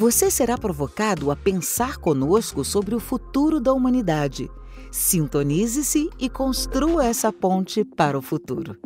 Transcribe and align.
Você 0.00 0.30
será 0.30 0.56
provocado 0.56 1.30
a 1.30 1.36
pensar 1.36 1.98
conosco 1.98 2.64
sobre 2.64 2.94
o 2.94 2.98
futuro 2.98 3.60
da 3.60 3.74
humanidade. 3.74 4.50
Sintonize-se 4.90 6.08
e 6.18 6.26
construa 6.26 7.04
essa 7.04 7.30
ponte 7.30 7.84
para 7.84 8.16
o 8.16 8.22
futuro. 8.22 8.78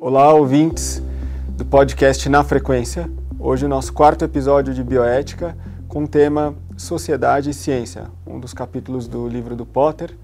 Olá, 0.00 0.32
ouvintes 0.32 1.02
do 1.48 1.64
podcast 1.64 2.28
Na 2.28 2.44
Frequência. 2.44 3.10
Hoje, 3.40 3.64
o 3.66 3.68
nosso 3.68 3.92
quarto 3.92 4.24
episódio 4.24 4.72
de 4.72 4.84
Bioética 4.84 5.58
com 5.88 6.04
o 6.04 6.08
tema 6.08 6.54
Sociedade 6.76 7.50
e 7.50 7.52
Ciência, 7.52 8.08
um 8.24 8.38
dos 8.38 8.54
capítulos 8.54 9.08
do 9.08 9.26
livro 9.26 9.56
do 9.56 9.66
Potter, 9.66 10.16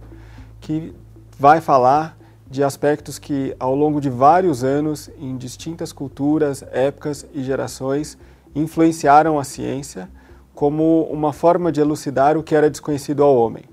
que 0.60 0.94
vai 1.36 1.60
falar 1.60 2.16
de 2.48 2.62
aspectos 2.62 3.18
que, 3.18 3.56
ao 3.58 3.74
longo 3.74 4.00
de 4.00 4.08
vários 4.08 4.62
anos, 4.62 5.10
em 5.18 5.36
distintas 5.36 5.92
culturas, 5.92 6.62
épocas 6.70 7.26
e 7.34 7.42
gerações, 7.42 8.16
influenciaram 8.56 9.38
a 9.38 9.44
ciência 9.44 10.08
como 10.54 11.02
uma 11.04 11.32
forma 11.32 11.70
de 11.70 11.80
elucidar 11.80 12.36
o 12.36 12.42
que 12.42 12.54
era 12.54 12.70
desconhecido 12.70 13.22
ao 13.22 13.36
homem. 13.36 13.64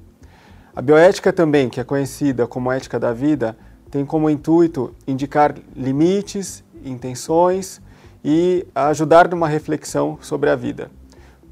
A 0.75 0.81
bioética 0.81 1.31
também, 1.31 1.69
que 1.69 1.79
é 1.79 1.83
conhecida 1.83 2.45
como 2.45 2.71
ética 2.71 2.99
da 2.99 3.13
vida, 3.13 3.55
tem 3.89 4.05
como 4.05 4.29
intuito 4.29 4.93
indicar 5.07 5.55
limites, 5.75 6.63
intenções 6.83 7.81
e 8.25 8.65
ajudar 8.75 9.29
numa 9.29 9.47
reflexão 9.47 10.17
sobre 10.21 10.49
a 10.49 10.55
vida. 10.55 10.91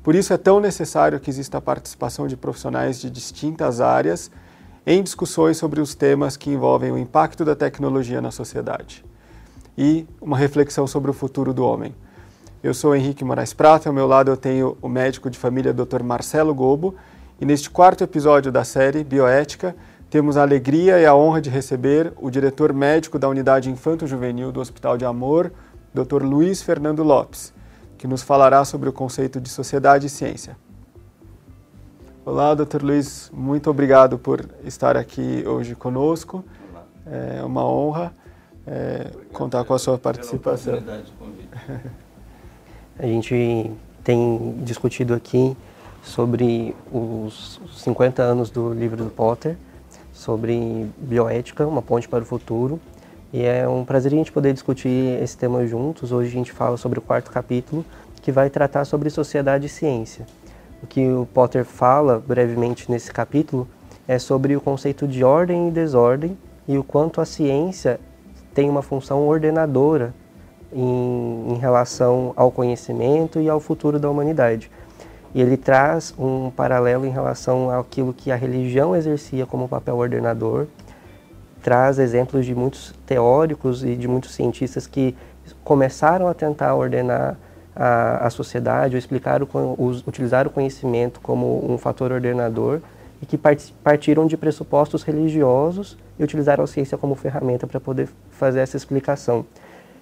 Por 0.03 0.15
isso 0.15 0.33
é 0.33 0.37
tão 0.37 0.59
necessário 0.59 1.19
que 1.19 1.29
exista 1.29 1.59
a 1.59 1.61
participação 1.61 2.27
de 2.27 2.35
profissionais 2.35 2.99
de 2.99 3.09
distintas 3.09 3.79
áreas 3.79 4.31
em 4.85 5.01
discussões 5.01 5.57
sobre 5.57 5.79
os 5.79 5.93
temas 5.93 6.35
que 6.35 6.49
envolvem 6.49 6.91
o 6.91 6.97
impacto 6.97 7.45
da 7.45 7.55
tecnologia 7.55 8.19
na 8.19 8.31
sociedade 8.31 9.05
e 9.77 10.07
uma 10.19 10.37
reflexão 10.37 10.87
sobre 10.87 11.11
o 11.11 11.13
futuro 11.13 11.53
do 11.53 11.63
homem. 11.63 11.93
Eu 12.63 12.75
sou 12.75 12.95
Henrique 12.95 13.25
Moraes 13.25 13.55
Prata, 13.55 13.89
ao 13.89 13.93
meu 13.93 14.05
lado 14.05 14.29
eu 14.29 14.37
tenho 14.37 14.77
o 14.83 14.87
médico 14.87 15.31
de 15.31 15.39
família 15.39 15.73
Dr. 15.73 16.03
Marcelo 16.03 16.53
Gobo, 16.53 16.93
e 17.39 17.45
neste 17.45 17.71
quarto 17.71 18.03
episódio 18.03 18.51
da 18.51 18.63
série 18.63 19.03
Bioética, 19.03 19.75
temos 20.11 20.37
a 20.37 20.43
alegria 20.43 20.99
e 20.99 21.05
a 21.07 21.15
honra 21.15 21.41
de 21.41 21.49
receber 21.49 22.13
o 22.17 22.29
diretor 22.29 22.71
médico 22.71 23.17
da 23.17 23.27
Unidade 23.27 23.71
Infanto-Juvenil 23.71 24.51
do 24.51 24.59
Hospital 24.59 24.95
de 24.95 25.03
Amor, 25.03 25.51
Dr. 25.91 26.21
Luiz 26.21 26.61
Fernando 26.61 27.01
Lopes, 27.01 27.51
que 27.97 28.05
nos 28.05 28.21
falará 28.21 28.63
sobre 28.63 28.87
o 28.87 28.93
conceito 28.93 29.41
de 29.41 29.49
sociedade 29.49 30.05
e 30.05 30.09
ciência. 30.09 30.55
Olá, 32.23 32.53
Dr. 32.53 32.83
Luiz, 32.83 33.31
muito 33.33 33.71
obrigado 33.71 34.19
por 34.19 34.45
estar 34.63 34.95
aqui 34.95 35.43
hoje 35.47 35.73
conosco. 35.73 36.45
É 37.07 37.43
uma 37.43 37.65
honra 37.65 38.13
é, 38.67 39.09
contar 39.33 39.63
com 39.63 39.73
a 39.73 39.79
sua 39.79 39.97
participação. 39.97 40.75
A 42.99 43.05
gente 43.05 43.71
tem 44.03 44.55
discutido 44.63 45.13
aqui 45.13 45.55
sobre 46.03 46.75
os 46.91 47.59
50 47.77 48.21
anos 48.21 48.49
do 48.49 48.73
livro 48.73 49.03
do 49.03 49.09
Potter, 49.09 49.55
sobre 50.13 50.87
bioética, 50.97 51.65
uma 51.65 51.81
ponte 51.81 52.07
para 52.07 52.23
o 52.23 52.25
futuro. 52.25 52.79
E 53.31 53.43
é 53.43 53.67
um 53.67 53.85
prazer 53.85 54.11
a 54.11 54.15
gente 54.15 54.31
poder 54.31 54.51
discutir 54.53 55.21
esse 55.21 55.37
tema 55.37 55.65
juntos. 55.65 56.11
Hoje 56.11 56.29
a 56.29 56.31
gente 56.33 56.51
fala 56.51 56.75
sobre 56.75 56.99
o 56.99 57.01
quarto 57.01 57.31
capítulo, 57.31 57.85
que 58.21 58.31
vai 58.31 58.49
tratar 58.49 58.83
sobre 58.85 59.09
sociedade 59.09 59.67
e 59.67 59.69
ciência. 59.69 60.25
O 60.83 60.87
que 60.87 61.07
o 61.07 61.25
Potter 61.33 61.63
fala 61.63 62.19
brevemente 62.19 62.91
nesse 62.91 63.11
capítulo 63.11 63.67
é 64.07 64.19
sobre 64.19 64.55
o 64.55 64.61
conceito 64.61 65.07
de 65.07 65.23
ordem 65.23 65.69
e 65.69 65.71
desordem 65.71 66.37
e 66.67 66.77
o 66.77 66.83
quanto 66.83 67.21
a 67.21 67.25
ciência 67.25 67.99
tem 68.53 68.69
uma 68.69 68.81
função 68.81 69.25
ordenadora 69.27 70.13
em, 70.73 71.53
em 71.53 71.57
relação 71.57 72.33
ao 72.35 72.51
conhecimento 72.51 73.39
e 73.39 73.49
ao 73.49 73.59
futuro 73.59 73.99
da 73.99 74.09
humanidade. 74.09 74.71
E 75.33 75.41
ele 75.41 75.55
traz 75.55 76.13
um 76.17 76.51
paralelo 76.51 77.05
em 77.05 77.09
relação 77.09 77.69
àquilo 77.71 78.13
que 78.13 78.31
a 78.31 78.35
religião 78.35 78.95
exercia 78.95 79.45
como 79.45 79.67
papel 79.67 79.97
ordenador, 79.97 80.67
traz 81.61 81.99
exemplos 81.99 82.45
de 82.45 82.53
muitos 82.53 82.93
teóricos 83.05 83.83
e 83.83 83.95
de 83.95 84.07
muitos 84.07 84.33
cientistas 84.33 84.87
que 84.87 85.15
começaram 85.63 86.27
a 86.27 86.33
tentar 86.33 86.75
ordenar 86.75 87.37
a, 87.75 88.27
a 88.27 88.29
sociedade, 88.29 88.95
ou 88.95 88.99
explicar 88.99 89.41
o, 89.41 89.47
utilizar 90.05 90.47
o 90.47 90.49
conhecimento 90.49 91.19
como 91.21 91.71
um 91.71 91.77
fator 91.77 92.11
ordenador 92.11 92.81
e 93.21 93.25
que 93.25 93.37
partiram 93.37 94.25
de 94.25 94.35
pressupostos 94.35 95.03
religiosos 95.03 95.97
e 96.17 96.23
utilizaram 96.23 96.63
a 96.63 96.67
ciência 96.67 96.97
como 96.97 97.15
ferramenta 97.15 97.67
para 97.67 97.79
poder 97.79 98.09
fazer 98.31 98.59
essa 98.59 98.75
explicação. 98.75 99.45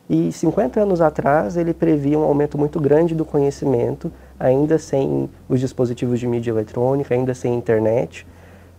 E 0.09 0.31
50 0.31 0.81
anos 0.81 1.01
atrás 1.01 1.55
ele 1.55 1.73
previa 1.73 2.17
um 2.17 2.23
aumento 2.23 2.57
muito 2.57 2.79
grande 2.79 3.13
do 3.13 3.23
conhecimento, 3.23 4.11
ainda 4.39 4.79
sem 4.79 5.29
os 5.47 5.59
dispositivos 5.59 6.19
de 6.19 6.25
mídia 6.25 6.49
eletrônica, 6.49 7.13
ainda 7.13 7.35
sem 7.35 7.53
internet, 7.53 8.25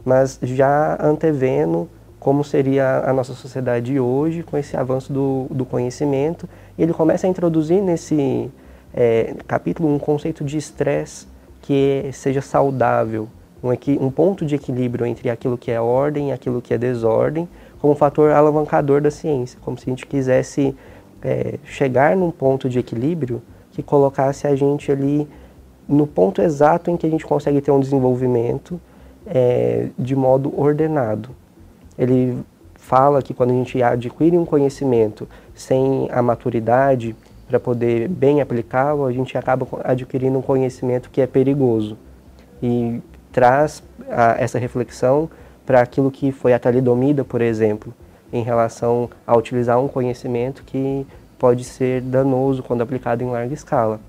mas 0.05 0.41
já 0.43 0.99
antevendo 1.01 1.89
como 2.19 2.43
seria 2.43 3.05
a 3.07 3.13
nossa 3.13 3.33
sociedade 3.33 3.99
hoje 3.99 4.43
com 4.43 4.59
esse 4.59 4.77
avanço 4.77 5.13
do, 5.13 5.47
do 5.51 5.65
conhecimento. 5.65 6.49
Ele 6.77 6.93
começa 6.93 7.27
a 7.27 7.31
introduzir 7.31 7.81
nesse 7.81 8.51
é, 8.93 9.35
capítulo 9.47 9.95
um 9.95 9.99
conceito 9.99 10.45
de 10.45 10.59
estresse 10.59 11.29
que 11.63 12.11
seja 12.13 12.43
saudável, 12.43 13.29
um, 13.63 13.71
um 14.05 14.11
ponto 14.11 14.45
de 14.45 14.57
equilíbrio 14.57 15.07
entre 15.07 15.31
aquilo 15.31 15.57
que 15.57 15.71
é 15.71 15.81
ordem 15.81 16.31
e 16.31 16.33
aquilo 16.33 16.61
que 16.61 16.75
é 16.75 16.79
desordem, 16.79 17.49
como 17.81 17.93
um 17.93 17.97
fator 17.97 18.33
alavancador 18.33 19.01
da 19.01 19.11
ciência, 19.11 19.59
como 19.63 19.79
se 19.79 19.89
a 19.89 19.91
gente 19.91 20.07
quisesse 20.07 20.75
é, 21.23 21.59
chegar 21.65 22.17
num 22.17 22.31
ponto 22.31 22.69
de 22.69 22.79
equilíbrio 22.79 23.43
que 23.73 23.83
colocasse 23.83 24.47
a 24.47 24.55
gente 24.55 24.91
ali 24.91 25.29
no 25.89 26.07
ponto 26.07 26.41
exato 26.41 26.91
em 26.91 26.97
que 26.97 27.07
a 27.07 27.11
gente 27.11 27.27
consegue 27.27 27.61
ter 27.61 27.71
um 27.71 27.81
desenvolvimento 27.81 28.81
é, 29.27 29.89
de 29.99 30.15
modo 30.15 30.53
ordenado. 30.59 31.31
Ele 31.99 32.39
fala 32.75 33.23
que 33.23 33.35
quando 33.35 33.51
a 33.51 33.55
gente 33.55 33.83
adquire 33.83 34.37
um 34.39 34.45
conhecimento 34.45 35.29
sem 35.55 36.09
a 36.11 36.23
maturidade 36.23 37.15
para 37.47 37.59
poder 37.59 38.09
bem 38.09 38.41
aplicá-lo, 38.41 39.05
a 39.05 39.13
gente 39.13 39.37
acaba 39.37 39.67
adquirindo 39.85 40.39
um 40.39 40.43
conhecimento 40.43 41.11
que 41.11 41.21
é 41.21 41.27
perigoso 41.27 41.99
e 42.63 43.01
traz 43.33 43.83
a, 44.09 44.37
essa 44.39 44.59
reflexão 44.59 45.29
para 45.67 45.81
aquilo 45.81 46.11
que 46.11 46.33
foi 46.33 46.53
a 46.53 46.59
talidomida, 46.59 47.25
por 47.25 47.41
exemplo, 47.41 47.93
em 48.33 48.43
relação 48.43 49.11
a 49.27 49.37
utilizar 49.37 49.81
um 49.81 49.89
conhecimento 49.89 50.63
que 50.65 51.07
pode 51.39 51.65
ser 51.65 52.01
danoso 52.03 52.63
quando 52.63 52.83
aplicado 52.83 53.25
em 53.25 53.31
larga 53.31 53.55
escala. 53.55 54.01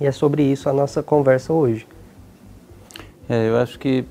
E 0.00 0.06
é 0.06 0.12
sobre 0.12 0.42
isso 0.42 0.68
a 0.68 0.72
nossa 0.72 1.02
conversa 1.02 1.52
hoje. 1.52 1.86
É, 3.28 3.48
eu 3.48 3.56
acho 3.56 3.78
que 3.78 4.04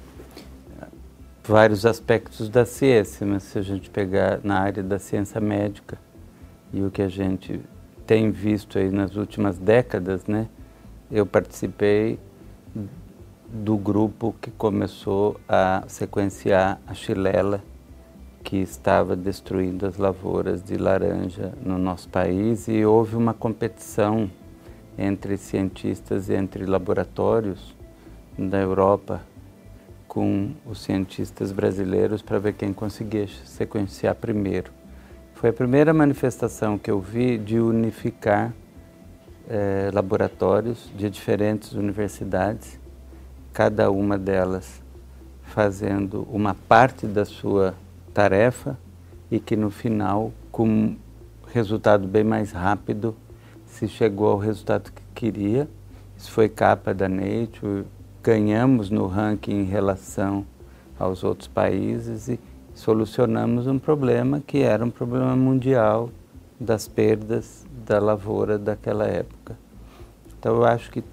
vários 1.43 1.85
aspectos 1.85 2.47
da 2.47 2.63
ciência, 2.63 3.25
mas 3.25 3.43
se 3.43 3.57
a 3.57 3.61
gente 3.61 3.89
pegar 3.89 4.39
na 4.43 4.59
área 4.59 4.83
da 4.83 4.99
ciência 4.99 5.41
médica 5.41 5.97
e 6.71 6.83
o 6.83 6.91
que 6.91 7.01
a 7.01 7.09
gente 7.09 7.59
tem 8.05 8.29
visto 8.29 8.77
aí 8.77 8.91
nas 8.91 9.15
últimas 9.15 9.57
décadas, 9.57 10.25
né? 10.25 10.47
Eu 11.11 11.25
participei 11.25 12.19
do 13.51 13.75
grupo 13.77 14.35
que 14.39 14.51
começou 14.51 15.39
a 15.47 15.83
sequenciar 15.87 16.79
a 16.85 16.93
chilela 16.93 17.63
que 18.49 18.57
estava 18.57 19.15
destruindo 19.15 19.85
as 19.85 19.97
lavouras 19.97 20.63
de 20.63 20.75
laranja 20.75 21.53
no 21.63 21.77
nosso 21.77 22.09
país 22.09 22.67
e 22.67 22.83
houve 22.83 23.15
uma 23.15 23.31
competição 23.31 24.27
entre 24.97 25.37
cientistas 25.37 26.29
e 26.29 26.33
entre 26.33 26.65
laboratórios 26.65 27.75
da 28.35 28.57
Europa 28.57 29.21
com 30.07 30.49
os 30.65 30.81
cientistas 30.81 31.51
brasileiros 31.51 32.23
para 32.23 32.39
ver 32.39 32.53
quem 32.53 32.73
conseguia 32.73 33.27
sequenciar 33.45 34.15
primeiro. 34.15 34.71
Foi 35.35 35.51
a 35.51 35.53
primeira 35.53 35.93
manifestação 35.93 36.75
que 36.75 36.89
eu 36.89 36.99
vi 36.99 37.37
de 37.37 37.59
unificar 37.59 38.51
eh, 39.47 39.91
laboratórios 39.93 40.89
de 40.97 41.07
diferentes 41.07 41.73
universidades, 41.73 42.79
cada 43.53 43.91
uma 43.91 44.17
delas 44.17 44.81
fazendo 45.43 46.27
uma 46.31 46.55
parte 46.55 47.05
da 47.05 47.25
sua 47.25 47.75
tarefa 48.13 48.77
e 49.31 49.39
que 49.39 49.55
no 49.55 49.69
final, 49.69 50.31
com 50.51 50.95
resultado 51.47 52.07
bem 52.07 52.23
mais 52.23 52.51
rápido, 52.51 53.15
se 53.65 53.87
chegou 53.87 54.27
ao 54.27 54.37
resultado 54.37 54.91
que 54.91 55.01
queria. 55.13 55.67
Isso 56.17 56.31
foi 56.31 56.49
capa 56.49 56.93
da 56.93 57.07
Nature 57.07 57.85
ganhamos 58.21 58.89
no 58.89 59.07
ranking 59.07 59.61
em 59.61 59.63
relação 59.63 60.45
aos 60.97 61.23
outros 61.23 61.47
países 61.47 62.27
e 62.27 62.39
solucionamos 62.73 63.65
um 63.65 63.79
problema 63.79 64.41
que 64.45 64.59
era 64.59 64.83
um 64.83 64.89
problema 64.89 65.35
mundial 65.35 66.09
das 66.59 66.87
perdas 66.87 67.65
da 67.85 67.99
lavoura 67.99 68.57
daquela 68.57 69.05
época. 69.05 69.57
Então 70.37 70.57
eu 70.57 70.65
acho 70.65 70.91
que 70.91 71.03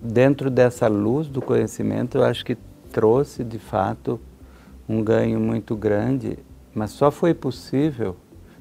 dentro 0.00 0.48
dessa 0.48 0.86
luz 0.86 1.26
do 1.26 1.42
conhecimento, 1.42 2.18
eu 2.18 2.24
acho 2.24 2.44
que 2.44 2.56
trouxe 2.92 3.42
de 3.42 3.58
fato 3.58 4.20
um 4.88 5.02
ganho 5.02 5.38
muito 5.40 5.76
grande, 5.76 6.38
mas 6.74 6.90
só 6.90 7.10
foi 7.10 7.34
possível 7.34 8.16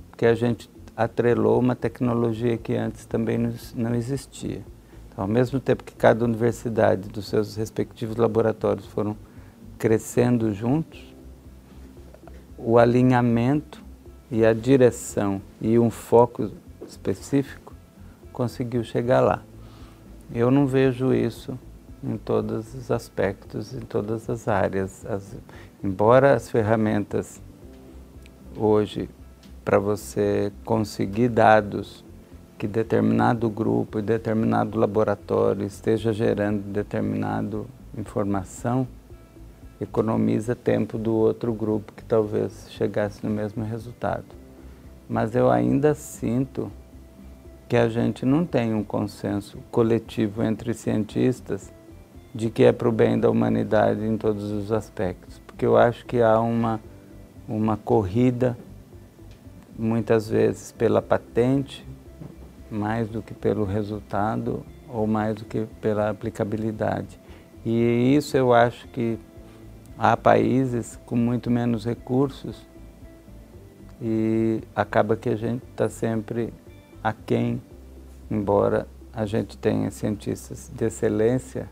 porque 0.10 0.26
a 0.26 0.36
gente 0.36 0.70
atrelou 0.96 1.60
uma 1.60 1.76
tecnologia 1.76 2.58
que 2.58 2.76
antes 2.76 3.06
também 3.06 3.38
não 3.76 3.96
existia. 3.96 4.62
Então, 5.10 5.24
ao 5.24 5.28
mesmo 5.28 5.60
tempo 5.60 5.84
que 5.84 5.96
cada 5.96 6.24
universidade 6.24 7.10
dos 7.10 7.28
seus 7.28 7.56
respectivos 7.56 8.16
laboratórios 8.16 8.86
foram 8.86 9.18
crescendo 9.78 10.54
juntos, 10.54 11.12
o 12.58 12.78
alinhamento 12.78 13.84
e 14.30 14.46
a 14.46 14.54
direção 14.54 15.42
e 15.60 15.80
um 15.80 15.90
foco 15.90 16.52
específico 16.88 17.74
conseguiu 18.32 18.84
chegar 18.84 19.22
lá. 19.22 19.44
Eu 20.34 20.52
não 20.52 20.68
vejo 20.68 21.14
isso 21.14 21.58
em 22.04 22.18
todos 22.18 22.74
os 22.74 22.90
aspectos, 22.90 23.74
em 23.74 23.82
todas 23.82 24.30
as 24.30 24.48
áreas. 24.48 25.06
As, 25.06 25.36
embora 25.84 26.36
as 26.36 26.50
ferramentas 26.50 27.42
hoje 28.56 29.10
para 29.66 29.80
você 29.80 30.52
conseguir 30.64 31.30
dados 31.30 32.04
que 32.58 32.68
determinado 32.68 33.50
grupo 33.50 33.98
e 33.98 34.02
determinado 34.04 34.78
laboratório 34.78 35.66
esteja 35.66 36.14
gerando 36.14 36.62
determinada 36.72 37.64
informação, 37.98 38.88
economiza 39.80 40.56
tempo 40.56 40.98
do 41.00 41.16
outro 41.16 41.52
grupo 41.52 41.92
que 41.94 42.04
talvez 42.04 42.68
chegasse 42.70 43.26
no 43.26 43.32
mesmo 43.32 43.64
resultado. 43.64 44.26
Mas 45.10 45.36
eu 45.36 45.50
ainda 45.50 45.96
sinto 45.96 46.72
que 47.68 47.76
a 47.76 47.90
gente 47.90 48.26
não 48.26 48.46
tem 48.46 48.76
um 48.76 48.84
consenso 48.84 49.58
coletivo 49.72 50.44
entre 50.44 50.74
cientistas 50.76 51.74
de 52.34 52.50
que 52.50 52.64
é 52.64 52.72
para 52.72 52.88
o 52.88 52.92
bem 52.92 53.20
da 53.20 53.30
humanidade 53.30 54.06
em 54.06 54.18
todos 54.18 54.52
os 54.52 54.72
aspectos, 54.72 55.41
porque 55.62 55.68
eu 55.68 55.78
acho 55.78 56.04
que 56.08 56.20
há 56.20 56.40
uma, 56.40 56.82
uma 57.48 57.78
corrida, 57.78 58.58
muitas 59.78 60.28
vezes 60.28 60.72
pela 60.72 61.04
patente, 61.04 61.86
mais 62.72 63.08
do 63.08 63.22
que 63.22 63.36
pelo 63.36 63.64
resultado 63.64 64.66
ou 64.90 65.06
mais 65.06 65.36
do 65.36 65.46
que 65.46 65.68
pela 65.80 66.10
aplicabilidade. 66.10 67.20
E 67.64 68.16
isso 68.16 68.36
eu 68.36 68.56
acho 68.56 68.88
que 68.88 69.20
há 70.00 70.18
países 70.18 71.00
com 71.06 71.16
muito 71.16 71.52
menos 71.52 71.86
recursos 71.86 72.68
e 74.02 74.64
acaba 74.76 75.16
que 75.16 75.30
a 75.30 75.36
gente 75.36 75.62
está 75.70 75.88
sempre 75.88 76.52
aquém, 77.04 77.62
embora 78.32 78.88
a 79.14 79.28
gente 79.28 79.56
tenha 79.60 79.92
cientistas 79.92 80.72
de 80.74 80.86
excelência 80.86 81.70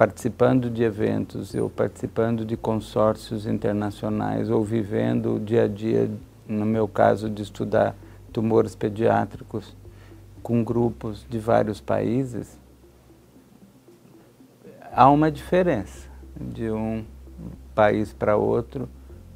participando 0.00 0.70
de 0.70 0.82
eventos 0.82 1.54
ou 1.54 1.68
participando 1.68 2.42
de 2.42 2.56
consórcios 2.56 3.44
internacionais 3.44 4.48
ou 4.48 4.64
vivendo 4.64 5.34
o 5.34 5.38
dia 5.38 5.64
a 5.64 5.68
dia, 5.68 6.10
no 6.48 6.64
meu 6.64 6.88
caso, 6.88 7.28
de 7.28 7.42
estudar 7.42 7.94
tumores 8.32 8.74
pediátricos 8.74 9.76
com 10.42 10.64
grupos 10.64 11.26
de 11.28 11.38
vários 11.38 11.82
países, 11.82 12.58
há 14.90 15.10
uma 15.10 15.30
diferença 15.30 16.08
de 16.34 16.70
um 16.70 17.04
país 17.74 18.10
para 18.10 18.38
outro 18.38 18.88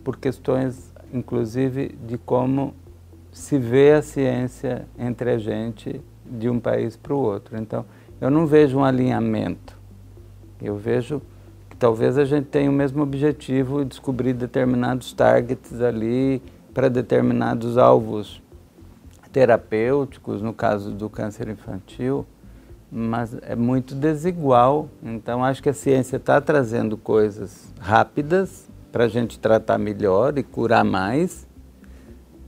por 0.02 0.16
questões, 0.16 0.94
inclusive, 1.12 1.88
de 2.06 2.16
como 2.16 2.74
se 3.30 3.58
vê 3.58 3.92
a 3.92 4.00
ciência 4.00 4.86
entre 4.98 5.30
a 5.30 5.36
gente 5.36 6.00
de 6.24 6.48
um 6.48 6.58
país 6.58 6.96
para 6.96 7.12
o 7.12 7.18
outro. 7.18 7.58
Então, 7.58 7.84
eu 8.18 8.30
não 8.30 8.46
vejo 8.46 8.78
um 8.78 8.84
alinhamento. 8.84 9.73
Eu 10.64 10.76
vejo 10.76 11.20
que 11.68 11.76
talvez 11.76 12.16
a 12.16 12.24
gente 12.24 12.46
tenha 12.46 12.70
o 12.70 12.72
mesmo 12.72 13.02
objetivo, 13.02 13.84
descobrir 13.84 14.32
determinados 14.32 15.12
targets 15.12 15.78
ali 15.80 16.42
para 16.72 16.88
determinados 16.88 17.76
alvos 17.76 18.42
terapêuticos, 19.30 20.40
no 20.40 20.54
caso 20.54 20.90
do 20.90 21.10
câncer 21.10 21.48
infantil, 21.48 22.24
mas 22.90 23.36
é 23.42 23.54
muito 23.54 23.94
desigual. 23.94 24.88
Então, 25.02 25.44
acho 25.44 25.62
que 25.62 25.68
a 25.68 25.74
ciência 25.74 26.16
está 26.16 26.40
trazendo 26.40 26.96
coisas 26.96 27.70
rápidas 27.78 28.66
para 28.90 29.04
a 29.04 29.08
gente 29.08 29.38
tratar 29.38 29.76
melhor 29.76 30.38
e 30.38 30.42
curar 30.42 30.84
mais, 30.84 31.46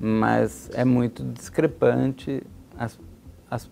mas 0.00 0.70
é 0.72 0.84
muito 0.84 1.22
discrepante 1.22 2.42
as, 2.78 2.98
as 3.50 3.70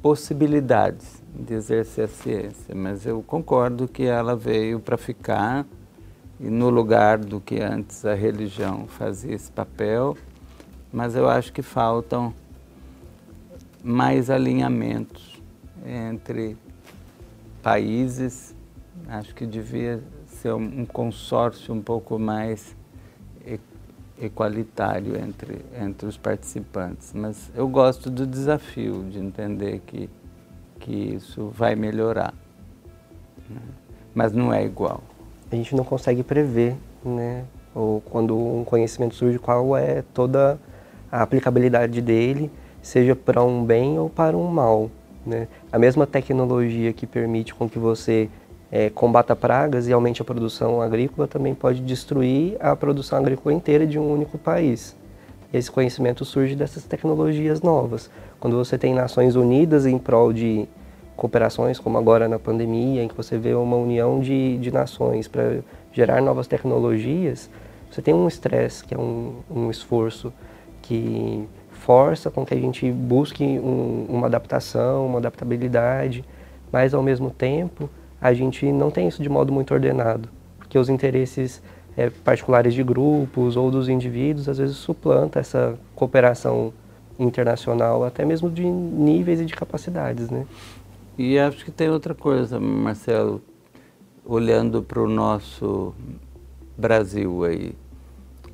possibilidades 0.00 1.23
de 1.34 1.54
exercer 1.54 2.04
a 2.04 2.08
ciência. 2.08 2.74
Mas 2.74 3.06
eu 3.06 3.22
concordo 3.22 3.88
que 3.88 4.04
ela 4.04 4.36
veio 4.36 4.80
para 4.80 4.96
ficar 4.96 5.66
e 6.40 6.48
no 6.48 6.68
lugar 6.68 7.18
do 7.18 7.40
que 7.40 7.60
antes 7.60 8.04
a 8.04 8.14
religião 8.14 8.86
fazia 8.86 9.34
esse 9.34 9.50
papel, 9.50 10.16
mas 10.92 11.14
eu 11.14 11.28
acho 11.28 11.52
que 11.52 11.62
faltam 11.62 12.34
mais 13.82 14.30
alinhamentos 14.30 15.42
entre 15.84 16.56
países. 17.62 18.54
Acho 19.08 19.34
que 19.34 19.46
devia 19.46 20.02
ser 20.26 20.52
um 20.54 20.84
consórcio 20.84 21.74
um 21.74 21.80
pouco 21.80 22.18
mais 22.18 22.76
equalitário 24.20 25.16
entre, 25.16 25.64
entre 25.80 26.06
os 26.06 26.16
participantes. 26.16 27.12
Mas 27.12 27.50
eu 27.54 27.68
gosto 27.68 28.10
do 28.10 28.26
desafio 28.26 29.04
de 29.10 29.18
entender 29.18 29.80
que, 29.86 30.08
que 30.80 30.92
isso 30.92 31.52
vai 31.56 31.74
melhorar. 31.74 32.34
Né? 33.48 33.60
Mas 34.14 34.32
não 34.32 34.52
é 34.52 34.64
igual. 34.64 35.02
A 35.50 35.56
gente 35.56 35.74
não 35.74 35.84
consegue 35.84 36.22
prever, 36.22 36.76
né? 37.04 37.44
Ou 37.74 38.00
quando 38.00 38.36
um 38.36 38.64
conhecimento 38.64 39.14
surge, 39.14 39.38
qual 39.38 39.76
é 39.76 40.02
toda 40.14 40.58
a 41.10 41.22
aplicabilidade 41.22 42.00
dele 42.00 42.50
seja 42.82 43.16
para 43.16 43.42
um 43.42 43.64
bem 43.64 43.98
ou 43.98 44.10
para 44.10 44.36
um 44.36 44.46
mal. 44.46 44.90
Né? 45.24 45.48
A 45.72 45.78
mesma 45.78 46.06
tecnologia 46.06 46.92
que 46.92 47.06
permite 47.06 47.54
com 47.54 47.68
que 47.68 47.78
você 47.78 48.28
é, 48.70 48.90
combata 48.90 49.34
pragas 49.34 49.88
e 49.88 49.92
aumente 49.92 50.20
a 50.20 50.24
produção 50.24 50.82
agrícola 50.82 51.26
também 51.26 51.54
pode 51.54 51.80
destruir 51.80 52.56
a 52.60 52.76
produção 52.76 53.18
agrícola 53.18 53.54
inteira 53.54 53.86
de 53.86 53.98
um 53.98 54.12
único 54.12 54.36
país. 54.36 54.96
Esse 55.52 55.70
conhecimento 55.70 56.24
surge 56.24 56.56
dessas 56.56 56.82
tecnologias 56.82 57.62
novas. 57.62 58.10
Quando 58.44 58.58
você 58.58 58.76
tem 58.76 58.92
nações 58.92 59.36
unidas 59.36 59.86
em 59.86 59.96
prol 59.96 60.30
de 60.30 60.68
cooperações, 61.16 61.78
como 61.78 61.96
agora 61.96 62.28
na 62.28 62.38
pandemia, 62.38 63.02
em 63.02 63.08
que 63.08 63.16
você 63.16 63.38
vê 63.38 63.54
uma 63.54 63.74
união 63.74 64.20
de, 64.20 64.58
de 64.58 64.70
nações 64.70 65.26
para 65.26 65.60
gerar 65.94 66.20
novas 66.20 66.46
tecnologias, 66.46 67.48
você 67.90 68.02
tem 68.02 68.12
um 68.12 68.28
estresse, 68.28 68.84
que 68.84 68.94
é 68.94 68.98
um, 68.98 69.36
um 69.50 69.70
esforço 69.70 70.30
que 70.82 71.48
força 71.70 72.30
com 72.30 72.44
que 72.44 72.52
a 72.52 72.56
gente 72.58 72.92
busque 72.92 73.42
um, 73.42 74.04
uma 74.10 74.26
adaptação, 74.26 75.06
uma 75.06 75.20
adaptabilidade, 75.20 76.22
mas 76.70 76.92
ao 76.92 77.02
mesmo 77.02 77.30
tempo 77.30 77.88
a 78.20 78.34
gente 78.34 78.70
não 78.70 78.90
tem 78.90 79.08
isso 79.08 79.22
de 79.22 79.28
modo 79.30 79.54
muito 79.54 79.72
ordenado, 79.72 80.28
porque 80.58 80.78
os 80.78 80.90
interesses 80.90 81.62
é, 81.96 82.10
particulares 82.10 82.74
de 82.74 82.82
grupos 82.82 83.56
ou 83.56 83.70
dos 83.70 83.88
indivíduos 83.88 84.50
às 84.50 84.58
vezes 84.58 84.76
suplanta 84.76 85.40
essa 85.40 85.78
cooperação 85.94 86.74
internacional, 87.18 88.04
até 88.04 88.24
mesmo 88.24 88.50
de 88.50 88.64
níveis 88.64 89.40
e 89.40 89.44
de 89.44 89.54
capacidades, 89.54 90.30
né? 90.30 90.46
E 91.16 91.38
acho 91.38 91.64
que 91.64 91.70
tem 91.70 91.88
outra 91.88 92.14
coisa, 92.14 92.58
Marcelo, 92.58 93.40
olhando 94.24 94.82
para 94.82 95.00
o 95.00 95.08
nosso 95.08 95.94
Brasil 96.76 97.44
aí, 97.44 97.72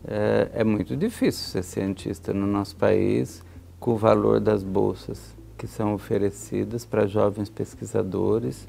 é, 0.06 0.50
é 0.54 0.64
muito 0.64 0.96
difícil 0.96 1.50
ser 1.50 1.62
cientista 1.62 2.34
no 2.34 2.46
nosso 2.46 2.76
país 2.76 3.42
com 3.78 3.92
o 3.92 3.96
valor 3.96 4.40
das 4.40 4.62
bolsas 4.62 5.34
que 5.56 5.66
são 5.66 5.94
oferecidas 5.94 6.84
para 6.84 7.06
jovens 7.06 7.50
pesquisadores. 7.50 8.66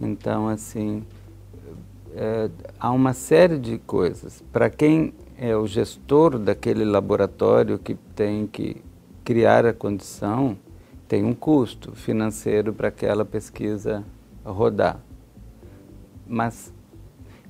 Então, 0.00 0.48
assim, 0.48 1.02
é, 2.14 2.50
há 2.78 2.90
uma 2.90 3.12
série 3.12 3.58
de 3.58 3.78
coisas. 3.78 4.42
Para 4.52 4.68
quem 4.68 5.14
é 5.38 5.56
o 5.56 5.66
gestor 5.66 6.38
daquele 6.38 6.84
laboratório 6.84 7.78
que 7.78 7.94
tem 8.14 8.46
que 8.46 8.82
criar 9.28 9.66
a 9.66 9.74
condição, 9.74 10.56
tem 11.06 11.22
um 11.22 11.34
custo 11.34 11.94
financeiro 11.94 12.72
para 12.72 12.88
aquela 12.88 13.26
pesquisa 13.26 14.02
rodar. 14.42 15.02
Mas 16.26 16.72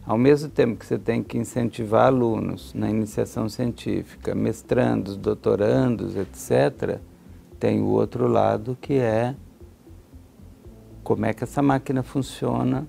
ao 0.04 0.18
mesmo 0.18 0.50
tempo 0.50 0.76
que 0.76 0.84
você 0.84 0.98
tem 0.98 1.22
que 1.22 1.38
incentivar 1.38 2.06
alunos 2.06 2.74
na 2.74 2.90
iniciação 2.90 3.48
científica, 3.48 4.34
mestrandos, 4.34 5.16
doutorandos, 5.16 6.16
etc., 6.16 6.98
tem 7.60 7.80
o 7.80 7.86
outro 7.86 8.26
lado 8.26 8.76
que 8.80 8.94
é 8.94 9.36
como 11.04 11.26
é 11.26 11.32
que 11.32 11.44
essa 11.44 11.62
máquina 11.62 12.02
funciona 12.02 12.88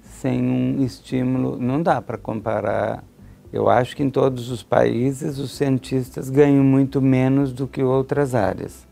sem 0.00 0.42
um 0.42 0.82
estímulo. 0.82 1.58
Não 1.58 1.82
dá 1.82 2.00
para 2.00 2.16
comparar. 2.16 3.04
Eu 3.52 3.68
acho 3.68 3.94
que 3.94 4.02
em 4.02 4.10
todos 4.10 4.50
os 4.50 4.62
países 4.62 5.38
os 5.38 5.52
cientistas 5.52 6.30
ganham 6.30 6.64
muito 6.64 7.02
menos 7.02 7.52
do 7.52 7.66
que 7.66 7.82
outras 7.82 8.34
áreas. 8.34 8.86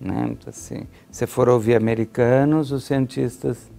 Né? 0.00 0.28
Então, 0.30 0.50
assim, 0.50 0.86
se 1.10 1.26
for 1.26 1.48
ouvir 1.48 1.74
americanos, 1.74 2.70
os 2.70 2.84
cientistas 2.84 3.70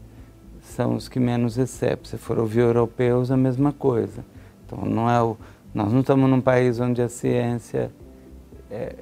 são 0.62 0.96
os 0.96 1.08
que 1.08 1.20
menos 1.20 1.56
recebem. 1.56 2.06
Se 2.06 2.18
for 2.18 2.40
ouvir 2.40 2.62
europeus, 2.62 3.30
a 3.30 3.38
mesma 3.38 3.72
coisa. 3.72 4.26
Então, 4.66 4.84
não 4.84 5.10
é 5.10 5.22
o, 5.22 5.38
nós 5.74 5.92
não 5.94 6.02
estamos 6.02 6.30
num 6.30 6.42
país 6.42 6.80
onde 6.80 7.02
a 7.02 7.08
ciência 7.08 7.92
é, 8.70 8.96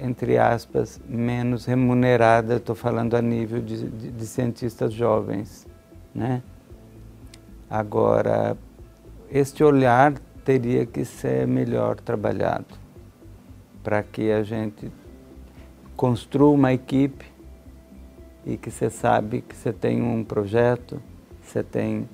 entre 0.00 0.38
aspas, 0.38 1.00
menos 1.08 1.64
remunerada, 1.64 2.56
estou 2.56 2.74
falando 2.74 3.14
a 3.14 3.22
nível 3.22 3.60
de, 3.60 3.88
de, 3.88 4.10
de, 4.10 4.26
cientistas 4.26 4.92
jovens. 4.92 5.66
Né? 6.14 6.42
Agora, 7.70 8.56
este 9.34 9.64
olhar 9.64 10.14
teria 10.44 10.86
que 10.86 11.04
ser 11.04 11.44
melhor 11.44 11.96
trabalhado 11.96 12.66
para 13.82 14.00
que 14.00 14.30
a 14.30 14.44
gente 14.44 14.92
construa 15.96 16.52
uma 16.52 16.72
equipe 16.72 17.26
e 18.46 18.56
que 18.56 18.70
você 18.70 18.88
sabe 18.88 19.40
que 19.40 19.56
você 19.56 19.72
tem 19.72 20.00
um 20.00 20.22
projeto, 20.22 21.02
você 21.42 21.64
tem 21.64 22.08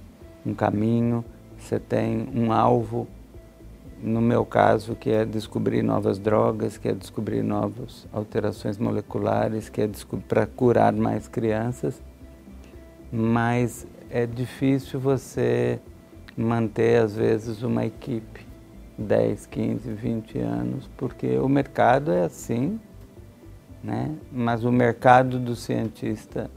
um 0.47 0.55
caminho, 0.55 1.23
você 1.59 1.79
tem 1.79 2.27
um 2.35 2.55
alvo. 2.55 3.07
No 4.03 4.23
meu 4.23 4.47
caso, 4.47 4.97
que 4.97 5.11
é 5.11 5.27
descobrir 5.27 5.83
novas 5.83 6.19
drogas, 6.19 6.79
que 6.79 6.89
é 6.89 6.95
descobrir 6.95 7.43
novas 7.43 8.09
alterações 8.15 8.79
moleculares, 8.79 9.69
que 9.69 9.83
é 9.83 9.91
para 10.27 10.47
curar 10.47 10.95
mais 10.95 11.29
crianças, 11.29 12.03
mas 13.13 13.87
é 14.09 14.25
difícil 14.25 14.99
você 14.99 15.79
manter, 16.37 17.03
às 17.03 17.15
vezes, 17.15 17.63
uma 17.63 17.85
equipe 17.85 18.47
10, 18.99 19.47
15, 19.47 19.93
20 19.93 20.39
anos, 20.39 20.91
porque 20.97 21.39
o 21.39 21.49
mercado 21.49 22.13
é 22.13 22.25
assim, 22.25 22.79
né? 23.83 24.15
mas 24.31 24.65
o 24.65 24.71
mercado 24.71 25.39
do 25.39 25.57
cientista 25.57 26.51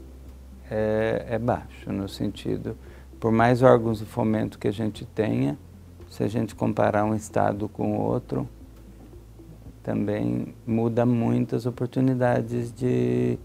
é, 0.70 1.26
é 1.30 1.38
baixo, 1.38 1.90
no 1.90 2.08
sentido, 2.08 2.76
por 3.18 3.32
mais 3.32 3.62
órgãos 3.62 4.00
de 4.00 4.04
fomento 4.04 4.58
que 4.58 4.68
a 4.68 4.72
gente 4.72 5.06
tenha, 5.06 5.58
se 6.10 6.22
a 6.22 6.28
gente 6.28 6.54
comparar 6.54 7.04
um 7.04 7.14
estado 7.14 7.68
com 7.68 7.96
outro, 7.98 8.48
também 9.82 10.54
muda 10.66 11.04
muitas 11.04 11.66
oportunidades 11.66 12.72
de, 12.72 13.38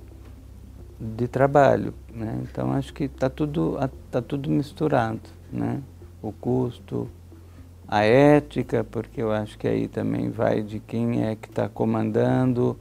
de 0.99 1.27
trabalho. 1.27 1.93
Né? 2.13 2.41
Então 2.43 2.71
acho 2.71 2.93
que 2.93 3.05
está 3.05 3.29
tudo, 3.29 3.77
tá 4.11 4.21
tudo 4.21 4.49
misturado. 4.49 5.21
Né? 5.51 5.81
O 6.21 6.31
custo, 6.31 7.09
a 7.87 8.03
ética, 8.03 8.83
porque 8.83 9.21
eu 9.21 9.31
acho 9.31 9.57
que 9.57 9.67
aí 9.67 9.87
também 9.87 10.29
vai 10.29 10.61
de 10.61 10.79
quem 10.79 11.25
é 11.25 11.35
que 11.35 11.49
está 11.49 11.67
comandando, 11.67 12.77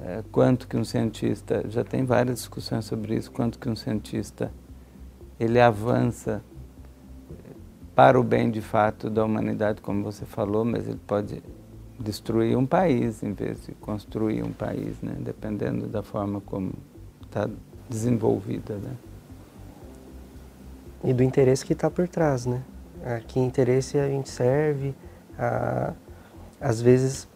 é, 0.00 0.22
quanto 0.30 0.66
que 0.68 0.76
um 0.76 0.84
cientista, 0.84 1.64
já 1.68 1.84
tem 1.84 2.04
várias 2.04 2.36
discussões 2.36 2.84
sobre 2.84 3.14
isso, 3.16 3.30
quanto 3.30 3.58
que 3.58 3.68
um 3.68 3.76
cientista 3.76 4.52
ele 5.38 5.60
avança 5.60 6.42
para 7.94 8.20
o 8.20 8.22
bem 8.22 8.50
de 8.50 8.60
fato 8.60 9.08
da 9.08 9.24
humanidade, 9.24 9.80
como 9.80 10.02
você 10.02 10.26
falou, 10.26 10.64
mas 10.64 10.86
ele 10.86 11.00
pode 11.06 11.42
destruir 11.98 12.56
um 12.56 12.66
país 12.66 13.22
em 13.22 13.32
vez 13.32 13.64
de 13.64 13.72
construir 13.72 14.42
um 14.42 14.52
país, 14.52 15.00
né? 15.02 15.16
dependendo 15.18 15.86
da 15.86 16.02
forma 16.02 16.42
como 16.42 16.72
está 17.22 17.48
desenvolvida. 17.88 18.74
Né? 18.74 18.96
E 21.04 21.14
do 21.14 21.22
interesse 21.22 21.64
que 21.64 21.72
está 21.72 21.90
por 21.90 22.06
trás, 22.06 22.44
né? 22.44 22.62
A 23.04 23.20
que 23.20 23.38
interesse 23.38 23.98
a 23.98 24.08
gente 24.08 24.28
serve, 24.28 24.94
a, 25.38 25.92
às 26.60 26.80
vezes 26.80 27.28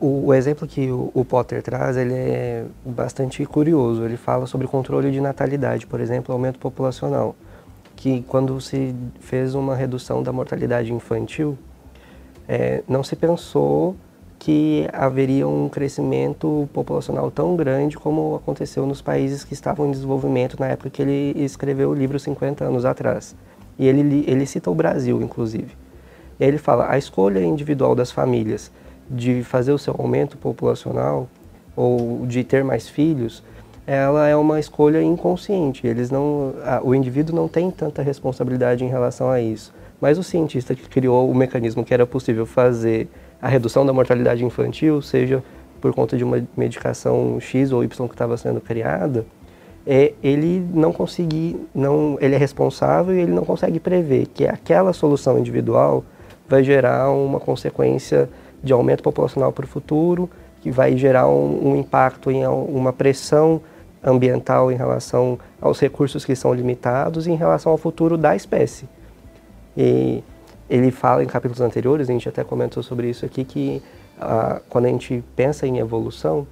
o, 0.00 0.26
o, 0.26 0.34
exemplo 0.34 0.66
que 0.66 0.90
o, 0.90 1.10
o, 1.14 1.24
Potter 1.24 1.62
traz 1.62 1.96
ele 1.96 2.14
é 2.14 2.64
bastante 2.84 3.44
curioso. 3.44 4.04
Ele 4.04 4.16
fala 4.16 4.46
sobre 4.46 4.66
controle 4.66 5.10
de 5.10 5.20
natalidade, 5.20 5.86
por 5.86 6.00
exemplo, 6.00 6.32
aumento 6.32 6.58
populacional 6.58 7.36
que 7.96 8.22
quando 8.28 8.60
se 8.60 8.94
fez 9.20 9.54
uma 9.54 9.74
redução 9.74 10.22
da 10.22 10.32
mortalidade 10.32 10.92
infantil, 10.92 11.56
é, 12.48 12.82
não 12.88 13.02
se 13.02 13.16
pensou 13.16 13.96
que 14.38 14.86
haveria 14.92 15.48
um 15.48 15.68
crescimento 15.68 16.68
populacional 16.72 17.30
tão 17.30 17.56
grande 17.56 17.96
como 17.96 18.34
aconteceu 18.34 18.84
nos 18.84 19.00
países 19.00 19.42
que 19.42 19.54
estavam 19.54 19.86
em 19.86 19.90
desenvolvimento 19.90 20.58
na 20.60 20.66
época 20.66 20.90
que 20.90 21.00
ele 21.00 21.32
escreveu 21.42 21.90
o 21.90 21.94
livro 21.94 22.18
50 22.18 22.64
anos 22.64 22.84
atrás. 22.84 23.34
E 23.78 23.86
ele, 23.86 24.24
ele 24.26 24.46
cita 24.46 24.70
o 24.70 24.74
Brasil, 24.74 25.20
inclusive. 25.22 25.76
E 26.38 26.44
ele 26.44 26.58
fala, 26.58 26.90
a 26.90 26.98
escolha 26.98 27.42
individual 27.42 27.94
das 27.94 28.10
famílias 28.10 28.70
de 29.10 29.42
fazer 29.42 29.72
o 29.72 29.78
seu 29.78 29.94
aumento 29.98 30.36
populacional 30.36 31.28
ou 31.76 32.24
de 32.26 32.44
ter 32.44 32.64
mais 32.64 32.88
filhos 32.88 33.42
ela 33.86 34.26
é 34.26 34.34
uma 34.34 34.58
escolha 34.58 35.02
inconsciente. 35.02 35.86
Eles 35.86 36.10
não, 36.10 36.54
a, 36.64 36.80
o 36.82 36.94
indivíduo 36.94 37.36
não 37.36 37.48
tem 37.48 37.70
tanta 37.70 38.02
responsabilidade 38.02 38.84
em 38.84 38.88
relação 38.88 39.30
a 39.30 39.40
isso. 39.40 39.72
Mas 40.00 40.18
o 40.18 40.22
cientista 40.22 40.74
que 40.74 40.88
criou 40.88 41.30
o 41.30 41.34
mecanismo 41.34 41.84
que 41.84 41.92
era 41.92 42.06
possível 42.06 42.46
fazer 42.46 43.08
a 43.40 43.48
redução 43.48 43.84
da 43.84 43.92
mortalidade 43.92 44.44
infantil, 44.44 45.02
seja 45.02 45.42
por 45.80 45.92
conta 45.94 46.16
de 46.16 46.24
uma 46.24 46.42
medicação 46.56 47.38
X 47.38 47.72
ou 47.72 47.84
Y 47.84 48.08
que 48.08 48.14
estava 48.14 48.36
sendo 48.38 48.60
criada, 48.60 49.26
é, 49.86 50.14
ele 50.22 50.66
não 50.72 50.92
conseguir, 50.92 51.56
não, 51.74 52.16
ele 52.20 52.34
é 52.34 52.38
responsável 52.38 53.14
e 53.14 53.20
ele 53.20 53.32
não 53.32 53.44
consegue 53.44 53.78
prever 53.78 54.26
que 54.26 54.46
aquela 54.46 54.92
solução 54.92 55.38
individual 55.38 56.04
vai 56.48 56.64
gerar 56.64 57.10
uma 57.10 57.38
consequência 57.38 58.28
de 58.62 58.72
aumento 58.72 59.02
populacional 59.02 59.52
para 59.52 59.64
o 59.64 59.68
futuro, 59.68 60.28
que 60.62 60.70
vai 60.70 60.96
gerar 60.96 61.28
um, 61.28 61.72
um 61.72 61.76
impacto 61.76 62.30
em 62.30 62.46
uma 62.46 62.92
pressão 62.92 63.60
ambiental 64.02 64.70
em 64.72 64.76
relação 64.76 65.38
aos 65.60 65.80
recursos 65.80 66.24
que 66.24 66.34
são 66.34 66.52
limitados 66.52 67.26
e 67.26 67.30
em 67.30 67.36
relação 67.36 67.72
ao 67.72 67.78
futuro 67.78 68.16
da 68.16 68.34
espécie. 68.34 68.88
E 69.76 70.22
ele 70.68 70.90
fala 70.90 71.22
em 71.22 71.26
capítulos 71.26 71.60
anteriores, 71.60 72.08
a 72.08 72.12
gente 72.12 72.28
até 72.28 72.42
comentou 72.42 72.82
sobre 72.82 73.08
isso 73.08 73.24
aqui, 73.24 73.44
que 73.44 73.82
ah, 74.20 74.60
quando 74.68 74.86
a 74.86 74.88
gente 74.88 75.22
pensa 75.34 75.66
em 75.66 75.78
evolução, 75.78 76.46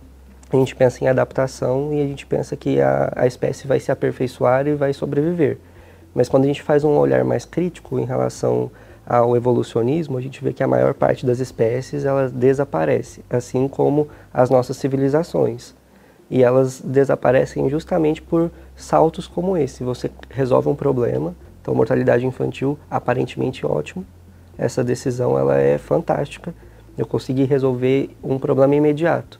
a 0.52 0.56
gente 0.56 0.74
pensa 0.74 1.04
em 1.04 1.08
adaptação 1.08 1.92
e 1.92 2.02
a 2.02 2.06
gente 2.06 2.26
pensa 2.26 2.56
que 2.56 2.80
a, 2.80 3.12
a 3.16 3.26
espécie 3.26 3.66
vai 3.66 3.80
se 3.80 3.90
aperfeiçoar 3.90 4.66
e 4.66 4.74
vai 4.74 4.92
sobreviver. 4.92 5.58
Mas 6.14 6.28
quando 6.28 6.44
a 6.44 6.46
gente 6.46 6.62
faz 6.62 6.84
um 6.84 6.96
olhar 6.96 7.24
mais 7.24 7.44
crítico 7.44 7.98
em 7.98 8.04
relação 8.04 8.70
ao 9.06 9.36
evolucionismo, 9.36 10.18
a 10.18 10.20
gente 10.20 10.42
vê 10.44 10.52
que 10.52 10.62
a 10.62 10.68
maior 10.68 10.94
parte 10.94 11.24
das 11.24 11.40
espécies 11.40 12.04
ela 12.04 12.28
desaparece, 12.28 13.24
assim 13.30 13.66
como 13.66 14.08
as 14.32 14.50
nossas 14.50 14.76
civilizações 14.76 15.74
e 16.32 16.42
elas 16.42 16.80
desaparecem 16.80 17.68
justamente 17.68 18.22
por 18.22 18.50
saltos 18.74 19.26
como 19.26 19.54
esse. 19.54 19.84
Você 19.84 20.10
resolve 20.30 20.66
um 20.66 20.74
problema, 20.74 21.34
então 21.60 21.74
mortalidade 21.74 22.24
infantil 22.24 22.78
aparentemente 22.90 23.66
ótimo. 23.66 24.02
Essa 24.56 24.82
decisão 24.82 25.38
ela 25.38 25.58
é 25.58 25.76
fantástica. 25.76 26.54
Eu 26.96 27.04
consegui 27.04 27.44
resolver 27.44 28.16
um 28.24 28.38
problema 28.38 28.74
imediato, 28.74 29.38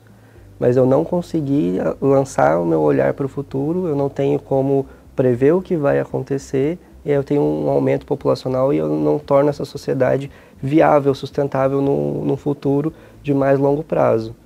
mas 0.63 0.77
eu 0.77 0.87
não 0.87 1.05
consegui 1.05 1.79
lançar 2.01 2.61
o 2.61 2.65
meu 2.65 2.81
olhar 2.83 3.15
para 3.15 3.27
o 3.27 3.29
futuro. 3.29 3.89
Eu 3.89 3.97
não 3.97 4.09
tenho 4.09 4.39
como 4.39 4.87
prever 5.17 5.51
o 5.51 5.61
que 5.61 5.77
vai 5.77 5.99
acontecer. 5.99 6.79
E 7.05 7.11
eu 7.11 7.25
tenho 7.25 7.43
um 7.43 7.69
aumento 7.69 8.07
populacional 8.07 8.73
e 8.73 8.77
eu 8.77 8.89
não 8.89 9.19
torno 9.19 9.51
essa 9.51 9.65
sociedade 9.65 10.31
viável, 10.63 11.13
sustentável 11.17 11.83
no, 11.83 12.25
no 12.25 12.37
futuro 12.37 12.93
de 13.25 13.35
mais 13.35 13.59
longo 13.59 13.83
prazo. 13.83 14.37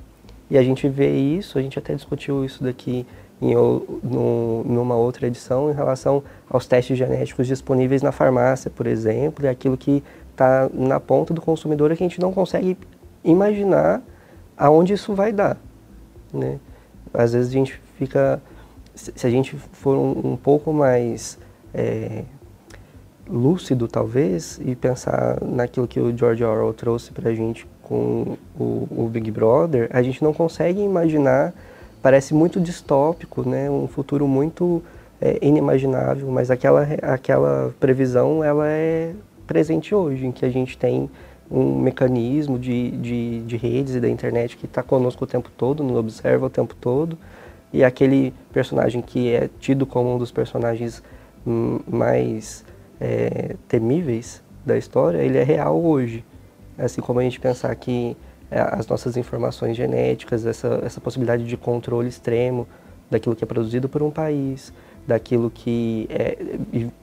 E 0.51 0.57
a 0.57 0.63
gente 0.63 0.89
vê 0.89 1.15
isso, 1.15 1.59
a 1.59 1.63
gente 1.63 1.79
até 1.79 1.95
discutiu 1.95 2.43
isso 2.47 2.65
daqui 2.65 3.07
em 3.43 3.55
no, 3.55 4.65
numa 4.65 4.97
outra 4.97 5.27
edição 5.27 5.71
em 5.71 5.75
relação 5.75 6.23
aos 6.49 6.67
testes 6.67 6.97
genéticos 6.97 7.47
disponíveis 7.47 8.01
na 8.01 8.11
farmácia, 8.11 8.71
por 8.71 8.87
exemplo, 8.87 9.45
e 9.45 9.49
aquilo 9.49 9.77
que 9.77 10.03
está 10.31 10.67
na 10.73 10.99
ponta 10.99 11.35
do 11.35 11.43
consumidor 11.43 11.93
é 11.93 11.95
que 11.95 12.03
a 12.03 12.09
gente 12.09 12.23
não 12.23 12.33
consegue 12.33 12.79
imaginar 13.23 14.01
aonde 14.57 14.95
isso 14.95 15.13
vai 15.13 15.31
dar. 15.31 15.59
Né? 16.37 16.59
Às 17.13 17.33
vezes 17.33 17.51
a 17.51 17.53
gente 17.53 17.81
fica, 17.99 18.41
se 18.95 19.27
a 19.27 19.31
gente 19.31 19.57
for 19.57 19.97
um, 19.97 20.33
um 20.33 20.37
pouco 20.37 20.73
mais 20.73 21.39
é, 21.75 22.25
lúcido 23.29 23.89
talvez 23.89 24.61
e 24.65 24.75
pensar 24.77 25.39
naquilo 25.43 25.89
que 25.89 25.99
o 25.99 26.17
George 26.17 26.45
Orwell 26.45 26.73
trouxe 26.73 27.13
para 27.13 27.31
a 27.31 27.35
gente 27.35 27.67
com 27.83 28.37
o, 28.59 28.89
o, 28.91 29.09
Big 29.11 29.31
Brother, 29.31 29.89
a 29.93 30.03
gente 30.03 30.23
não 30.23 30.33
consegue 30.33 30.81
imaginar, 30.81 31.55
parece 32.03 32.35
muito 32.35 32.61
distópico, 32.61 33.49
né? 33.49 33.71
um 33.71 33.87
futuro 33.87 34.27
muito 34.27 34.83
é, 35.21 35.39
inimaginável, 35.41 36.29
mas 36.31 36.51
aquela, 36.51 36.83
aquela 37.03 37.75
previsão 37.79 38.43
ela 38.43 38.67
é 38.67 39.13
presente 39.47 39.95
hoje, 39.95 40.27
em 40.27 40.33
que 40.33 40.45
a 40.45 40.51
gente 40.51 40.77
tem 40.77 41.09
um 41.51 41.79
mecanismo 41.79 42.59
de, 42.59 42.91
de, 42.93 43.43
de 43.43 43.57
redes 43.57 43.95
e 43.95 44.01
da 44.01 44.09
internet 44.09 44.57
que 44.57 44.67
está 44.67 44.83
conosco 44.83 45.25
o 45.25 45.27
tempo 45.27 45.51
todo, 45.57 45.85
nos 45.85 45.97
observa 45.97 46.47
o 46.47 46.51
tempo 46.51 46.75
todo, 46.75 47.17
e 47.73 47.85
aquele 47.85 48.33
personagem 48.53 49.03
que 49.03 49.33
é 49.33 49.49
tido 49.61 49.87
como 49.87 50.15
um 50.15 50.19
dos 50.19 50.31
personagens 50.31 51.03
mais 51.87 52.65
é, 53.01 53.55
temíveis 53.69 54.43
da 54.65 54.77
história, 54.77 55.19
ele 55.19 55.39
é 55.39 55.45
real 55.45 55.81
hoje. 55.81 56.25
Assim 56.77 57.01
como 57.01 57.21
a 57.21 57.23
gente 57.23 57.39
pensar 57.39 57.75
que 57.77 58.17
é, 58.51 58.61
as 58.61 58.87
nossas 58.87 59.17
informações 59.17 59.77
genéticas, 59.77 60.45
essa, 60.45 60.81
essa 60.85 61.01
possibilidade 61.01 61.45
de 61.45 61.57
controle 61.57 62.09
extremo 62.09 62.67
daquilo 63.11 63.37
que 63.37 63.45
é 63.45 63.47
produzido 63.47 63.89
por 63.89 64.03
um 64.03 64.11
país, 64.11 64.73
daquilo 65.07 65.51
que 65.51 66.09
é, 66.11 66.37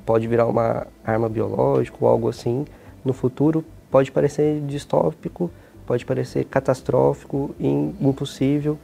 pode 0.06 0.28
virar 0.28 0.46
uma 0.46 0.88
arma 1.06 1.30
biológica 1.30 1.98
ou 2.02 2.08
algo 2.08 2.28
assim, 2.28 2.66
no 3.04 3.14
futuro 3.14 3.64
pode 3.94 4.12
parecer 4.12 4.60
distópico, 4.62 5.52
pode 5.86 6.04
parecer 6.04 6.46
catastrófico, 6.46 7.54
in, 7.60 7.94
impossível, 8.02 8.76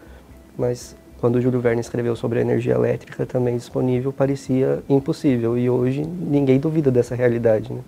mas 0.56 0.96
quando 1.20 1.42
Júlio 1.42 1.60
Verne 1.60 1.82
escreveu 1.82 2.16
sobre 2.16 2.38
a 2.38 2.42
energia 2.44 2.76
elétrica 2.76 3.26
também 3.26 3.58
disponível, 3.58 4.14
parecia 4.14 4.84
impossível. 4.88 5.58
E 5.58 5.68
hoje 5.68 6.04
ninguém 6.06 6.60
duvida 6.60 6.92
dessa 6.92 7.16
realidade. 7.16 7.74
Né? 7.74 7.82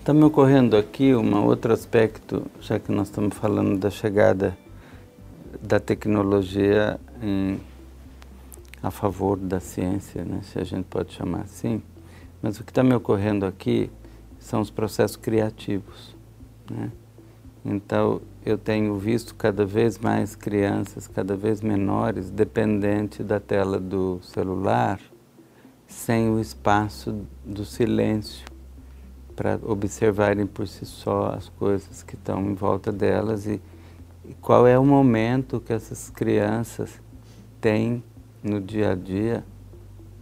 Está 0.00 0.14
me 0.14 0.24
ocorrendo 0.24 0.74
aqui 0.74 1.14
um 1.14 1.44
outro 1.44 1.74
aspecto, 1.74 2.46
já 2.62 2.78
que 2.78 2.90
nós 2.90 3.08
estamos 3.08 3.36
falando 3.36 3.78
da 3.78 3.90
chegada 3.90 4.56
da 5.60 5.78
tecnologia 5.78 6.98
em, 7.22 7.60
a 8.82 8.90
favor 8.90 9.36
da 9.36 9.60
ciência, 9.60 10.24
né, 10.24 10.40
se 10.44 10.58
a 10.58 10.64
gente 10.64 10.84
pode 10.84 11.12
chamar 11.12 11.42
assim. 11.42 11.82
Mas 12.40 12.58
o 12.58 12.64
que 12.64 12.70
está 12.70 12.82
me 12.82 12.94
ocorrendo 12.94 13.44
aqui 13.44 13.90
são 14.46 14.60
os 14.60 14.70
processos 14.70 15.16
criativos. 15.16 16.16
Né? 16.70 16.92
Então, 17.64 18.20
eu 18.44 18.56
tenho 18.56 18.96
visto 18.96 19.34
cada 19.34 19.66
vez 19.66 19.98
mais 19.98 20.36
crianças, 20.36 21.08
cada 21.08 21.36
vez 21.36 21.60
menores, 21.60 22.30
dependente 22.30 23.24
da 23.24 23.40
tela 23.40 23.80
do 23.80 24.20
celular, 24.22 25.00
sem 25.88 26.30
o 26.30 26.38
espaço 26.38 27.26
do 27.44 27.64
silêncio 27.64 28.46
para 29.34 29.58
observarem 29.64 30.46
por 30.46 30.68
si 30.68 30.86
só 30.86 31.34
as 31.36 31.48
coisas 31.48 32.04
que 32.04 32.14
estão 32.14 32.40
em 32.40 32.54
volta 32.54 32.92
delas 32.92 33.46
e, 33.46 33.60
e 34.24 34.32
qual 34.34 34.64
é 34.64 34.78
o 34.78 34.84
momento 34.84 35.60
que 35.60 35.72
essas 35.72 36.08
crianças 36.08 37.02
têm 37.60 38.02
no 38.44 38.60
dia 38.60 38.92
a 38.92 38.94
dia 38.94 39.44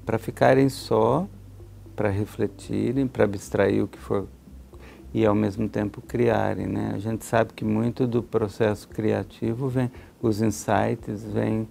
para 0.04 0.18
ficarem 0.18 0.70
só, 0.70 1.28
para 1.94 2.08
refletirem, 2.08 3.06
para 3.06 3.24
abstrair 3.24 3.82
o 3.82 3.88
que 3.88 3.98
for 3.98 4.26
e 5.14 5.24
ao 5.24 5.34
mesmo 5.34 5.68
tempo 5.68 6.02
criarem, 6.02 6.66
né? 6.66 6.90
A 6.92 6.98
gente 6.98 7.24
sabe 7.24 7.52
que 7.52 7.64
muito 7.64 8.04
do 8.04 8.20
processo 8.20 8.88
criativo 8.88 9.68
vem, 9.68 9.88
os 10.20 10.42
insights 10.42 11.22
vêm 11.22 11.68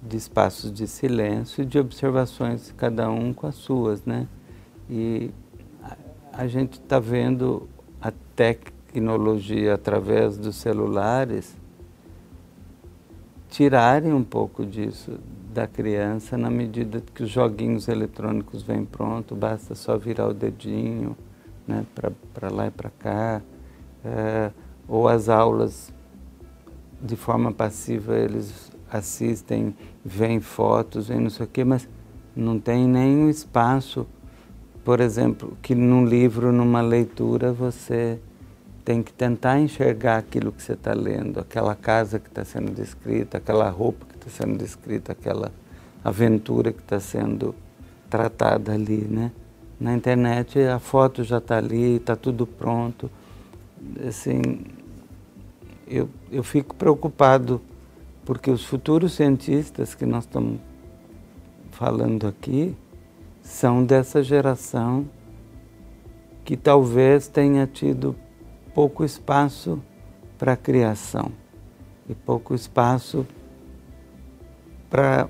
de 0.00 0.16
espaços 0.16 0.72
de 0.72 0.86
silêncio 0.86 1.62
e 1.62 1.66
de 1.66 1.80
observações 1.80 2.72
cada 2.76 3.10
um 3.10 3.34
com 3.34 3.48
as 3.48 3.56
suas, 3.56 4.04
né? 4.04 4.28
E 4.88 5.32
a, 5.82 5.96
a 6.32 6.46
gente 6.46 6.74
está 6.74 7.00
vendo 7.00 7.68
a 8.00 8.12
tecnologia 8.36 9.74
através 9.74 10.38
dos 10.38 10.54
celulares 10.54 11.56
tirarem 13.50 14.12
um 14.12 14.22
pouco 14.22 14.64
disso 14.64 15.18
da 15.58 15.66
criança 15.66 16.38
na 16.38 16.48
medida 16.48 17.02
que 17.12 17.24
os 17.24 17.30
joguinhos 17.30 17.88
eletrônicos 17.88 18.62
vêm 18.62 18.84
pronto, 18.84 19.34
basta 19.34 19.74
só 19.74 19.98
virar 19.98 20.28
o 20.28 20.32
dedinho 20.32 21.16
né, 21.66 21.84
para 22.32 22.48
lá 22.48 22.68
e 22.68 22.70
para 22.70 22.90
cá, 22.90 23.42
é, 24.04 24.52
ou 24.86 25.08
as 25.08 25.28
aulas 25.28 25.92
de 27.02 27.16
forma 27.16 27.50
passiva 27.50 28.16
eles 28.16 28.70
assistem, 28.88 29.74
veem 30.04 30.38
fotos, 30.38 31.08
veem 31.08 31.22
não 31.22 31.30
sei 31.30 31.44
o 31.44 31.48
quê, 31.48 31.64
mas 31.64 31.88
não 32.36 32.60
tem 32.60 32.86
nenhum 32.86 33.28
espaço, 33.28 34.06
por 34.84 35.00
exemplo, 35.00 35.58
que 35.60 35.74
num 35.74 36.04
livro, 36.06 36.52
numa 36.52 36.80
leitura, 36.80 37.52
você 37.52 38.20
tem 38.84 39.02
que 39.02 39.12
tentar 39.12 39.58
enxergar 39.58 40.18
aquilo 40.18 40.52
que 40.52 40.62
você 40.62 40.74
está 40.74 40.94
lendo, 40.94 41.40
aquela 41.40 41.74
casa 41.74 42.20
que 42.20 42.28
está 42.28 42.44
sendo 42.44 42.72
descrita, 42.72 43.38
aquela 43.38 43.68
roupa 43.68 44.07
está 44.28 44.44
sendo 44.44 44.58
descrita, 44.58 45.12
aquela 45.12 45.52
aventura 46.04 46.72
que 46.72 46.80
está 46.80 47.00
sendo 47.00 47.54
tratada 48.08 48.72
ali, 48.72 49.06
né? 49.08 49.32
Na 49.80 49.94
internet 49.94 50.60
a 50.60 50.78
foto 50.78 51.22
já 51.22 51.38
está 51.38 51.58
ali, 51.58 51.96
está 51.96 52.16
tudo 52.16 52.46
pronto. 52.46 53.10
Assim, 54.06 54.64
eu, 55.86 56.08
eu 56.30 56.42
fico 56.42 56.74
preocupado 56.74 57.60
porque 58.24 58.50
os 58.50 58.64
futuros 58.64 59.14
cientistas 59.14 59.94
que 59.94 60.04
nós 60.04 60.24
estamos 60.24 60.60
falando 61.70 62.26
aqui 62.26 62.76
são 63.40 63.84
dessa 63.84 64.22
geração 64.22 65.08
que 66.44 66.56
talvez 66.56 67.28
tenha 67.28 67.66
tido 67.66 68.16
pouco 68.74 69.04
espaço 69.04 69.80
para 70.38 70.52
a 70.52 70.56
criação 70.56 71.30
e 72.08 72.14
pouco 72.14 72.54
espaço 72.54 73.26
para 74.88 75.28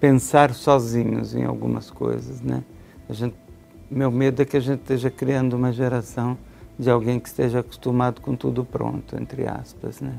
pensar 0.00 0.52
sozinhos 0.52 1.34
em 1.34 1.44
algumas 1.44 1.90
coisas, 1.90 2.40
né? 2.40 2.62
Gente 3.10 3.44
meu 3.90 4.10
medo 4.10 4.42
é 4.42 4.44
que 4.44 4.56
a 4.56 4.60
gente 4.60 4.80
esteja 4.80 5.10
criando 5.10 5.54
uma 5.54 5.72
geração 5.72 6.36
de 6.78 6.90
alguém 6.90 7.20
que 7.20 7.28
esteja 7.28 7.60
acostumado 7.60 8.20
com 8.20 8.34
tudo 8.34 8.64
pronto, 8.64 9.14
entre 9.16 9.46
aspas, 9.46 10.00
né? 10.00 10.14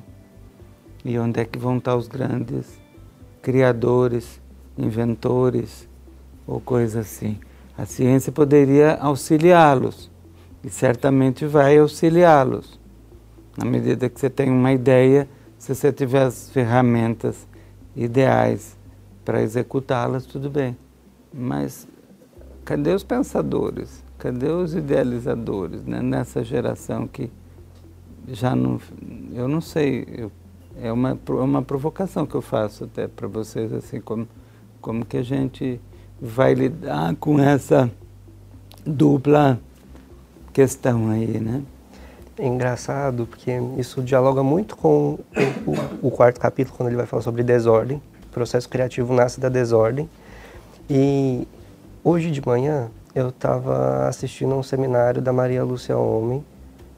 E 1.03 1.19
onde 1.19 1.41
é 1.41 1.45
que 1.45 1.59
vão 1.59 1.77
estar 1.77 1.95
os 1.95 2.07
grandes 2.07 2.79
criadores, 3.41 4.41
inventores 4.77 5.89
ou 6.47 6.61
coisa 6.61 7.01
assim? 7.01 7.37
A 7.77 7.85
ciência 7.85 8.31
poderia 8.31 8.95
auxiliá-los 8.95 10.09
e 10.63 10.69
certamente 10.69 11.45
vai 11.45 11.77
auxiliá-los. 11.77 12.79
Na 13.57 13.65
medida 13.65 14.07
que 14.07 14.19
você 14.19 14.29
tem 14.29 14.49
uma 14.49 14.71
ideia, 14.71 15.27
se 15.57 15.75
você 15.75 15.91
tiver 15.91 16.23
as 16.23 16.49
ferramentas 16.49 17.45
ideais 17.95 18.77
para 19.23 19.41
executá-las, 19.41 20.25
tudo 20.25 20.49
bem. 20.49 20.77
Mas 21.33 21.87
Cadê 22.65 22.95
os 22.95 23.03
pensadores? 23.03 24.03
Cadê 24.17 24.49
os 24.49 24.73
idealizadores 24.73 25.85
né? 25.85 26.01
nessa 26.01 26.43
geração 26.43 27.07
que 27.07 27.29
já 28.27 28.55
não. 28.55 28.81
Eu 29.31 29.47
não 29.47 29.61
sei, 29.61 30.03
eu, 30.11 30.31
é 30.81 30.91
uma, 30.91 31.11
é 31.11 31.31
uma 31.31 31.61
provocação 31.61 32.25
que 32.25 32.33
eu 32.33 32.41
faço 32.41 32.85
até 32.85 33.07
para 33.07 33.27
vocês, 33.27 33.71
assim, 33.71 34.01
como, 34.01 34.27
como 34.81 35.05
que 35.05 35.17
a 35.17 35.21
gente 35.21 35.79
vai 36.19 36.55
lidar 36.55 37.15
com 37.17 37.39
essa 37.39 37.91
dupla 38.83 39.59
questão 40.51 41.11
aí, 41.11 41.39
né? 41.39 41.61
É 42.37 42.45
engraçado 42.45 43.25
porque 43.25 43.51
isso 43.77 44.01
dialoga 44.01 44.43
muito 44.43 44.75
com 44.75 45.17
o, 46.01 46.07
o, 46.07 46.11
quarto 46.11 46.39
capítulo, 46.39 46.75
quando 46.75 46.89
ele 46.89 46.97
vai 46.97 47.05
falar 47.05 47.21
sobre 47.21 47.43
desordem. 47.43 48.01
O 48.27 48.33
processo 48.33 48.67
criativo 48.67 49.13
nasce 49.13 49.39
da 49.39 49.47
desordem. 49.47 50.09
E 50.89 51.47
Hoje 52.07 52.29
de 52.29 52.39
manhã 52.45 52.91
eu 53.15 53.29
estava 53.29 54.07
assistindo 54.07 54.53
um 54.53 54.61
seminário 54.61 55.23
da 55.23 55.33
Maria 55.33 55.63
Lúcia 55.63 55.97
Homem 55.97 56.45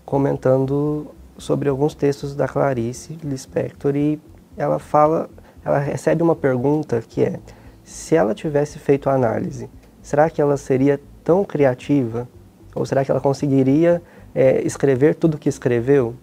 comentando 0.06 1.08
sobre 1.38 1.70
alguns 1.70 1.96
textos 1.96 2.36
da 2.36 2.46
Clarice 2.46 3.18
Lispector 3.24 3.96
e 3.96 4.20
ela 4.58 4.80
fala, 4.80 5.30
ela 5.64 5.80
recebe 5.80 6.22
uma 6.22 6.36
pergunta 6.36 7.02
que 7.08 7.24
é: 7.24 7.40
se 7.86 8.18
ela 8.18 8.36
tivesse 8.36 8.80
feito 8.80 9.10
a 9.10 9.14
análise, 9.14 9.70
será 10.04 10.30
que 10.30 10.42
ela 10.42 10.58
seria 10.58 11.00
tão 11.24 11.46
criativa? 11.46 12.28
Ou 12.76 12.86
será 12.86 13.06
que 13.06 13.10
ela 13.10 13.22
conseguiria 13.22 14.02
é, 14.38 14.62
escrever 14.62 15.16
tudo 15.16 15.36
que 15.36 15.50
escreveu? 15.50 16.14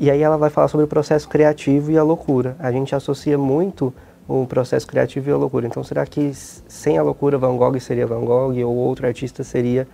E 0.00 0.10
aí 0.10 0.22
ela 0.22 0.38
vai 0.38 0.48
falar 0.48 0.68
sobre 0.68 0.84
o 0.84 0.88
processo 0.88 1.28
criativo 1.28 1.92
e 1.92 1.98
a 1.98 2.02
loucura. 2.02 2.56
A 2.58 2.72
gente 2.72 2.94
associa 2.94 3.36
muito 3.36 3.92
o 4.26 4.46
processo 4.46 4.86
criativo 4.86 5.28
e 5.28 5.32
a 5.32 5.36
loucura. 5.36 5.66
Então, 5.66 5.84
será 5.84 6.06
que 6.06 6.32
sem 6.34 6.96
a 6.96 7.02
loucura 7.02 7.36
Van 7.36 7.54
Gogh 7.54 7.78
seria 7.78 8.06
Van 8.06 8.24
Gogh 8.24 8.56
ou 8.64 8.74
outro 8.74 9.06
artista 9.06 9.44
seria 9.44 9.86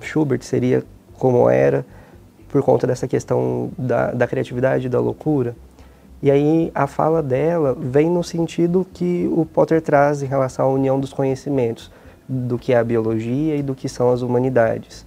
Schubert 0.00 0.42
seria 0.42 0.84
como 1.14 1.48
era 1.48 1.86
por 2.48 2.60
conta 2.62 2.88
dessa 2.88 3.06
questão 3.06 3.70
da, 3.78 4.10
da 4.10 4.26
criatividade, 4.26 4.88
da 4.88 4.98
loucura? 4.98 5.54
E 6.20 6.28
aí 6.28 6.72
a 6.74 6.88
fala 6.88 7.22
dela 7.22 7.76
vem 7.78 8.10
no 8.10 8.24
sentido 8.24 8.84
que 8.92 9.30
o 9.32 9.46
Potter 9.46 9.80
traz 9.80 10.24
em 10.24 10.26
relação 10.26 10.66
à 10.66 10.72
união 10.72 10.98
dos 10.98 11.12
conhecimentos, 11.12 11.88
do 12.28 12.58
que 12.58 12.72
é 12.72 12.78
a 12.78 12.84
biologia 12.84 13.54
e 13.54 13.62
do 13.62 13.76
que 13.76 13.88
são 13.88 14.10
as 14.10 14.22
humanidades. 14.22 15.06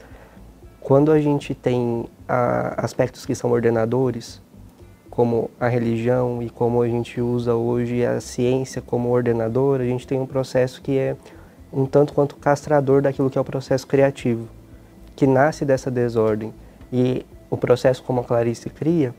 Quando 0.85 1.11
a 1.11 1.19
gente 1.19 1.55
tem 1.55 2.05
a, 2.27 2.85
aspectos 2.85 3.25
que 3.25 3.33
são 3.33 3.51
ordenadores, 3.51 4.39
como 5.09 5.49
a 5.59 5.67
religião 5.67 6.43
e 6.43 6.49
como 6.51 6.79
a 6.79 6.87
gente 6.87 7.19
usa 7.19 7.55
hoje 7.55 8.05
a 8.05 8.21
ciência 8.21 8.83
como 8.83 9.09
ordenador, 9.09 9.81
a 9.81 9.83
gente 9.83 10.05
tem 10.05 10.19
um 10.19 10.27
processo 10.27 10.79
que 10.83 10.95
é 10.95 11.15
um 11.73 11.87
tanto 11.87 12.13
quanto 12.13 12.35
castrador 12.35 13.01
daquilo 13.01 13.31
que 13.31 13.37
é 13.39 13.41
o 13.41 13.43
processo 13.43 13.87
criativo, 13.87 14.47
que 15.15 15.25
nasce 15.25 15.65
dessa 15.65 15.89
desordem. 15.89 16.53
E 16.93 17.25
o 17.49 17.57
processo 17.57 18.03
como 18.03 18.21
a 18.21 18.23
Clarice 18.23 18.69
cria 18.69 19.11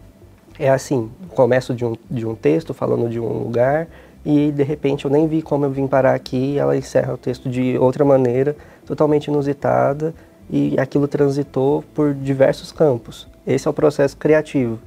é 0.60 0.70
assim, 0.70 1.10
começo 1.34 1.74
de 1.74 1.84
um, 1.84 1.96
de 2.08 2.24
um 2.24 2.36
texto 2.36 2.72
falando 2.72 3.08
de 3.08 3.18
um 3.18 3.42
lugar, 3.42 3.88
e 4.24 4.52
de 4.52 4.62
repente 4.62 5.04
eu 5.04 5.10
nem 5.10 5.26
vi 5.26 5.42
como 5.42 5.64
eu 5.64 5.70
vim 5.72 5.88
parar 5.88 6.14
aqui 6.14 6.56
ela 6.60 6.76
encerra 6.76 7.14
o 7.14 7.18
texto 7.18 7.48
de 7.48 7.76
outra 7.76 8.04
maneira, 8.04 8.54
totalmente 8.86 9.26
inusitada 9.26 10.14
e 10.50 10.78
aquilo 10.78 11.08
transitou 11.08 11.82
por 11.94 12.14
diversos 12.14 12.72
campos. 12.72 13.26
Esse 13.46 13.66
é 13.66 13.70
o 13.70 13.74
processo 13.74 14.16
criativo. 14.16 14.78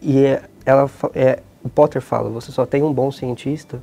E 0.00 0.24
é, 0.24 0.42
ela, 0.64 0.90
é, 1.14 1.40
o 1.62 1.68
Potter 1.68 2.00
fala, 2.00 2.30
você 2.30 2.50
só 2.50 2.64
tem 2.64 2.82
um 2.82 2.92
bom 2.92 3.10
cientista 3.10 3.80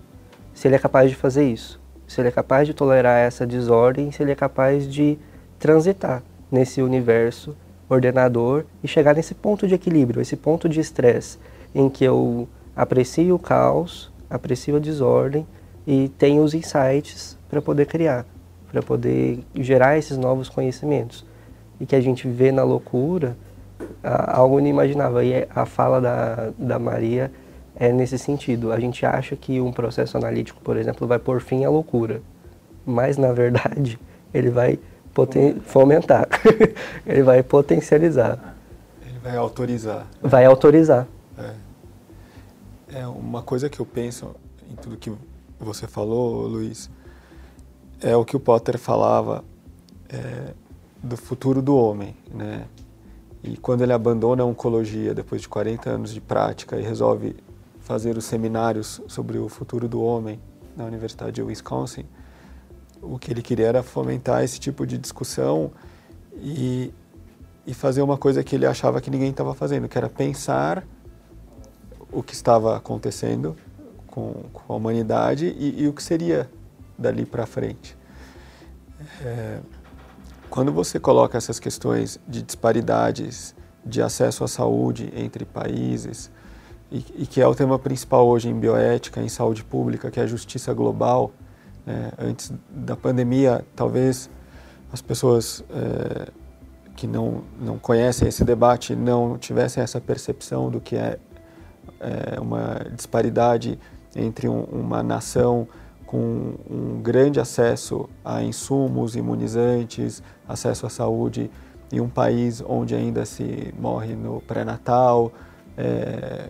se 0.54 0.68
ele 0.68 0.76
é 0.76 0.80
capaz 0.80 1.10
de 1.10 1.16
fazer 1.16 1.48
isso, 1.48 1.80
se 2.08 2.20
ele 2.20 2.30
é 2.30 2.32
capaz 2.32 2.66
de 2.66 2.74
tolerar 2.74 3.20
essa 3.20 3.46
desordem, 3.46 4.12
se 4.12 4.24
ele 4.24 4.32
é 4.32 4.36
capaz 4.36 4.92
de 4.92 5.20
transitar 5.60 6.24
nesse 6.52 6.82
universo 6.82 7.56
ordenador 7.88 8.66
e 8.84 8.88
chegar 8.88 9.16
nesse 9.16 9.36
ponto 9.36 9.68
de 9.68 9.76
equilíbrio, 9.76 10.22
esse 10.22 10.36
ponto 10.36 10.68
de 10.68 10.80
estresse 10.80 11.38
em 11.76 11.90
que 11.90 12.04
eu 12.04 12.48
aprecio 12.76 13.36
o 13.36 13.40
caos, 13.40 14.12
aprecio 14.30 14.76
a 14.76 14.80
desordem 14.80 15.46
e 15.86 16.10
tenho 16.18 16.44
os 16.44 16.54
insights 16.54 17.38
para 17.50 17.62
poder 17.62 17.86
criar, 17.86 18.26
para 18.78 18.84
poder 18.84 19.44
gerar 19.56 19.98
esses 19.98 20.18
novos 20.18 20.50
conhecimentos. 20.50 21.26
E 21.80 21.86
que 21.86 21.96
a 21.96 22.02
gente 22.02 22.28
vê 22.28 22.52
na 22.52 22.64
loucura 22.64 23.36
algo 24.04 24.60
inimaginável. 24.60 25.24
E 25.24 25.48
a 25.50 25.66
fala 25.66 26.00
da, 26.00 26.52
da 26.58 26.78
Maria 26.78 27.32
é 27.76 27.92
nesse 27.92 28.20
sentido. 28.20 28.72
A 28.72 28.80
gente 28.80 29.04
acha 29.06 29.36
que 29.36 29.60
um 29.60 29.72
processo 29.72 30.16
analítico, 30.18 30.62
por 30.62 30.78
exemplo, 30.78 31.08
vai 31.08 31.18
pôr 31.18 31.42
fim 31.42 31.66
à 31.66 31.70
loucura. 31.70 32.22
Mas, 32.86 33.18
na 33.18 33.34
verdade, 33.34 34.00
ele 34.32 34.52
vai 34.52 34.80
fomentar. 35.66 36.28
ele 37.06 37.24
vai 37.24 37.42
potencializar. 37.42 38.56
Ele 39.02 39.18
vai 39.20 39.38
autorizar. 39.38 40.06
Vai 40.22 40.46
autorizar. 40.46 41.08
É. 41.40 43.00
é 43.02 43.08
uma 43.08 43.42
coisa 43.42 43.70
que 43.70 43.80
eu 43.80 43.86
penso 43.86 44.36
em 44.72 44.76
tudo 44.76 44.98
que 44.98 45.12
você 45.60 45.88
falou, 45.88 46.46
Luiz, 46.46 46.90
é 48.02 48.16
o 48.16 48.24
que 48.24 48.36
o 48.36 48.40
Potter 48.40 48.78
falava 48.78 49.44
é, 50.10 50.54
do 51.02 51.18
futuro 51.18 51.62
do 51.62 51.76
homem, 51.76 52.16
né? 52.32 52.66
E 53.44 53.56
quando 53.56 53.82
ele 53.82 53.94
abandona 53.94 54.44
a 54.44 54.46
oncologia 54.46 55.14
depois 55.14 55.42
de 55.42 55.48
40 55.48 55.90
anos 55.90 56.14
de 56.14 56.20
prática 56.20 56.78
e 56.78 56.82
resolve 56.82 57.36
fazer 57.80 58.18
os 58.18 58.26
seminários 58.26 59.02
sobre 59.08 59.38
o 59.38 59.48
futuro 59.48 59.88
do 59.88 60.02
homem 60.02 60.40
na 60.76 60.84
Universidade 60.86 61.34
de 61.34 61.42
Wisconsin, 61.42 62.06
o 63.02 63.18
que 63.18 63.32
ele 63.32 63.42
queria 63.42 63.68
era 63.68 63.84
fomentar 63.84 64.44
esse 64.44 64.60
tipo 64.60 64.86
de 64.86 64.98
discussão 64.98 65.72
e, 66.36 66.92
e 67.66 67.74
fazer 67.74 68.02
uma 68.02 68.18
coisa 68.18 68.44
que 68.44 68.56
ele 68.56 68.66
achava 68.66 69.00
que 69.00 69.10
ninguém 69.10 69.30
estava 69.30 69.54
fazendo, 69.54 69.88
que 69.88 69.98
era 69.98 70.10
pensar 70.10 70.86
o 72.12 72.24
que 72.24 72.34
estava 72.34 72.76
acontecendo 72.76 73.56
com, 74.08 74.34
com 74.52 74.74
a 74.74 74.76
humanidade 74.76 75.48
e, 75.58 75.84
e, 75.84 75.88
o 75.88 75.94
que 75.94 76.02
seria 76.02 76.50
dali 76.98 77.26
para 77.26 77.46
frente. 77.46 77.96
É, 79.22 79.60
quando 80.50 80.72
você 80.72 81.00
coloca 81.00 81.38
essas 81.38 81.60
questões 81.60 82.20
de 82.28 82.42
disparidades 82.42 83.56
de 83.86 84.02
acesso 84.02 84.44
à 84.44 84.48
saúde 84.48 85.12
entre 85.16 85.46
países, 85.46 86.32
e, 86.92 87.06
e 87.16 87.28
que 87.28 87.42
é 87.42 87.48
o 87.48 87.54
tema 87.54 87.78
principal 87.78 88.28
hoje 88.28 88.50
em 88.50 88.58
bioética, 88.58 89.22
em 89.22 89.30
saúde 89.30 89.64
pública, 89.64 90.10
que 90.10 90.20
é 90.20 90.24
a 90.24 90.28
justiça 90.28 90.74
global, 90.74 91.32
é, 91.86 92.12
antes 92.18 92.52
da 92.70 92.96
pandemia, 92.96 93.66
talvez 93.76 94.30
as 94.92 95.02
pessoas 95.02 95.64
é, 95.70 96.32
que 96.96 97.06
não, 97.06 97.44
não 97.60 97.78
conhecem 97.78 98.28
esse 98.28 98.44
debate 98.44 98.96
não 98.96 99.38
tivessem 99.38 99.84
essa 99.84 100.02
percepção 100.02 100.70
do 100.70 100.82
que 100.82 100.96
é, 100.96 101.20
é 102.00 102.40
uma 102.40 102.82
disparidade 102.96 103.80
entre 104.16 104.50
um, 104.50 104.64
uma 104.64 105.04
nação 105.04 105.68
com 106.08 106.56
um 106.70 107.02
grande 107.02 107.38
acesso 107.38 108.10
a 108.24 108.42
insumos 108.42 109.16
imunizantes, 109.16 110.24
acesso 110.48 110.86
à 110.86 110.90
saúde, 110.90 111.52
e 111.92 112.00
um 112.02 112.10
país 112.10 112.64
onde 112.66 112.96
ainda 112.96 113.26
se 113.26 113.74
morre 113.78 114.16
no 114.16 114.42
pré-natal, 114.42 115.32
é, 115.78 116.50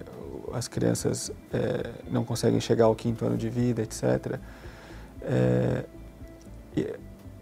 as 0.54 0.68
crianças 0.68 1.32
é, 1.52 1.90
não 2.10 2.24
conseguem 2.24 2.60
chegar 2.60 2.86
ao 2.86 2.96
quinto 2.96 3.26
ano 3.26 3.36
de 3.36 3.50
vida, 3.50 3.82
etc. 3.82 4.40
É, 5.24 5.84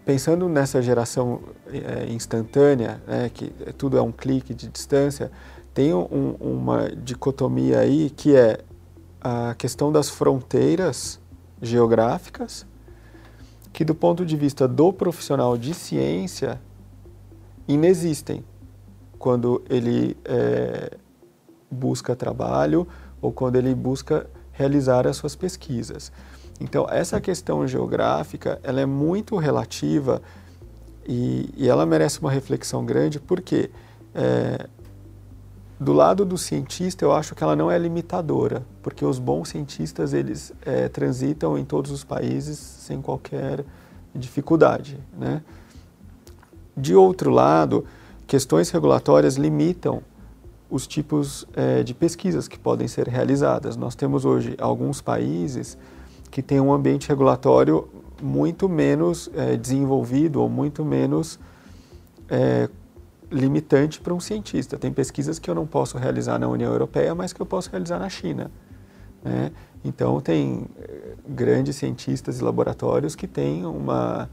pensando 0.04 0.48
nessa 0.48 0.80
geração 0.80 1.40
instantânea, 2.08 3.00
né, 3.06 3.30
que 3.32 3.50
tudo 3.74 3.98
é 3.98 4.02
um 4.02 4.12
clique 4.12 4.54
de 4.54 4.68
distância, 4.68 5.30
tem 5.74 5.92
um, 5.92 6.36
uma 6.40 6.88
dicotomia 6.90 7.80
aí 7.80 8.08
que 8.08 8.34
é 8.34 8.60
a 9.20 9.54
questão 9.54 9.92
das 9.92 10.08
fronteiras 10.08 11.20
geográficas, 11.60 12.66
que 13.72 13.84
do 13.84 13.94
ponto 13.94 14.24
de 14.24 14.36
vista 14.36 14.66
do 14.66 14.92
profissional 14.92 15.56
de 15.56 15.74
ciência 15.74 16.60
inexistem 17.68 18.44
quando 19.18 19.62
ele 19.68 20.16
é, 20.24 20.96
busca 21.70 22.14
trabalho 22.14 22.86
ou 23.20 23.32
quando 23.32 23.56
ele 23.56 23.74
busca 23.74 24.28
realizar 24.52 25.06
as 25.06 25.16
suas 25.16 25.34
pesquisas. 25.34 26.12
Então, 26.60 26.86
essa 26.88 27.20
questão 27.20 27.66
geográfica, 27.66 28.58
ela 28.62 28.80
é 28.80 28.86
muito 28.86 29.36
relativa 29.36 30.22
e, 31.06 31.50
e 31.56 31.68
ela 31.68 31.84
merece 31.84 32.20
uma 32.20 32.30
reflexão 32.30 32.84
grande, 32.84 33.20
porque 33.20 33.70
é, 34.14 34.66
do 35.78 35.92
lado 35.92 36.24
do 36.24 36.38
cientista, 36.38 37.04
eu 37.04 37.12
acho 37.12 37.34
que 37.34 37.44
ela 37.44 37.54
não 37.54 37.70
é 37.70 37.78
limitadora, 37.78 38.64
porque 38.82 39.04
os 39.04 39.18
bons 39.18 39.50
cientistas, 39.50 40.14
eles 40.14 40.52
é, 40.62 40.88
transitam 40.88 41.58
em 41.58 41.64
todos 41.64 41.90
os 41.90 42.02
países 42.02 42.58
sem 42.58 43.02
qualquer 43.02 43.64
dificuldade, 44.14 44.98
né? 45.16 45.42
De 46.74 46.94
outro 46.94 47.30
lado, 47.30 47.84
questões 48.26 48.70
regulatórias 48.70 49.36
limitam 49.36 50.02
os 50.70 50.86
tipos 50.86 51.46
é, 51.54 51.82
de 51.82 51.94
pesquisas 51.94 52.48
que 52.48 52.58
podem 52.58 52.88
ser 52.88 53.08
realizadas. 53.08 53.76
Nós 53.76 53.94
temos 53.94 54.24
hoje 54.24 54.56
alguns 54.58 55.00
países 55.00 55.78
que 56.30 56.42
tem 56.42 56.60
um 56.60 56.72
ambiente 56.72 57.08
regulatório 57.08 57.88
muito 58.22 58.68
menos 58.68 59.30
é, 59.34 59.56
desenvolvido 59.56 60.40
ou 60.40 60.48
muito 60.48 60.84
menos 60.84 61.38
é, 62.28 62.68
limitante 63.30 64.00
para 64.00 64.14
um 64.14 64.20
cientista. 64.20 64.78
Tem 64.78 64.92
pesquisas 64.92 65.38
que 65.38 65.50
eu 65.50 65.54
não 65.54 65.66
posso 65.66 65.98
realizar 65.98 66.38
na 66.38 66.48
União 66.48 66.72
Europeia, 66.72 67.14
mas 67.14 67.32
que 67.32 67.40
eu 67.40 67.46
posso 67.46 67.70
realizar 67.70 67.98
na 67.98 68.08
China. 68.08 68.50
Né? 69.24 69.50
Então, 69.84 70.20
tem 70.20 70.66
é, 70.78 71.14
grandes 71.28 71.76
cientistas 71.76 72.38
e 72.40 72.44
laboratórios 72.44 73.14
que 73.14 73.26
têm 73.26 73.64
uma, 73.64 74.28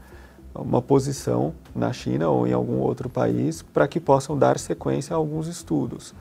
uma 0.54 0.80
posição 0.80 1.54
na 1.74 1.92
China 1.92 2.28
ou 2.28 2.46
em 2.46 2.52
algum 2.52 2.78
outro 2.78 3.08
país 3.08 3.62
para 3.62 3.88
que 3.88 3.98
possam 3.98 4.38
dar 4.38 4.58
sequência 4.58 5.14
a 5.14 5.16
alguns 5.16 5.48
estudos. 5.48 6.14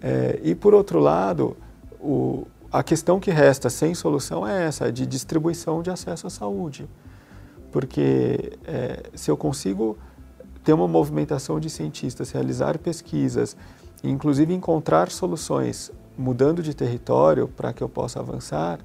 É, 0.00 0.40
e, 0.42 0.54
por 0.54 0.74
outro 0.74 0.98
lado, 0.98 1.56
o, 2.00 2.46
a 2.70 2.82
questão 2.82 3.18
que 3.18 3.30
resta 3.30 3.70
sem 3.70 3.94
solução 3.94 4.46
é 4.46 4.66
essa, 4.66 4.92
de 4.92 5.06
distribuição 5.06 5.82
de 5.82 5.90
acesso 5.90 6.26
à 6.26 6.30
saúde. 6.30 6.88
Porque 7.70 8.58
é, 8.64 9.02
se 9.14 9.30
eu 9.30 9.36
consigo 9.36 9.96
ter 10.68 10.74
uma 10.74 10.86
movimentação 10.86 11.58
de 11.58 11.70
cientistas, 11.70 12.30
realizar 12.30 12.76
pesquisas, 12.76 13.56
inclusive 14.04 14.52
encontrar 14.52 15.10
soluções 15.10 15.90
mudando 16.18 16.62
de 16.62 16.74
território 16.74 17.48
para 17.48 17.72
que 17.72 17.82
eu 17.82 17.88
possa 17.88 18.20
avançar, 18.20 18.78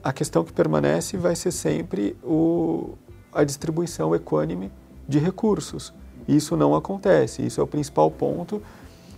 a 0.00 0.12
questão 0.12 0.44
que 0.44 0.52
permanece 0.52 1.16
vai 1.16 1.34
ser 1.34 1.50
sempre 1.50 2.16
o, 2.22 2.90
a 3.32 3.42
distribuição 3.42 4.14
equânime 4.14 4.70
de 5.08 5.18
recursos. 5.18 5.92
Isso 6.28 6.56
não 6.56 6.76
acontece, 6.76 7.44
isso 7.44 7.60
é 7.60 7.64
o 7.64 7.66
principal 7.66 8.08
ponto 8.08 8.62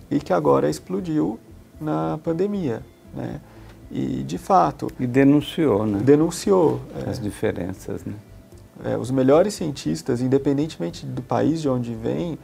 e 0.09 0.19
que 0.19 0.33
agora 0.33 0.67
explodiu 0.67 1.39
na 1.79 2.17
pandemia. 2.23 2.81
Né? 3.13 3.39
E, 3.91 4.23
de 4.23 4.39
fato... 4.39 4.87
E 4.99 5.05
denunciou, 5.05 5.85
né? 5.85 5.99
Denunciou. 5.99 6.81
É. 6.95 7.11
As 7.11 7.19
é, 7.19 7.21
diferenças, 7.21 8.03
né? 8.03 8.15
É, 8.83 8.97
os 8.97 9.09
melhores 9.11 9.53
cientistas, 9.55 10.21
independentemente 10.21 11.05
do 11.05 11.21
país 11.21 11.61
de 11.61 11.69
onde 11.69 11.93
vêm, 11.93 12.37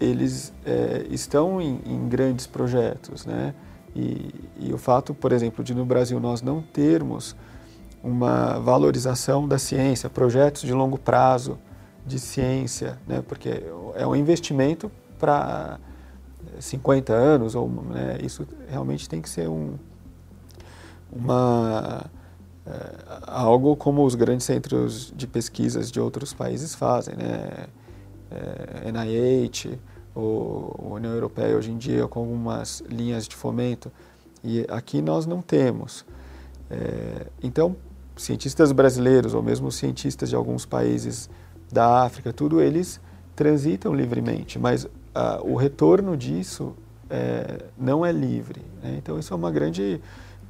eles 0.00 0.52
é, 0.64 1.06
estão 1.10 1.60
em, 1.60 1.80
em, 1.86 2.08
grandes 2.08 2.46
projetos, 2.46 3.26
né? 3.26 3.54
E, 3.94 4.34
e, 4.60 4.72
o 4.72 4.78
fato, 4.78 5.14
por 5.14 5.32
exemplo, 5.32 5.64
de 5.64 5.74
no 5.74 5.84
Brasil 5.84 6.20
nós 6.20 6.42
não 6.42 6.62
termos 6.62 7.34
uma 8.02 8.58
valorização 8.58 9.48
da 9.48 9.58
ciência, 9.58 10.08
projetos 10.08 10.62
de 10.62 10.72
longo 10.72 10.98
prazo 10.98 11.58
de 12.06 12.18
ciência, 12.18 12.98
né? 13.06 13.22
Porque 13.26 13.62
é 13.94 14.06
um 14.06 14.14
investimento 14.14 14.90
para 15.18 15.80
50 16.60 17.12
anos, 17.12 17.54
ou 17.54 17.68
né? 17.68 18.18
isso 18.22 18.46
realmente 18.68 19.08
tem 19.08 19.20
que 19.20 19.28
ser 19.28 19.48
um, 19.48 19.74
uma, 21.12 22.04
é, 22.04 22.17
algo 23.26 23.76
como 23.76 24.04
os 24.04 24.14
grandes 24.14 24.46
centros 24.46 25.12
de 25.16 25.26
pesquisas 25.26 25.90
de 25.90 26.00
outros 26.00 26.32
países 26.32 26.74
fazem, 26.74 27.16
né? 27.16 27.66
É, 28.30 28.92
NIH, 28.92 29.78
ou 30.14 30.92
União 30.94 31.12
Europeia 31.12 31.56
hoje 31.56 31.70
em 31.70 31.78
dia 31.78 32.06
com 32.06 32.20
algumas 32.20 32.82
linhas 32.88 33.26
de 33.26 33.34
fomento, 33.34 33.90
e 34.42 34.66
aqui 34.68 35.00
nós 35.00 35.26
não 35.26 35.40
temos. 35.40 36.04
É, 36.70 37.26
então, 37.42 37.76
cientistas 38.16 38.72
brasileiros 38.72 39.32
ou 39.32 39.42
mesmo 39.42 39.70
cientistas 39.70 40.28
de 40.28 40.36
alguns 40.36 40.66
países 40.66 41.30
da 41.72 42.02
África, 42.02 42.32
tudo 42.32 42.60
eles 42.60 43.00
transitam 43.36 43.94
livremente, 43.94 44.58
mas 44.58 44.84
uh, 44.84 44.90
o 45.44 45.54
retorno 45.54 46.16
disso 46.16 46.74
é, 47.08 47.64
não 47.78 48.04
é 48.04 48.10
livre. 48.10 48.60
Né? 48.82 48.96
Então, 48.98 49.18
isso 49.18 49.32
é 49.32 49.36
uma 49.36 49.50
grande 49.50 50.00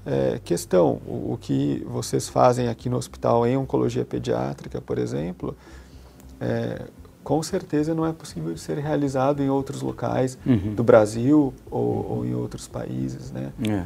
é, 0.09 0.41
questão. 0.43 1.01
O, 1.07 1.35
o, 1.35 1.39
que 1.39 1.85
vocês 1.87 2.29
fazem 2.29 2.69
aqui 2.69 2.89
no 2.89 2.97
hospital 2.97 3.47
em 3.47 3.57
oncologia 3.57 4.05
pediátrica, 4.05 4.81
por 4.81 4.99
exemplo, 4.99 5.55
é, 6.41 6.87
com 7.23 7.43
certeza 7.43 7.95
não 7.95 8.07
é 8.07 8.13
possível 8.13 8.57
ser 8.57 8.79
realizado 8.79 9.43
em 9.43 9.51
outros 9.51 9.83
locais 9.83 10.39
uhum. 10.47 10.75
do 10.75 10.83
Brasil 10.83 11.53
ou, 11.71 12.11
ou, 12.11 12.25
em 12.25 12.35
outros 12.35 12.67
países, 12.67 13.31
né? 13.31 13.53
É. 13.69 13.85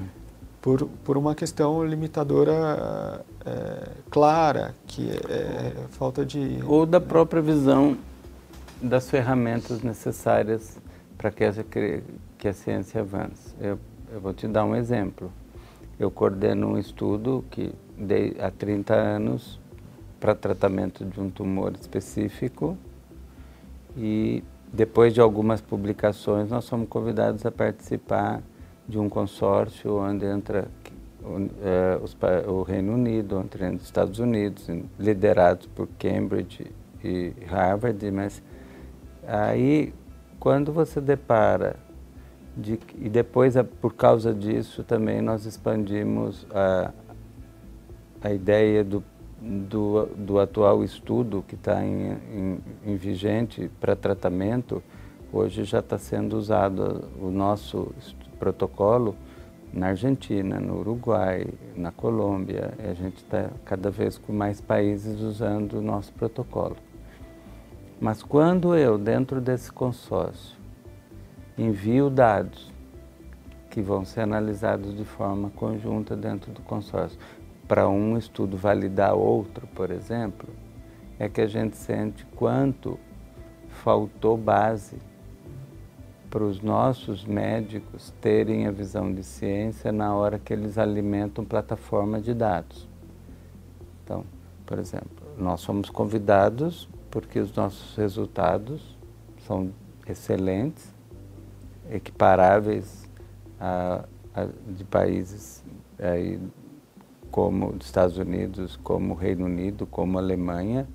Por, 0.61 0.87
por 1.02 1.18
uma 1.18 1.35
questão 1.35 1.85
limitadora 1.85 3.24
é, 3.44 3.88
clara, 4.08 4.76
que 4.87 5.11
é, 5.28 5.35
é 5.35 5.74
falta 5.90 6.24
de... 6.24 6.61
Ou 6.64 6.87
da 6.87 7.00
própria 7.00 7.42
visão 7.42 7.98
das 8.80 9.11
ferramentas 9.11 9.82
necessárias 9.82 10.78
para 11.18 11.32
que, 11.32 12.02
que 12.38 12.46
a 12.46 12.52
ciência 12.52 13.00
avance. 13.00 13.52
Eu, 13.61 13.76
eu 14.12 14.20
vou 14.20 14.32
te 14.32 14.46
dar 14.46 14.64
um 14.64 14.76
exemplo. 14.76 15.32
Eu 16.02 16.10
coordeno 16.10 16.72
um 16.72 16.78
estudo 16.78 17.44
que 17.48 17.72
dei 17.96 18.36
há 18.40 18.50
30 18.50 18.92
anos 18.92 19.60
para 20.18 20.34
tratamento 20.34 21.04
de 21.04 21.20
um 21.20 21.30
tumor 21.30 21.74
específico 21.80 22.76
e 23.96 24.42
depois 24.72 25.14
de 25.14 25.20
algumas 25.20 25.60
publicações 25.60 26.50
nós 26.50 26.68
fomos 26.68 26.88
convidados 26.88 27.46
a 27.46 27.52
participar 27.52 28.42
de 28.88 28.98
um 28.98 29.08
consórcio 29.08 29.94
onde 29.94 30.26
entra 30.26 30.66
os, 32.02 32.16
o 32.48 32.62
Reino 32.62 32.94
Unido, 32.94 33.38
entre 33.38 33.64
os 33.68 33.84
Estados 33.84 34.18
Unidos, 34.18 34.68
liderados 34.98 35.68
por 35.68 35.86
Cambridge 36.00 36.66
e 37.04 37.32
Harvard, 37.46 38.10
mas 38.10 38.42
aí 39.24 39.94
quando 40.40 40.72
você 40.72 41.00
depara 41.00 41.76
de, 42.56 42.78
e 42.98 43.08
depois 43.08 43.54
por 43.80 43.94
causa 43.94 44.34
disso 44.34 44.82
também 44.82 45.22
nós 45.22 45.46
expandimos 45.46 46.46
a, 46.50 46.92
a 48.22 48.32
ideia 48.32 48.84
do 48.84 49.02
do, 49.42 50.06
do 50.16 50.38
atual 50.38 50.84
estudo 50.84 51.44
que 51.46 51.56
está 51.56 51.84
em, 51.84 52.12
em, 52.12 52.58
em, 52.86 52.96
vigente 52.96 53.68
para 53.80 53.96
tratamento, 53.96 54.80
hoje 55.32 55.64
já 55.64 55.80
está 55.80 55.98
sendo 55.98 56.36
usado 56.36 57.08
o 57.20 57.28
nosso 57.28 57.92
protocolo 58.38 59.16
na 59.72 59.88
Argentina, 59.88 60.60
no 60.60 60.78
Uruguai, 60.78 61.46
na 61.74 61.90
Colômbia. 61.90 62.72
a 62.78 62.94
gente 62.94 63.16
está 63.16 63.50
cada 63.64 63.90
vez 63.90 64.16
com 64.16 64.32
mais 64.32 64.60
países 64.60 65.20
usando 65.20 65.78
o 65.78 65.82
nosso 65.82 66.12
protocolo. 66.12 66.76
Mas 68.00 68.22
quando 68.22 68.76
eu, 68.76 68.98
dentro 68.98 69.40
desse 69.40 69.72
consórcio, 69.72 70.56
envio 71.56 72.08
dados 72.10 72.72
que 73.70 73.80
vão 73.80 74.04
ser 74.04 74.20
analisados 74.20 74.94
de 74.96 75.04
forma 75.04 75.50
conjunta 75.50 76.14
dentro 76.14 76.52
do 76.52 76.60
consórcio, 76.60 77.18
para 77.66 77.88
um 77.88 78.18
estudo 78.18 78.56
validar 78.56 79.14
outro, 79.14 79.66
por 79.68 79.90
exemplo, 79.90 80.48
é 81.18 81.28
que 81.28 81.40
a 81.40 81.46
gente 81.46 81.76
sente 81.76 82.26
quanto 82.36 82.98
faltou 83.68 84.36
base 84.36 84.98
para 86.28 86.44
os 86.44 86.60
nossos 86.60 87.24
médicos 87.24 88.12
terem 88.20 88.66
a 88.66 88.70
visão 88.70 89.12
de 89.12 89.22
ciência 89.22 89.92
na 89.92 90.14
hora 90.14 90.38
que 90.38 90.52
eles 90.52 90.78
alimentam 90.78 91.44
plataforma 91.44 92.20
de 92.20 92.34
dados. 92.34 92.88
Então, 94.04 94.24
por 94.66 94.78
exemplo, 94.78 95.26
nós 95.38 95.60
somos 95.60 95.90
convidados 95.90 96.88
porque 97.10 97.38
os 97.38 97.54
nossos 97.54 97.96
resultados 97.96 98.98
são 99.46 99.70
excelentes, 100.06 100.94
equiparáveis 101.92 103.09
a, 103.61 104.05
a, 104.35 104.46
de 104.66 104.85
países 104.85 105.62
aí, 105.98 106.40
como 107.31 107.68
os 107.70 107.87
Estados 107.87 108.18
Unidos, 108.18 108.78
como 108.83 109.14
o 109.14 109.16
Reino 109.16 109.44
Unido, 109.44 109.87
como 109.87 110.18
a 110.18 110.20
Alemanha, 110.20 110.87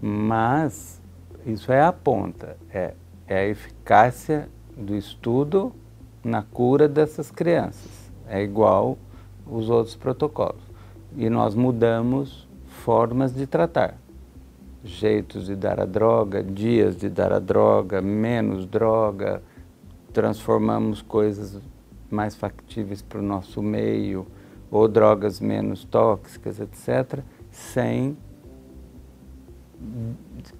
mas 0.00 1.00
isso 1.46 1.72
é 1.72 1.82
a 1.82 1.92
ponta, 1.92 2.56
é, 2.70 2.94
é 3.26 3.38
a 3.38 3.46
eficácia 3.46 4.48
do 4.76 4.94
estudo 4.96 5.72
na 6.22 6.42
cura 6.42 6.88
dessas 6.88 7.30
crianças. 7.30 8.10
É 8.26 8.42
igual 8.42 8.96
os 9.46 9.68
outros 9.68 9.94
protocolos. 9.94 10.62
E 11.16 11.28
nós 11.28 11.54
mudamos 11.54 12.48
formas 12.66 13.34
de 13.34 13.46
tratar. 13.46 13.96
Jeitos 14.82 15.46
de 15.46 15.54
dar 15.54 15.80
a 15.80 15.84
droga, 15.84 16.42
dias 16.42 16.96
de 16.96 17.08
dar 17.08 17.32
a 17.32 17.38
droga, 17.38 18.02
menos 18.02 18.66
droga, 18.66 19.42
transformamos 20.14 21.02
coisas 21.02 21.60
mais 22.08 22.36
factíveis 22.36 23.02
para 23.02 23.18
o 23.18 23.22
nosso 23.22 23.60
meio, 23.60 24.26
ou 24.70 24.86
drogas 24.86 25.40
menos 25.40 25.84
tóxicas, 25.84 26.60
etc., 26.60 27.20
sem 27.50 28.16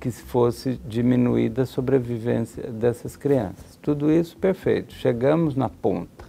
que 0.00 0.10
fosse 0.10 0.78
diminuída 0.86 1.62
a 1.62 1.66
sobrevivência 1.66 2.64
dessas 2.70 3.16
crianças. 3.16 3.78
Tudo 3.80 4.10
isso 4.10 4.36
perfeito, 4.36 4.92
chegamos 4.92 5.54
na 5.54 5.68
ponta. 5.68 6.24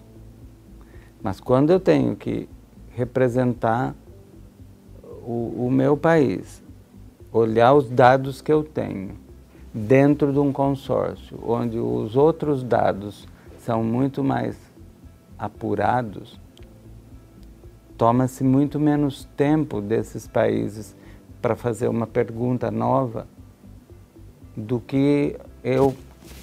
Mas 1.22 1.40
quando 1.40 1.72
eu 1.72 1.80
tenho 1.80 2.16
que 2.16 2.48
representar 2.92 3.96
o, 5.04 5.66
o 5.66 5.72
meu 5.72 5.98
país, 5.98 6.64
olhar 7.32 7.74
os 7.74 7.90
dados 7.90 8.42
que 8.42 8.54
eu 8.54 8.64
tenho 8.64 9.25
dentro 9.76 10.32
de 10.32 10.40
um 10.40 10.52
consórcio, 10.52 11.38
onde 11.46 11.78
os 11.78 12.16
outros 12.16 12.64
dados 12.64 13.28
são 13.58 13.84
muito 13.84 14.24
mais 14.24 14.58
apurados, 15.38 16.40
Toma-se 17.98 18.44
muito 18.44 18.78
menos 18.78 19.24
tempo 19.38 19.80
desses 19.80 20.28
países 20.28 20.94
para 21.42 21.56
fazer 21.56 21.88
uma 21.88 22.06
pergunta 22.06 22.70
nova 22.70 23.26
do 24.56 24.82
que 24.82 25.38
eu 25.64 25.96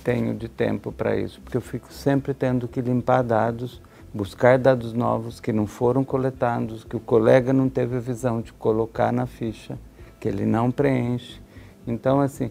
tenho 0.02 0.34
de 0.34 0.48
tempo 0.48 0.90
para 0.90 1.14
isso, 1.14 1.42
porque 1.42 1.56
eu 1.56 1.60
fico 1.60 1.92
sempre 1.92 2.32
tendo 2.32 2.66
que 2.66 2.80
limpar 2.80 3.22
dados, 3.22 3.82
buscar 4.14 4.58
dados 4.58 4.94
novos 4.94 5.40
que 5.40 5.52
não 5.52 5.66
foram 5.66 6.02
coletados, 6.02 6.84
que 6.84 6.96
o 6.96 7.00
colega 7.00 7.52
não 7.52 7.68
teve 7.68 7.96
a 7.96 8.00
visão 8.00 8.40
de 8.40 8.50
colocar 8.54 9.12
na 9.12 9.26
ficha, 9.26 9.78
que 10.18 10.28
ele 10.28 10.46
não 10.46 10.70
preenche. 10.70 11.38
Então, 11.86 12.18
assim, 12.18 12.50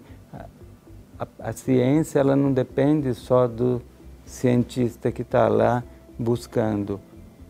a, 1.22 1.50
a 1.50 1.54
ciência 1.54 2.20
ela 2.20 2.36
não 2.36 2.52
depende 2.52 3.14
só 3.14 3.48
do 3.48 3.82
cientista 4.26 5.12
que 5.12 5.22
está 5.22 5.48
lá 5.48 5.84
buscando 6.18 7.00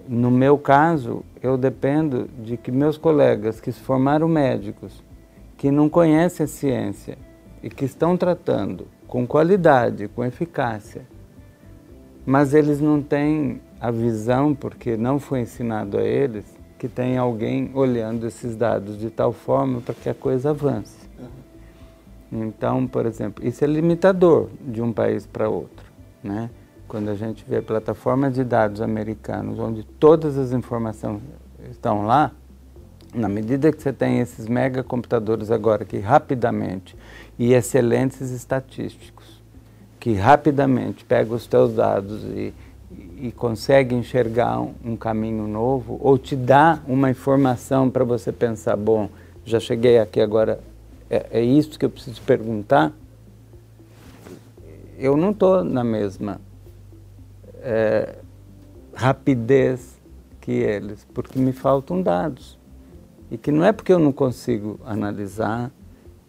no 0.07 0.31
meu 0.31 0.57
caso, 0.57 1.23
eu 1.41 1.57
dependo 1.57 2.27
de 2.39 2.57
que 2.57 2.71
meus 2.71 2.97
colegas 2.97 3.61
que 3.61 3.71
se 3.71 3.79
formaram 3.79 4.27
médicos, 4.27 5.03
que 5.57 5.71
não 5.71 5.87
conhecem 5.87 6.43
a 6.43 6.47
ciência 6.47 7.17
e 7.61 7.69
que 7.69 7.85
estão 7.85 8.17
tratando 8.17 8.87
com 9.07 9.25
qualidade, 9.27 10.07
com 10.09 10.25
eficácia, 10.25 11.03
mas 12.25 12.53
eles 12.53 12.81
não 12.81 13.01
têm 13.01 13.61
a 13.79 13.89
visão, 13.89 14.53
porque 14.53 14.97
não 14.97 15.19
foi 15.19 15.41
ensinado 15.41 15.97
a 15.97 16.03
eles, 16.03 16.45
que 16.77 16.87
tem 16.87 17.17
alguém 17.17 17.71
olhando 17.73 18.27
esses 18.27 18.55
dados 18.55 18.97
de 18.97 19.09
tal 19.09 19.31
forma 19.31 19.81
para 19.81 19.93
que 19.95 20.09
a 20.09 20.13
coisa 20.13 20.49
avance. 20.49 21.09
Então, 22.31 22.87
por 22.87 23.05
exemplo, 23.05 23.45
isso 23.45 23.63
é 23.63 23.67
limitador 23.67 24.49
de 24.61 24.81
um 24.81 24.93
país 24.93 25.25
para 25.25 25.49
outro, 25.49 25.85
né? 26.23 26.49
quando 26.91 27.07
a 27.07 27.15
gente 27.15 27.45
vê 27.47 27.61
plataformas 27.61 28.33
de 28.33 28.43
dados 28.43 28.81
americanos, 28.81 29.57
onde 29.57 29.81
todas 29.81 30.37
as 30.37 30.51
informações 30.51 31.21
estão 31.69 32.05
lá, 32.05 32.33
na 33.13 33.29
medida 33.29 33.71
que 33.71 33.81
você 33.81 33.93
tem 33.93 34.19
esses 34.19 34.45
megacomputadores 34.45 35.51
agora 35.51 35.85
que 35.85 35.99
rapidamente 35.99 36.93
e 37.39 37.53
excelentes 37.53 38.31
estatísticos, 38.31 39.41
que 40.01 40.15
rapidamente 40.15 41.05
pegam 41.05 41.37
os 41.37 41.47
teus 41.47 41.75
dados 41.75 42.23
e, 42.25 42.53
e 43.21 43.31
consegue 43.31 43.95
enxergar 43.95 44.59
um, 44.59 44.73
um 44.83 44.97
caminho 44.97 45.47
novo, 45.47 45.97
ou 46.01 46.17
te 46.17 46.35
dá 46.35 46.81
uma 46.85 47.09
informação 47.09 47.89
para 47.89 48.03
você 48.03 48.33
pensar, 48.33 48.75
bom, 48.75 49.07
já 49.45 49.61
cheguei 49.61 49.97
aqui 49.97 50.19
agora, 50.19 50.59
é, 51.11 51.27
é 51.39 51.43
isso 51.43 51.77
que 51.77 51.83
eu 51.83 51.89
preciso 51.89 52.21
perguntar, 52.21 52.93
eu 54.97 55.17
não 55.17 55.31
estou 55.31 55.61
na 55.61 55.83
mesma 55.83 56.39
é, 57.61 58.15
rapidez 58.93 59.99
que 60.39 60.51
eles, 60.51 61.05
porque 61.13 61.37
me 61.37 61.51
faltam 61.51 62.01
dados. 62.01 62.57
E 63.29 63.37
que 63.37 63.51
não 63.51 63.65
é 63.65 63.73
porque 63.73 63.91
eu 63.91 63.99
não 63.99 64.13
consigo 64.13 64.79
analisar, 64.85 65.69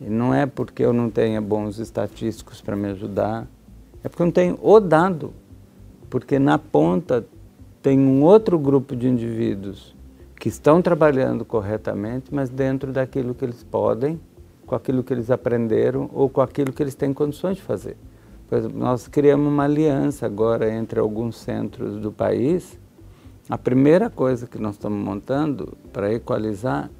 e 0.00 0.10
não 0.10 0.34
é 0.34 0.46
porque 0.46 0.84
eu 0.84 0.92
não 0.92 1.08
tenha 1.08 1.40
bons 1.40 1.78
estatísticos 1.78 2.60
para 2.60 2.74
me 2.74 2.88
ajudar, 2.88 3.46
é 4.02 4.08
porque 4.08 4.22
eu 4.22 4.26
não 4.26 4.32
tenho 4.32 4.58
o 4.60 4.80
dado. 4.80 5.32
Porque 6.10 6.40
na 6.40 6.58
ponta 6.58 7.24
tem 7.80 8.00
um 8.00 8.22
outro 8.22 8.58
grupo 8.58 8.96
de 8.96 9.06
indivíduos 9.06 9.94
que 10.36 10.48
estão 10.48 10.82
trabalhando 10.82 11.44
corretamente, 11.44 12.34
mas 12.34 12.50
dentro 12.50 12.92
daquilo 12.92 13.32
que 13.32 13.44
eles 13.44 13.62
podem, 13.62 14.20
com 14.72 14.76
aquilo 14.76 15.02
que 15.04 15.12
eles 15.12 15.30
aprenderam 15.30 16.08
ou 16.14 16.30
com 16.30 16.40
aquilo 16.40 16.72
que 16.72 16.82
eles 16.82 16.94
têm 16.94 17.12
condições 17.12 17.56
de 17.56 17.62
fazer. 17.62 17.94
Por 18.48 18.56
exemplo, 18.56 18.78
nós 18.78 19.06
criamos 19.06 19.46
uma 19.46 19.64
aliança 19.64 20.24
agora 20.24 20.72
entre 20.72 20.98
alguns 20.98 21.36
centros 21.36 22.00
do 22.00 22.10
país. 22.10 22.78
A 23.50 23.58
primeira 23.58 24.08
coisa 24.08 24.46
que 24.46 24.58
nós 24.58 24.76
estamos 24.76 24.98
montando 24.98 25.76
para 25.92 26.10
equalizar 26.14 26.90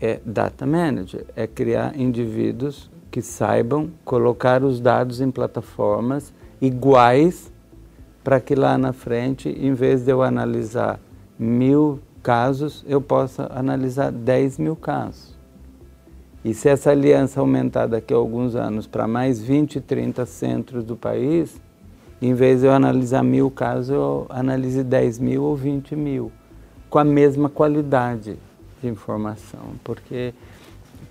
é 0.00 0.20
data 0.24 0.64
manager, 0.64 1.26
é 1.34 1.48
criar 1.48 1.98
indivíduos 1.98 2.88
que 3.10 3.20
saibam 3.20 3.90
colocar 4.04 4.62
os 4.62 4.78
dados 4.78 5.20
em 5.20 5.32
plataformas 5.32 6.32
iguais 6.60 7.52
para 8.22 8.38
que 8.38 8.54
lá 8.54 8.78
na 8.78 8.92
frente, 8.92 9.48
em 9.48 9.74
vez 9.74 10.04
de 10.04 10.12
eu 10.12 10.22
analisar 10.22 11.00
mil 11.36 11.98
casos, 12.22 12.84
eu 12.86 13.00
possa 13.00 13.48
analisar 13.52 14.12
10 14.12 14.58
mil 14.58 14.76
casos. 14.76 15.34
E 16.44 16.52
se 16.52 16.68
essa 16.68 16.90
aliança 16.90 17.40
aumentar 17.40 17.86
daqui 17.86 18.12
a 18.12 18.16
alguns 18.16 18.54
anos 18.54 18.86
para 18.86 19.08
mais 19.08 19.40
20, 19.40 19.80
30 19.80 20.26
centros 20.26 20.84
do 20.84 20.96
país, 20.96 21.60
em 22.20 22.34
vez 22.34 22.60
de 22.60 22.66
eu 22.66 22.72
analisar 22.72 23.22
mil 23.22 23.50
casos, 23.50 23.90
eu 23.90 24.26
analise 24.28 24.84
10 24.84 25.18
mil 25.18 25.42
ou 25.42 25.56
20 25.56 25.96
mil, 25.96 26.30
com 26.90 26.98
a 26.98 27.04
mesma 27.04 27.48
qualidade 27.48 28.36
de 28.82 28.88
informação, 28.88 29.60
porque 29.82 30.34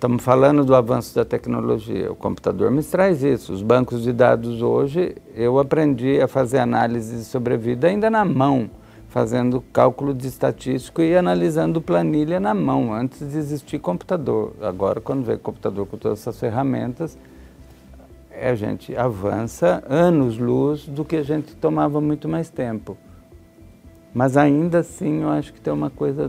Estamos 0.04 0.22
falando 0.22 0.66
do 0.66 0.74
avanço 0.74 1.14
da 1.14 1.24
tecnologia. 1.24 2.12
O 2.12 2.14
computador 2.14 2.70
me 2.70 2.82
traz 2.82 3.22
isso. 3.22 3.54
Os 3.54 3.62
bancos 3.62 4.02
de 4.02 4.12
dados 4.12 4.60
hoje, 4.60 5.16
eu 5.34 5.58
aprendi 5.58 6.20
a 6.20 6.28
fazer 6.28 6.58
análise 6.58 7.16
de 7.16 7.24
sobrevida 7.24 7.86
ainda 7.86 8.10
na 8.10 8.22
mão, 8.22 8.68
fazendo 9.14 9.62
cálculo 9.72 10.12
de 10.12 10.26
estatístico 10.26 11.00
e 11.00 11.16
analisando 11.16 11.80
planilha 11.80 12.40
na 12.40 12.52
mão, 12.52 12.92
antes 12.92 13.30
de 13.30 13.38
existir 13.38 13.78
computador. 13.78 14.52
Agora, 14.60 15.00
quando 15.00 15.24
vem 15.24 15.38
computador 15.38 15.86
com 15.86 15.96
todas 15.96 16.18
essas 16.18 16.40
ferramentas, 16.40 17.16
a 18.32 18.56
gente 18.56 18.96
avança 18.96 19.84
anos-luz 19.88 20.88
do 20.88 21.04
que 21.04 21.14
a 21.14 21.22
gente 21.22 21.54
tomava 21.54 22.00
muito 22.00 22.28
mais 22.28 22.50
tempo. 22.50 22.98
Mas 24.12 24.36
ainda 24.36 24.80
assim, 24.80 25.22
eu 25.22 25.28
acho 25.28 25.52
que 25.52 25.60
tem 25.60 25.72
uma 25.72 25.90
coisa 25.90 26.28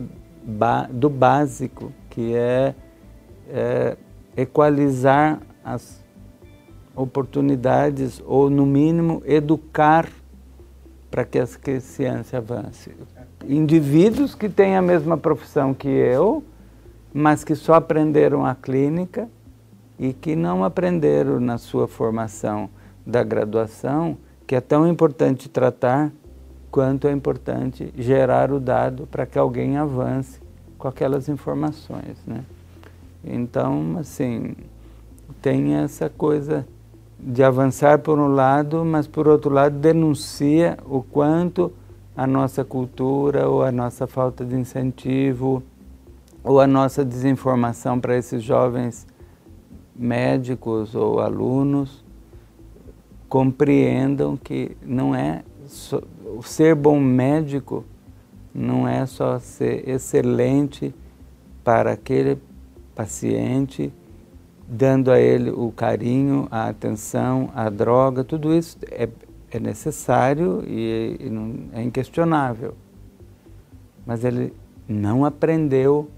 do 0.91 1.09
básico, 1.09 1.91
que 2.11 2.35
é 2.35 2.75
é, 3.49 3.97
equalizar 4.37 5.41
as 5.63 6.05
oportunidades 6.95 8.21
ou, 8.23 8.47
no 8.47 8.63
mínimo, 8.63 9.23
educar 9.25 10.07
para 11.15 11.23
que 11.23 11.39
a 11.39 11.47
ciência 11.80 12.39
avance. 12.39 12.91
Indivíduos 13.47 14.36
que 14.36 14.49
têm 14.49 14.75
a 14.75 14.82
mesma 14.82 15.15
profissão 15.17 15.73
que 15.73 15.88
eu, 15.88 16.43
mas 17.13 17.41
que 17.41 17.56
só 17.56 17.75
aprenderam 17.75 18.45
a 18.45 18.54
clínica 18.54 19.30
e 19.97 20.12
que 20.12 20.36
não 20.36 20.62
aprenderam 20.65 21.39
na 21.39 21.58
sua 21.58 21.88
formação 21.88 22.69
da 23.08 23.23
graduação, 23.23 24.17
que 24.45 24.58
é 24.58 24.60
tão 24.60 24.86
importante 24.86 25.47
tratar 25.47 26.12
quanto 26.69 27.08
é 27.08 27.13
importante 27.13 27.93
gerar 27.97 28.51
o 28.51 28.60
dado 28.60 29.08
para 29.08 29.25
que 29.25 29.39
alguém 29.39 29.78
avance 29.78 30.41
com 30.78 30.89
aquelas 30.89 31.30
informações, 31.30 32.17
né? 32.28 32.43
Então, 33.23 33.95
assim, 33.99 34.54
tem 35.41 35.75
essa 35.75 36.10
coisa 36.10 36.67
de 37.25 37.43
avançar 37.43 37.97
por 37.99 38.19
um 38.19 38.27
lado, 38.27 38.85
mas 38.85 39.07
por 39.07 39.27
outro 39.27 39.51
lado 39.51 39.79
denuncia 39.79 40.77
o 40.85 41.01
quanto 41.01 41.73
a 42.15 42.27
nossa 42.27 42.63
cultura 42.63 43.49
ou 43.49 43.63
a 43.63 43.71
nossa 43.71 44.05
falta 44.05 44.45
de 44.45 44.55
incentivo 44.55 45.63
ou 46.43 46.61
a 46.61 46.67
nossa 46.67 47.03
desinformação 47.03 47.99
para 47.99 48.15
esses 48.15 48.43
jovens 48.43 49.07
médicos 49.95 50.93
ou 50.93 51.19
alunos 51.19 52.05
compreendam 53.27 54.38
que 54.38 54.77
não 54.85 55.15
é 55.15 55.43
só, 55.65 55.99
ser 56.43 56.75
bom 56.75 56.99
médico 56.99 57.83
não 58.53 58.88
é 58.88 59.03
só 59.07 59.39
ser 59.39 59.89
excelente 59.89 60.93
para 61.63 61.93
aquele 61.93 62.38
paciente, 62.93 63.91
dando 64.67 65.12
a 65.12 65.19
ele 65.19 65.51
o 65.51 65.71
carinho, 65.71 66.47
a 66.49 66.69
atenção, 66.69 67.51
a 67.54 67.69
droga, 67.69 68.23
tudo 68.23 68.54
isso 68.54 68.78
é, 68.91 69.08
é 69.51 69.60
necessário 69.60 70.63
e, 70.65 71.17
e 71.19 71.30
não, 71.30 71.56
é 71.73 71.84
inquestionável. 71.84 72.73
Mas 74.06 74.23
ele 74.23 74.54
não 74.88 75.25
aprendeu 75.25 76.10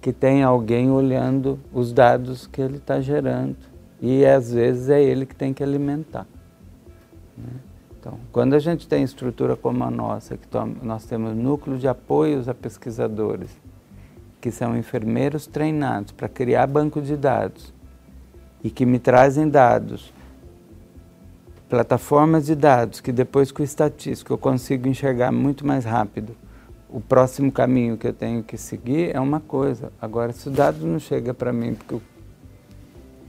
que 0.00 0.12
tem 0.12 0.42
alguém 0.42 0.90
olhando 0.90 1.58
os 1.72 1.92
dados 1.92 2.46
que 2.46 2.60
ele 2.60 2.76
está 2.76 3.00
gerando. 3.00 3.56
E 4.00 4.24
às 4.24 4.52
vezes 4.52 4.88
é 4.88 5.02
ele 5.02 5.26
que 5.26 5.34
tem 5.34 5.52
que 5.52 5.62
alimentar. 5.62 6.26
Né? 7.36 7.48
Então, 7.98 8.18
quando 8.30 8.54
a 8.54 8.58
gente 8.58 8.86
tem 8.86 9.02
estrutura 9.02 9.56
como 9.56 9.82
a 9.82 9.90
nossa, 9.90 10.36
que 10.36 10.46
nós 10.82 11.04
temos 11.04 11.36
núcleo 11.36 11.76
de 11.76 11.88
apoios 11.88 12.48
a 12.48 12.54
pesquisadores, 12.54 13.50
que 14.40 14.52
são 14.52 14.76
enfermeiros 14.76 15.48
treinados 15.48 16.12
para 16.12 16.28
criar 16.28 16.68
banco 16.68 17.02
de 17.02 17.16
dados 17.16 17.74
e 18.62 18.70
que 18.70 18.84
me 18.84 18.98
trazem 18.98 19.48
dados, 19.48 20.12
plataformas 21.68 22.46
de 22.46 22.54
dados 22.54 23.00
que 23.00 23.12
depois 23.12 23.52
com 23.52 23.62
o 23.62 23.64
estatístico 23.64 24.32
eu 24.32 24.38
consigo 24.38 24.88
enxergar 24.88 25.30
muito 25.30 25.66
mais 25.66 25.84
rápido 25.84 26.34
o 26.88 27.00
próximo 27.00 27.52
caminho 27.52 27.98
que 27.98 28.06
eu 28.06 28.12
tenho 28.12 28.42
que 28.42 28.56
seguir 28.56 29.14
é 29.14 29.20
uma 29.20 29.40
coisa. 29.40 29.92
Agora, 30.00 30.32
se 30.32 30.48
o 30.48 30.50
dado 30.50 30.86
não 30.86 30.98
chega 30.98 31.34
para 31.34 31.52
mim, 31.52 31.74
porque 31.74 31.94
eu 31.94 32.02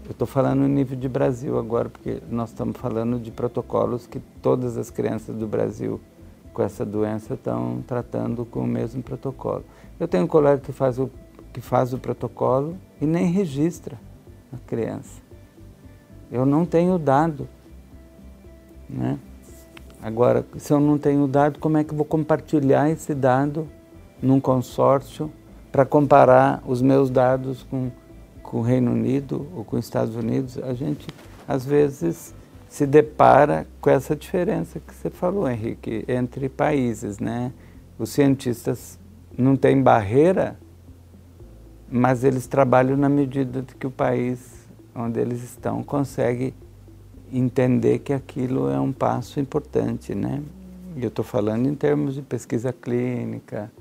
estou 0.10 0.26
falando 0.26 0.62
no 0.62 0.68
nível 0.68 0.98
de 0.98 1.10
Brasil 1.10 1.60
agora, 1.60 1.90
porque 1.90 2.22
nós 2.30 2.50
estamos 2.50 2.78
falando 2.78 3.20
de 3.20 3.32
protocolos 3.32 4.08
que 4.08 4.20
todas 4.42 4.78
as 4.78 4.90
crianças 4.90 5.36
do 5.36 5.46
Brasil 5.46 6.00
com 6.54 6.64
essa 6.64 6.86
doença 6.86 7.34
estão 7.34 7.84
tratando 7.86 8.46
com 8.46 8.62
o 8.62 8.68
mesmo 8.68 9.04
protocolo. 9.04 9.64
Eu 10.00 10.08
tenho 10.08 10.24
um 10.24 10.28
colega 10.28 10.62
que 10.62 10.72
faz 10.72 10.98
o, 10.98 11.10
que 11.54 11.62
faz 11.62 11.94
o 11.94 11.98
protocolo 11.98 12.78
e 13.02 13.06
nem 13.06 13.32
registra 13.32 14.00
a 14.52 14.58
criança. 14.68 15.22
Eu 16.32 16.46
não 16.46 16.66
tenho 16.66 16.98
dado. 16.98 17.48
Né? 18.90 19.18
Agora, 20.02 20.46
se 20.58 20.72
eu 20.72 20.80
não 20.80 20.98
tenho 20.98 21.28
dado, 21.28 21.60
como 21.60 21.78
é 21.78 21.84
que 21.84 21.94
vou 21.94 22.06
compartilhar 22.06 22.90
esse 22.90 23.14
dado 23.14 23.68
num 24.22 24.40
consórcio 24.40 25.32
para 25.72 25.86
comparar 25.86 26.64
os 26.66 26.82
meus 26.82 27.10
dados 27.10 27.64
com, 27.64 27.92
com 28.42 28.60
o 28.60 28.62
Reino 28.62 28.92
Unido 28.92 29.48
ou 29.56 29.64
com 29.64 29.78
os 29.78 29.86
Estados 29.86 30.16
Unidos? 30.16 30.58
A 30.58 30.74
gente, 30.74 31.06
às 31.48 31.66
vezes, 31.66 32.34
se 32.70 32.86
depara 32.86 33.68
com 33.82 33.90
essa 33.90 34.16
diferença 34.16 34.80
que 34.80 34.94
você 34.94 35.10
falou, 35.10 35.50
Henrique, 35.50 36.06
entre 36.08 36.48
países, 36.48 37.20
né? 37.20 37.52
Os 37.98 38.12
cientistas 38.12 39.00
não 39.38 39.56
têm 39.56 39.82
barreira, 39.82 40.58
mas 41.92 42.24
eles 42.24 42.46
trabalham 42.48 42.96
na 42.96 43.10
medida 43.10 43.66
que 43.80 43.88
o 43.88 43.92
país 43.92 44.68
onde 44.96 45.20
eles 45.20 45.44
estão 45.44 45.84
consegue 45.84 46.54
entender 47.32 48.00
que 48.00 48.14
aquilo 48.14 48.70
é 48.70 48.80
um 48.80 48.92
passo 48.92 49.40
importante, 49.40 50.14
né? 50.14 50.42
Eu 50.98 51.10
estou 51.10 51.24
falando 51.24 51.68
em 51.68 51.76
termos 51.76 52.16
de 52.16 52.22
pesquisa 52.22 52.74
clínica, 52.74 53.72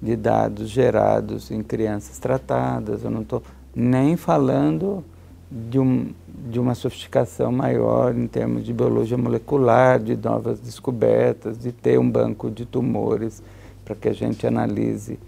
de 0.00 0.14
dados 0.14 0.68
gerados 0.68 1.50
em 1.50 1.62
crianças 1.62 2.18
tratadas, 2.18 3.02
eu 3.02 3.10
não 3.10 3.22
estou 3.22 3.42
nem 3.74 4.16
falando 4.16 5.04
de, 5.50 5.78
um, 5.78 6.10
de 6.50 6.60
uma 6.60 6.74
sofisticação 6.74 7.50
maior 7.50 8.14
em 8.14 8.26
termos 8.26 8.64
de 8.64 8.72
biologia 8.72 9.16
molecular, 9.16 9.98
de 9.98 10.16
novas 10.16 10.60
descobertas, 10.60 11.58
de 11.58 11.72
ter 11.72 11.98
um 11.98 12.08
banco 12.08 12.50
de 12.50 12.64
tumores 12.64 13.42
para 13.84 13.94
que 13.94 14.08
a 14.08 14.12
gente 14.12 14.46
analise 14.46 15.18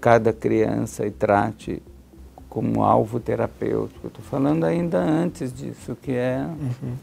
cada 0.00 0.32
criança 0.32 1.06
e 1.06 1.10
trate 1.10 1.82
como 2.48 2.82
alvo 2.82 3.20
terapêutico. 3.20 4.06
Estou 4.06 4.24
falando 4.24 4.64
ainda 4.64 4.98
antes 4.98 5.52
disso, 5.52 5.96
que 6.00 6.12
é, 6.12 6.44
uhum. 6.44 6.94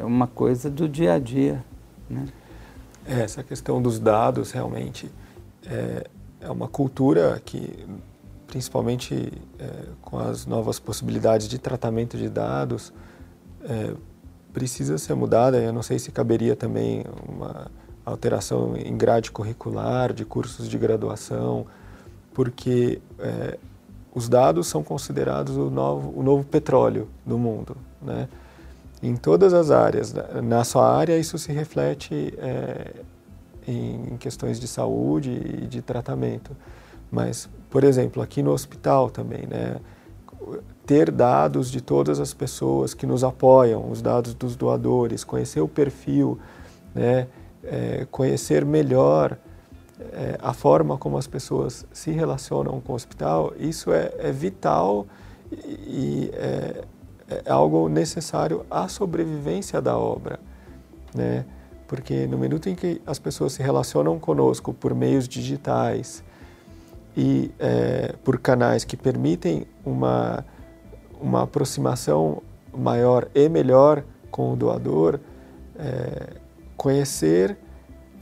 é 0.00 0.04
uma 0.04 0.26
coisa 0.26 0.68
do 0.68 0.88
dia 0.88 1.14
a 1.14 1.18
dia. 1.18 1.64
Né? 2.10 2.26
É, 3.06 3.20
essa 3.20 3.42
questão 3.42 3.80
dos 3.80 3.98
dados 3.98 4.52
realmente 4.52 5.10
é, 5.66 6.06
é 6.40 6.50
uma 6.50 6.68
cultura 6.68 7.40
que 7.44 7.86
principalmente 8.52 9.32
é, 9.58 9.70
com 10.02 10.18
as 10.18 10.44
novas 10.44 10.78
possibilidades 10.78 11.48
de 11.48 11.58
tratamento 11.58 12.18
de 12.18 12.28
dados, 12.28 12.92
é, 13.64 13.94
precisa 14.52 14.98
ser 14.98 15.14
mudada. 15.14 15.56
Eu 15.56 15.72
não 15.72 15.82
sei 15.82 15.98
se 15.98 16.12
caberia 16.12 16.54
também 16.54 17.02
uma 17.26 17.70
alteração 18.04 18.76
em 18.76 18.94
grade 18.94 19.30
curricular, 19.30 20.12
de 20.12 20.26
cursos 20.26 20.68
de 20.68 20.76
graduação, 20.76 21.66
porque 22.32 23.00
é, 23.18 23.58
os 24.14 24.28
dados 24.28 24.66
são 24.66 24.82
considerados 24.82 25.56
o 25.56 25.70
novo, 25.70 26.12
o 26.18 26.22
novo 26.22 26.44
petróleo 26.44 27.08
do 27.24 27.38
mundo. 27.38 27.76
Né? 28.00 28.28
Em 29.02 29.16
todas 29.16 29.52
as 29.52 29.70
áreas. 29.70 30.14
Na 30.42 30.64
sua 30.64 30.94
área, 30.94 31.18
isso 31.18 31.38
se 31.38 31.52
reflete 31.52 32.34
é, 32.38 32.92
em, 33.66 34.12
em 34.12 34.16
questões 34.16 34.60
de 34.60 34.68
saúde 34.68 35.30
e 35.30 35.66
de 35.66 35.82
tratamento. 35.82 36.56
Mas, 37.10 37.48
por 37.68 37.84
exemplo, 37.84 38.22
aqui 38.22 38.42
no 38.42 38.52
hospital 38.52 39.10
também, 39.10 39.46
né? 39.46 39.76
ter 40.86 41.10
dados 41.10 41.70
de 41.70 41.80
todas 41.80 42.18
as 42.18 42.34
pessoas 42.34 42.94
que 42.94 43.06
nos 43.06 43.22
apoiam, 43.22 43.90
os 43.90 44.02
dados 44.02 44.34
dos 44.34 44.56
doadores, 44.56 45.24
conhecer 45.24 45.60
o 45.60 45.68
perfil, 45.68 46.38
né? 46.94 47.28
É, 47.64 48.06
conhecer 48.10 48.64
melhor 48.64 49.38
é, 50.12 50.38
a 50.40 50.52
forma 50.52 50.98
como 50.98 51.18
as 51.18 51.26
pessoas 51.26 51.86
se 51.92 52.10
relacionam 52.10 52.80
com 52.80 52.92
o 52.92 52.96
hospital, 52.96 53.52
isso 53.58 53.92
é, 53.92 54.12
é 54.18 54.32
vital 54.32 55.06
e, 55.52 56.30
é, 56.32 56.84
é, 57.30 57.50
algo 57.50 57.88
necessário 57.88 58.64
à 58.70 58.88
sobrevivência 58.88 59.80
da 59.80 59.96
obra, 59.96 60.38
né? 61.14 61.44
Porque 61.86 62.26
no 62.26 62.38
minuto 62.38 62.68
em 62.68 62.74
que 62.74 63.02
as 63.06 63.18
pessoas 63.18 63.52
se 63.52 63.62
relacionam 63.62 64.18
conosco 64.18 64.72
por 64.72 64.94
meios 64.94 65.28
digitais 65.28 66.24
e 67.14 67.50
é, 67.58 68.14
por 68.24 68.38
canais 68.38 68.82
que 68.84 68.96
permitem 68.96 69.66
uma 69.84 70.44
uma 71.22 71.42
aproximação 71.44 72.42
maior 72.76 73.28
e 73.34 73.48
melhor 73.48 74.02
com 74.30 74.52
o 74.52 74.56
doador, 74.56 75.20
é, 75.78 76.40
conhecer 76.76 77.56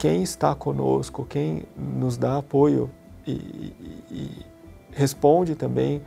quem 0.01 0.23
está 0.23 0.55
conosco, 0.55 1.23
quem 1.29 1.61
nos 1.77 2.17
dá 2.17 2.39
apoio 2.39 2.89
e, 3.23 3.31
e, 3.31 4.03
e 4.09 4.45
responde 4.91 5.53
também 5.53 6.01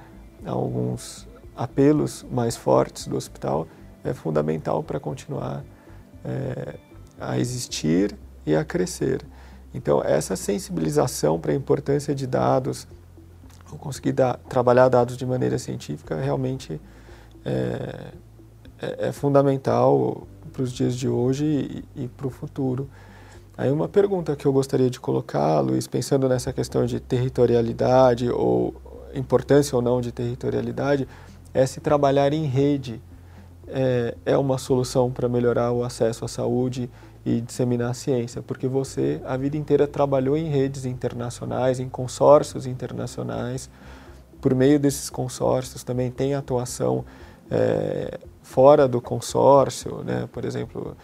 a 0.44 0.50
alguns 0.50 1.28
apelos 1.54 2.26
mais 2.28 2.56
fortes 2.56 3.06
do 3.06 3.16
hospital 3.16 3.68
é 4.02 4.12
fundamental 4.12 4.82
para 4.82 4.98
continuar 4.98 5.64
é, 6.24 6.74
a 7.20 7.38
existir 7.38 8.18
e 8.44 8.56
a 8.56 8.64
crescer. 8.64 9.24
Então, 9.72 10.02
essa 10.02 10.34
sensibilização 10.34 11.38
para 11.38 11.52
a 11.52 11.54
importância 11.54 12.12
de 12.16 12.26
dados, 12.26 12.88
ou 13.70 13.78
conseguir 13.78 14.10
dar, 14.10 14.38
trabalhar 14.48 14.88
dados 14.88 15.16
de 15.16 15.24
maneira 15.24 15.56
científica, 15.56 16.16
realmente 16.16 16.80
é, 17.44 18.12
é, 18.82 19.08
é 19.08 19.12
fundamental 19.12 20.26
para 20.52 20.62
os 20.62 20.72
dias 20.72 20.96
de 20.96 21.08
hoje 21.08 21.84
e, 21.96 22.02
e 22.02 22.08
para 22.08 22.26
o 22.26 22.30
futuro. 22.30 22.90
Aí 23.56 23.70
uma 23.70 23.88
pergunta 23.88 24.34
que 24.34 24.46
eu 24.46 24.52
gostaria 24.52 24.90
de 24.90 24.98
colocar, 24.98 25.60
Luiz, 25.60 25.86
pensando 25.86 26.28
nessa 26.28 26.52
questão 26.52 26.84
de 26.86 26.98
territorialidade 26.98 28.28
ou 28.28 28.74
importância 29.14 29.76
ou 29.76 29.82
não 29.82 30.00
de 30.00 30.10
territorialidade, 30.10 31.06
é 31.52 31.64
se 31.64 31.80
trabalhar 31.80 32.32
em 32.32 32.46
rede 32.46 33.00
é, 33.68 34.14
é 34.26 34.36
uma 34.36 34.58
solução 34.58 35.10
para 35.10 35.28
melhorar 35.28 35.72
o 35.72 35.84
acesso 35.84 36.24
à 36.24 36.28
saúde 36.28 36.90
e 37.24 37.40
disseminar 37.40 37.90
a 37.90 37.94
ciência, 37.94 38.42
porque 38.42 38.68
você 38.68 39.20
a 39.24 39.36
vida 39.36 39.56
inteira 39.56 39.86
trabalhou 39.86 40.36
em 40.36 40.48
redes 40.48 40.84
internacionais, 40.84 41.80
em 41.80 41.88
consórcios 41.88 42.66
internacionais. 42.66 43.70
Por 44.40 44.54
meio 44.54 44.78
desses 44.78 45.08
consórcios 45.08 45.82
também 45.82 46.10
tem 46.10 46.34
atuação 46.34 47.04
é, 47.50 48.18
fora 48.42 48.86
do 48.86 49.00
consórcio, 49.00 50.02
né? 50.04 50.28
por 50.30 50.44
exemplo, 50.44 50.94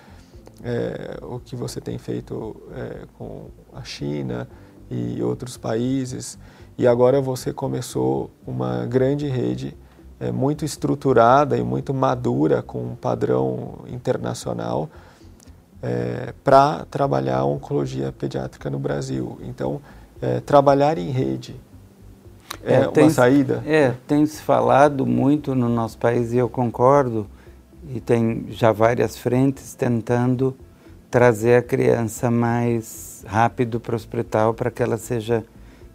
é, 0.63 1.19
o 1.23 1.39
que 1.39 1.57
você 1.57 1.81
tem 1.81 1.99
feito 1.99 2.57
é, 2.75 3.07
com 3.17 3.47
a 3.73 3.83
China 3.83 4.49
e 4.91 5.23
outros 5.23 5.57
países, 5.57 6.39
e 6.77 6.87
agora 6.87 7.21
você 7.21 7.53
começou 7.53 8.31
uma 8.47 8.87
grande 8.87 9.29
rede 9.29 9.77
é, 10.19 10.31
muito 10.31 10.65
estruturada 10.65 11.57
e 11.57 11.63
muito 11.63 11.95
madura 11.95 12.63
com 12.63 12.79
um 12.79 12.95
padrão 12.95 13.85
internacional 13.89 14.89
é, 15.83 16.35
para 16.45 16.85
trabalhar 16.91 17.39
a 17.39 17.45
oncologia 17.45 18.13
pediátrica 18.13 18.69
no 18.69 18.79
Brasil. 18.79 19.39
Então, 19.43 19.81
é, 20.21 20.41
trabalhar 20.41 20.99
em 20.99 21.11
rede 21.11 21.57
é, 22.65 22.75
é 22.75 22.89
tem, 22.89 23.05
uma 23.05 23.11
saída? 23.11 23.63
É, 23.67 23.95
tem 24.07 24.25
se 24.27 24.43
falado 24.43 25.07
muito 25.07 25.55
no 25.55 25.69
nosso 25.69 25.97
país 25.99 26.33
e 26.33 26.37
eu 26.37 26.49
concordo, 26.49 27.27
e 27.89 28.01
tem 28.01 28.47
já 28.51 28.73
várias 28.73 29.17
frentes 29.17 29.75
tentando 29.75 30.57
trazer 31.11 31.57
a 31.57 31.63
criança 31.63 32.31
mais 32.31 33.25
rápido 33.27 33.81
para 33.81 33.95
o 33.95 33.97
hospital 33.97 34.55
para 34.55 34.71
que 34.71 34.83
ela 34.83 34.97
seja 34.97 35.45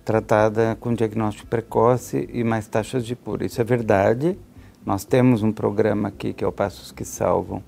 tratada 0.04 0.78
com 0.80 0.94
diagnóstico 0.94 1.48
precoce 1.48 2.30
e 2.32 2.44
mais 2.44 2.68
taxas 2.68 3.06
de 3.06 3.16
cura. 3.16 3.46
Isso 3.46 3.62
é 3.62 3.64
verdade. 3.64 4.38
Nós 4.86 5.04
temos 5.04 5.42
um 5.42 5.52
programa 5.52 6.10
aqui 6.10 6.34
que 6.34 6.44
é 6.44 6.48
o 6.48 6.52
Passos 6.52 6.92
que 6.92 7.06
Salvam, 7.06 7.64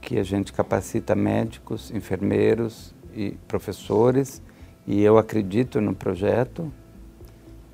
que 0.00 0.18
a 0.18 0.22
gente 0.22 0.52
capacita 0.52 1.14
médicos, 1.14 1.90
enfermeiros 1.90 2.94
e 3.12 3.32
professores, 3.48 4.42
e 4.86 5.02
eu 5.02 5.16
acredito 5.18 5.80
no 5.80 5.94
projeto. 5.94 6.70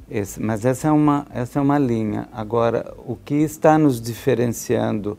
Esse, 0.09 0.41
mas 0.41 0.65
essa 0.65 0.89
é, 0.89 0.91
uma, 0.91 1.27
essa 1.31 1.59
é 1.59 1.63
uma 1.63 1.79
linha. 1.79 2.29
Agora, 2.33 2.95
o 3.07 3.17
que 3.17 3.35
está 3.35 3.77
nos 3.77 4.01
diferenciando 4.01 5.19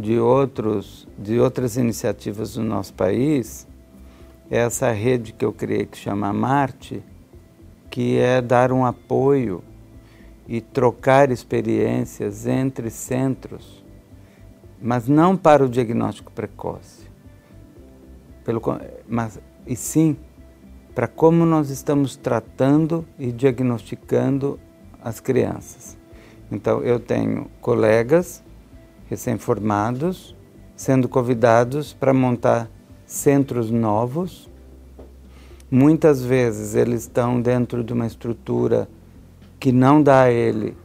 de, 0.00 0.18
outros, 0.18 1.06
de 1.18 1.38
outras 1.38 1.76
iniciativas 1.76 2.54
do 2.54 2.62
nosso 2.62 2.94
país 2.94 3.68
é 4.50 4.58
essa 4.58 4.90
rede 4.90 5.32
que 5.32 5.44
eu 5.44 5.52
criei 5.52 5.84
que 5.84 5.96
chama 5.96 6.32
Marte, 6.32 7.02
que 7.90 8.16
é 8.18 8.40
dar 8.40 8.72
um 8.72 8.84
apoio 8.84 9.62
e 10.48 10.60
trocar 10.60 11.30
experiências 11.30 12.46
entre 12.46 12.90
centros, 12.90 13.84
mas 14.80 15.06
não 15.06 15.36
para 15.36 15.64
o 15.64 15.68
diagnóstico 15.68 16.32
precoce, 16.32 17.08
pelo, 18.42 18.60
mas, 19.06 19.38
e 19.66 19.76
sim 19.76 20.16
para 20.94 21.06
como 21.06 21.44
nós 21.44 21.70
estamos 21.70 22.16
tratando 22.16 23.06
e 23.18 23.30
diagnosticando 23.30 24.58
as 25.02 25.20
crianças. 25.20 25.96
Então, 26.50 26.82
eu 26.82 26.98
tenho 26.98 27.48
colegas 27.60 28.42
recém-formados 29.10 30.34
sendo 30.74 31.06
convidados 31.06 31.92
para 31.92 32.14
montar 32.14 32.70
centros 33.04 33.70
novos 33.70 34.48
Muitas 35.70 36.20
vezes 36.20 36.74
eles 36.74 37.02
estão 37.02 37.40
dentro 37.40 37.84
de 37.84 37.92
uma 37.92 38.04
estrutura 38.04 38.88
que 39.60 39.70
não 39.70 40.02
dá 40.02 40.22
a 40.22 40.30
ele 40.30 40.76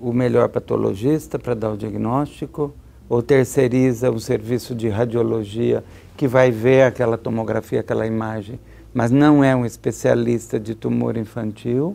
o 0.00 0.14
melhor 0.14 0.48
patologista 0.48 1.38
para 1.38 1.52
dar 1.52 1.72
o 1.72 1.76
diagnóstico, 1.76 2.72
ou 3.06 3.22
terceiriza 3.22 4.10
o 4.10 4.18
serviço 4.18 4.74
de 4.74 4.88
radiologia 4.88 5.84
que 6.16 6.26
vai 6.26 6.50
ver 6.50 6.84
aquela 6.84 7.18
tomografia, 7.18 7.80
aquela 7.80 8.06
imagem, 8.06 8.58
mas 8.94 9.10
não 9.10 9.44
é 9.44 9.54
um 9.54 9.66
especialista 9.66 10.58
de 10.58 10.74
tumor 10.74 11.18
infantil. 11.18 11.94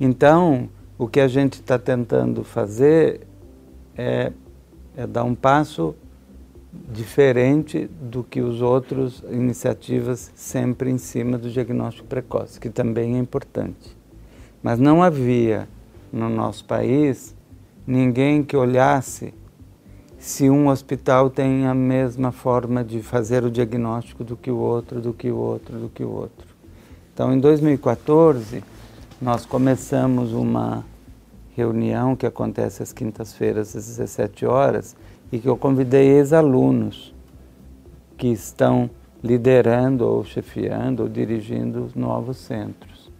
Então, 0.00 0.68
o 0.96 1.08
que 1.08 1.18
a 1.18 1.26
gente 1.26 1.54
está 1.54 1.76
tentando 1.76 2.44
fazer 2.44 3.26
é, 3.96 4.32
é 4.96 5.06
dar 5.06 5.24
um 5.24 5.34
passo 5.34 5.94
diferente 6.90 7.88
do 8.00 8.24
que 8.24 8.40
os 8.40 8.62
outros 8.62 9.22
iniciativas 9.30 10.32
sempre 10.34 10.90
em 10.90 10.98
cima 10.98 11.36
do 11.36 11.50
diagnóstico 11.50 12.06
precoce, 12.06 12.58
que 12.58 12.70
também 12.70 13.16
é 13.16 13.18
importante. 13.18 13.96
Mas 14.62 14.78
não 14.78 15.02
havia 15.02 15.68
no 16.12 16.28
nosso 16.28 16.64
país 16.64 17.34
ninguém 17.86 18.42
que 18.42 18.56
olhasse 18.56 19.34
se 20.18 20.48
um 20.48 20.68
hospital 20.68 21.28
tem 21.28 21.66
a 21.66 21.74
mesma 21.74 22.30
forma 22.30 22.84
de 22.84 23.02
fazer 23.02 23.44
o 23.44 23.50
diagnóstico 23.50 24.22
do 24.22 24.36
que 24.36 24.50
o 24.50 24.56
outro, 24.56 25.00
do 25.00 25.12
que 25.12 25.30
o 25.30 25.36
outro, 25.36 25.78
do 25.78 25.88
que 25.88 26.04
o 26.04 26.10
outro. 26.10 26.46
Então, 27.12 27.32
em 27.32 27.40
2014, 27.40 28.62
nós 29.20 29.44
começamos 29.44 30.32
uma 30.32 30.84
reunião 31.54 32.16
que 32.16 32.26
acontece 32.26 32.82
às 32.82 32.92
quintas-feiras 32.92 33.76
às 33.76 33.86
17 33.86 34.46
horas, 34.46 34.96
e 35.30 35.38
que 35.38 35.48
eu 35.48 35.56
convidei 35.56 36.08
ex-alunos 36.08 37.14
que 38.16 38.28
estão 38.28 38.90
liderando 39.22 40.06
ou 40.06 40.24
chefiando 40.24 41.04
ou 41.04 41.08
dirigindo 41.08 41.88
novos 41.94 42.36
centros. 42.38 43.10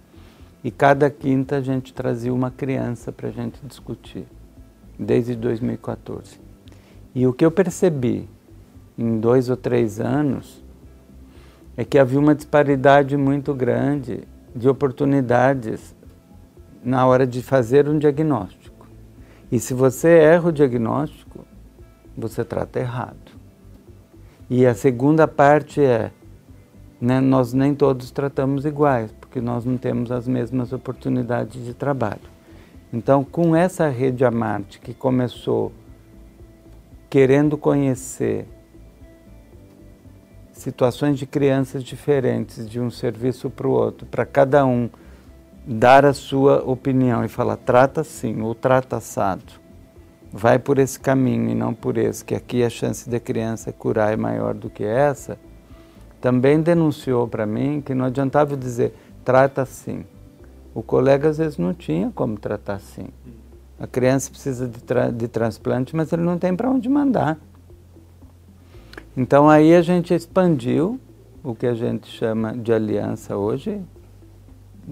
E 0.63 0.71
cada 0.71 1.11
quinta 1.11 1.57
a 1.57 1.61
gente 1.61 1.93
trazia 1.93 2.33
uma 2.33 2.51
criança 2.51 3.11
para 3.11 3.29
a 3.29 3.33
gente 3.33 3.59
discutir, 3.65 4.27
desde 4.99 5.35
2014. 5.35 6.39
E 7.15 7.27
o 7.27 7.33
que 7.33 7.45
eu 7.45 7.51
percebi 7.51 8.29
em 8.97 9.19
dois 9.19 9.49
ou 9.49 9.57
três 9.57 10.01
anos 10.01 10.63
é 11.77 11.85
que 11.85 11.99
havia 11.99 12.21
uma 12.21 12.35
disparidade 12.35 13.17
muito 13.17 13.55
grande 13.55 14.21
de 14.55 14.69
oportunidades 14.69 15.95
na 16.83 17.07
hora 17.07 17.27
de 17.27 17.43
fazer 17.43 17.89
um 17.89 17.99
diagnóstico. 17.99 18.87
E 19.51 19.61
se 19.61 19.75
você 19.75 20.09
erra 20.09 20.49
o 20.49 20.53
diagnóstico, 20.53 21.45
você 22.17 22.45
trata 22.45 22.81
errado. 22.81 23.33
E 24.51 24.67
a 24.67 24.75
segunda 24.75 25.29
parte 25.29 25.81
é, 25.81 26.11
né, 27.01 27.21
nós 27.21 27.53
nem 27.53 27.75
todos 27.75 28.11
tratamos 28.11 28.65
iguais, 28.65 29.13
porque 29.13 29.41
nós 29.41 29.65
não 29.65 29.77
temos 29.77 30.11
as 30.11 30.27
mesmas 30.27 30.73
oportunidades 30.73 31.65
de 31.65 31.75
trabalho. 31.75 32.33
Então, 32.93 33.25
com 33.25 33.57
essa 33.57 33.89
rede 33.89 34.25
Amarte 34.25 34.79
que 34.79 34.93
começou 34.93 35.73
querendo 37.09 37.57
conhecer 37.57 38.47
situações 40.53 41.19
de 41.19 41.27
crianças 41.27 41.83
diferentes 41.83 42.69
de 42.69 42.79
um 42.79 42.91
serviço 42.91 43.51
para 43.51 43.67
o 43.67 43.71
outro, 43.71 44.07
para 44.07 44.25
cada 44.25 44.65
um 44.65 44.89
dar 45.67 46.05
a 46.05 46.13
sua 46.13 46.63
opinião 46.65 47.25
e 47.25 47.29
falar 47.29 47.57
trata 47.57 48.01
assim 48.01 48.41
ou 48.43 48.55
trata 48.55 48.97
assado, 48.97 49.53
vai 50.33 50.59
por 50.59 50.79
esse 50.79 50.99
caminho 50.99 51.51
e 51.51 51.55
não 51.55 51.73
por 51.73 51.97
esse, 51.97 52.25
que 52.25 52.35
aqui 52.35 52.65
a 52.65 52.71
chance 52.71 53.09
da 53.09 53.21
criança 53.21 53.73
curar 53.73 54.13
é 54.13 54.17
maior 54.17 54.55
do 54.55 54.69
que 54.69 54.85
essa, 54.85 55.39
também 56.21 56.61
denunciou 56.61 57.29
para 57.29 57.47
mim 57.47 57.83
que 57.85 57.95
não 57.95 58.07
adiantava 58.07 58.57
dizer 58.57 58.95
trata 59.25 59.63
assim. 59.63 60.05
O 60.75 60.83
colega 60.83 61.29
às 61.29 61.39
vezes 61.39 61.59
não 61.59 61.75
tinha 61.75 62.11
como 62.15 62.39
tratar 62.39 62.75
assim. 62.75 63.09
A 63.79 63.87
criança 63.87 64.31
precisa 64.31 64.69
de, 64.69 64.83
tra 64.83 65.11
de 65.11 65.29
transplante, 65.29 65.95
mas 65.95 66.13
ele 66.13 66.23
não 66.23 66.39
tem 66.39 66.55
para 66.55 66.71
onde 66.71 66.89
mandar. 66.89 67.39
Então 69.17 69.51
aí 69.51 69.75
a 69.75 69.83
gente 69.83 70.15
expandiu 70.15 70.99
o 71.43 71.55
que 71.55 71.67
a 71.67 71.75
gente 71.75 72.09
chama 72.09 72.57
de 72.57 72.73
aliança 72.73 73.37
hoje, 73.37 73.81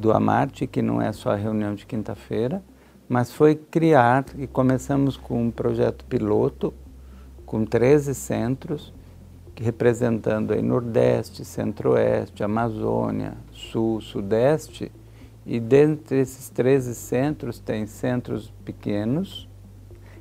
do 0.01 0.13
Amarte, 0.13 0.67
que 0.67 0.81
não 0.81 1.01
é 1.01 1.13
só 1.13 1.31
a 1.31 1.37
reunião 1.37 1.75
de 1.75 1.85
quinta-feira, 1.85 2.63
mas 3.09 3.31
foi 3.31 3.55
criar 3.55 4.25
e 4.39 4.47
começamos 4.47 5.17
com 5.17 5.45
um 5.45 5.51
projeto 5.51 6.05
piloto 6.07 6.73
com 7.45 7.65
13 7.65 8.15
centros, 8.15 8.95
representando 9.61 10.53
aí 10.53 10.63
Nordeste, 10.63 11.45
Centro-Oeste, 11.45 12.43
Amazônia, 12.43 13.35
Sul, 13.53 14.01
Sudeste, 14.01 14.91
e 15.45 15.61
dentre 15.61 16.21
esses 16.21 16.49
13 16.49 16.95
centros 16.95 17.59
tem 17.59 17.87
centros 17.87 18.53
pequenos, 18.65 19.49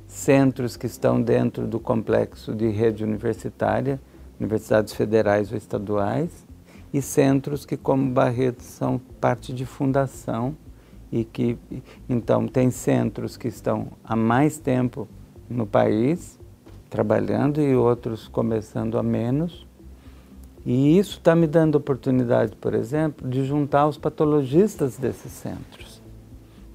centros 0.06 0.76
que 0.76 0.86
estão 0.86 1.22
dentro 1.22 1.66
do 1.66 1.78
complexo 1.78 2.54
de 2.54 2.68
rede 2.68 3.04
universitária, 3.04 4.00
universidades 4.38 4.92
federais 4.92 5.52
ou 5.52 5.56
estaduais, 5.56 6.46
e 6.92 7.00
centros 7.00 7.64
que, 7.64 7.76
como 7.76 8.10
Barreto, 8.10 8.62
são 8.62 9.00
parte 9.20 9.52
de 9.52 9.64
fundação 9.64 10.56
e 11.12 11.24
que, 11.24 11.58
então, 12.08 12.46
tem 12.46 12.70
centros 12.70 13.36
que 13.36 13.48
estão 13.48 13.88
há 14.04 14.14
mais 14.14 14.58
tempo 14.58 15.08
no 15.48 15.66
país 15.66 16.38
trabalhando 16.88 17.60
e 17.60 17.74
outros 17.74 18.26
começando 18.28 18.98
a 18.98 19.02
menos. 19.02 19.66
E 20.66 20.98
isso 20.98 21.18
está 21.18 21.34
me 21.34 21.46
dando 21.46 21.76
oportunidade, 21.76 22.54
por 22.56 22.74
exemplo, 22.74 23.28
de 23.28 23.44
juntar 23.44 23.86
os 23.86 23.96
patologistas 23.96 24.96
desses 24.96 25.32
centros. 25.32 26.02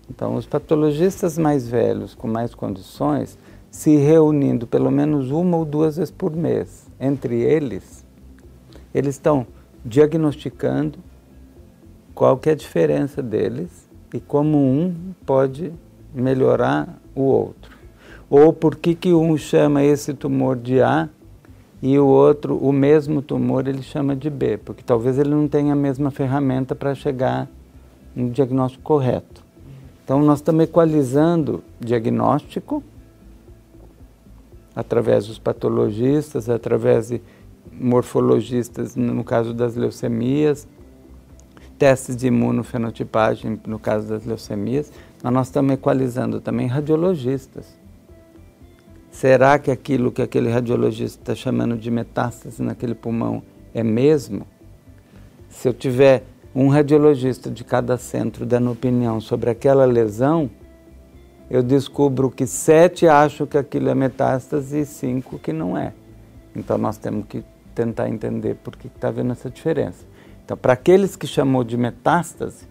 Então, 0.09 0.35
os 0.35 0.45
patologistas 0.45 1.37
mais 1.37 1.67
velhos, 1.67 2.15
com 2.15 2.27
mais 2.27 2.55
condições, 2.55 3.37
se 3.69 3.95
reunindo 3.97 4.65
pelo 4.65 4.89
menos 4.89 5.29
uma 5.31 5.57
ou 5.57 5.65
duas 5.65 5.97
vezes 5.97 6.11
por 6.11 6.35
mês 6.35 6.87
entre 6.99 7.41
eles, 7.41 8.05
eles 8.93 9.15
estão 9.15 9.45
diagnosticando 9.85 10.97
qual 12.15 12.37
que 12.37 12.49
é 12.49 12.53
a 12.53 12.55
diferença 12.55 13.21
deles 13.21 13.87
e 14.13 14.19
como 14.19 14.57
um 14.57 15.13
pode 15.25 15.71
melhorar 16.13 16.99
o 17.13 17.21
outro. 17.21 17.77
Ou 18.29 18.51
por 18.51 18.75
que, 18.75 18.95
que 18.95 19.13
um 19.13 19.37
chama 19.37 19.83
esse 19.83 20.13
tumor 20.13 20.55
de 20.55 20.81
A 20.81 21.07
e 21.81 21.99
o 21.99 22.07
outro, 22.07 22.57
o 22.57 22.73
mesmo 22.73 23.21
tumor, 23.21 23.67
ele 23.67 23.83
chama 23.83 24.15
de 24.15 24.29
B, 24.29 24.57
porque 24.57 24.81
talvez 24.81 25.19
ele 25.19 25.29
não 25.29 25.47
tenha 25.47 25.73
a 25.73 25.75
mesma 25.75 26.09
ferramenta 26.09 26.73
para 26.73 26.95
chegar 26.95 27.47
no 28.15 28.29
diagnóstico 28.31 28.83
correto. 28.83 29.43
Então, 30.03 30.19
nós 30.21 30.39
estamos 30.39 30.63
equalizando 30.63 31.63
diagnóstico 31.79 32.83
através 34.75 35.27
dos 35.27 35.37
patologistas, 35.37 36.49
através 36.49 37.09
de 37.09 37.21
morfologistas, 37.71 38.95
no 38.95 39.23
caso 39.23 39.53
das 39.53 39.75
leucemias, 39.75 40.67
testes 41.77 42.15
de 42.15 42.27
imunofenotipagem, 42.27 43.59
no 43.65 43.77
caso 43.77 44.07
das 44.07 44.25
leucemias, 44.25 44.91
mas 45.21 45.33
nós 45.33 45.47
estamos 45.47 45.73
equalizando 45.73 46.39
também 46.39 46.67
radiologistas. 46.67 47.77
Será 49.11 49.57
que 49.57 49.71
aquilo 49.71 50.11
que 50.11 50.21
aquele 50.21 50.49
radiologista 50.49 51.21
está 51.21 51.35
chamando 51.35 51.77
de 51.77 51.89
metástase 51.89 52.61
naquele 52.61 52.93
pulmão 52.93 53.41
é 53.73 53.83
mesmo? 53.83 54.45
Se 55.49 55.67
eu 55.67 55.73
tiver 55.73 56.23
um 56.53 56.67
radiologista 56.67 57.49
de 57.49 57.63
cada 57.63 57.97
centro 57.97 58.45
dando 58.45 58.71
opinião 58.71 59.19
sobre 59.19 59.49
aquela 59.49 59.85
lesão, 59.85 60.49
eu 61.49 61.61
descubro 61.61 62.29
que 62.29 62.47
sete 62.47 63.07
acham 63.07 63.45
que 63.45 63.57
aquilo 63.57 63.89
é 63.89 63.95
metástase 63.95 64.79
e 64.79 64.85
cinco 64.85 65.37
que 65.37 65.53
não 65.53 65.77
é. 65.77 65.93
Então 66.55 66.77
nós 66.77 66.97
temos 66.97 67.25
que 67.27 67.43
tentar 67.75 68.09
entender 68.09 68.55
por 68.55 68.75
que 68.75 68.87
está 68.87 69.09
havendo 69.09 69.33
essa 69.33 69.49
diferença. 69.49 70.05
Então, 70.43 70.55
para 70.55 70.73
aqueles 70.73 71.15
que 71.15 71.27
chamou 71.27 71.63
de 71.63 71.75
metástase, 71.75 72.67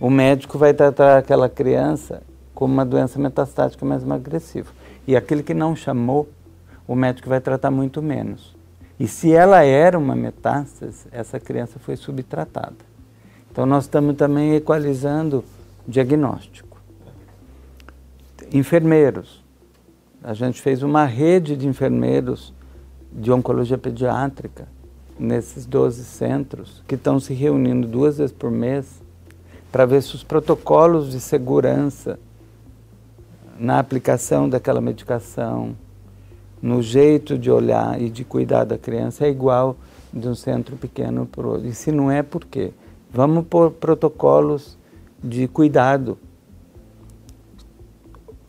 o 0.00 0.08
médico 0.08 0.58
vai 0.58 0.72
tratar 0.72 1.18
aquela 1.18 1.48
criança 1.48 2.22
como 2.54 2.72
uma 2.72 2.84
doença 2.84 3.18
metastática 3.18 3.84
mais 3.84 4.08
agressiva. 4.10 4.72
E 5.06 5.14
aquele 5.14 5.42
que 5.42 5.52
não 5.52 5.76
chamou, 5.76 6.28
o 6.88 6.94
médico 6.94 7.28
vai 7.28 7.40
tratar 7.40 7.70
muito 7.70 8.00
menos. 8.02 8.56
E 8.98 9.06
se 9.06 9.32
ela 9.32 9.62
era 9.62 9.98
uma 9.98 10.16
metástase, 10.16 11.06
essa 11.12 11.38
criança 11.38 11.78
foi 11.78 11.96
subtratada. 11.96 12.76
Então, 13.50 13.66
nós 13.66 13.84
estamos 13.84 14.16
também 14.16 14.54
equalizando 14.54 15.44
diagnóstico. 15.86 16.80
Enfermeiros. 18.52 19.44
A 20.22 20.32
gente 20.32 20.62
fez 20.62 20.82
uma 20.82 21.04
rede 21.04 21.56
de 21.56 21.66
enfermeiros 21.68 22.54
de 23.12 23.32
oncologia 23.32 23.78
pediátrica 23.78 24.68
nesses 25.18 25.64
12 25.66 26.04
centros 26.04 26.82
que 26.86 26.94
estão 26.94 27.18
se 27.18 27.32
reunindo 27.32 27.88
duas 27.88 28.18
vezes 28.18 28.32
por 28.32 28.50
mês 28.50 29.02
para 29.72 29.86
ver 29.86 30.02
se 30.02 30.14
os 30.14 30.22
protocolos 30.22 31.10
de 31.10 31.20
segurança 31.20 32.18
na 33.58 33.78
aplicação 33.78 34.48
daquela 34.48 34.80
medicação, 34.80 35.74
no 36.60 36.82
jeito 36.82 37.38
de 37.38 37.50
olhar 37.50 38.00
e 38.00 38.10
de 38.10 38.24
cuidar 38.24 38.64
da 38.64 38.78
criança 38.78 39.26
é 39.26 39.30
igual 39.30 39.76
de 40.12 40.28
um 40.28 40.34
centro 40.34 40.76
pequeno 40.76 41.26
para 41.26 41.46
outro. 41.46 41.66
E 41.66 41.74
se 41.74 41.92
não 41.92 42.10
é, 42.10 42.22
por 42.22 42.44
quê? 42.44 42.72
Vamos 43.10 43.46
pôr 43.46 43.70
protocolos 43.70 44.78
de 45.22 45.48
cuidado. 45.48 46.18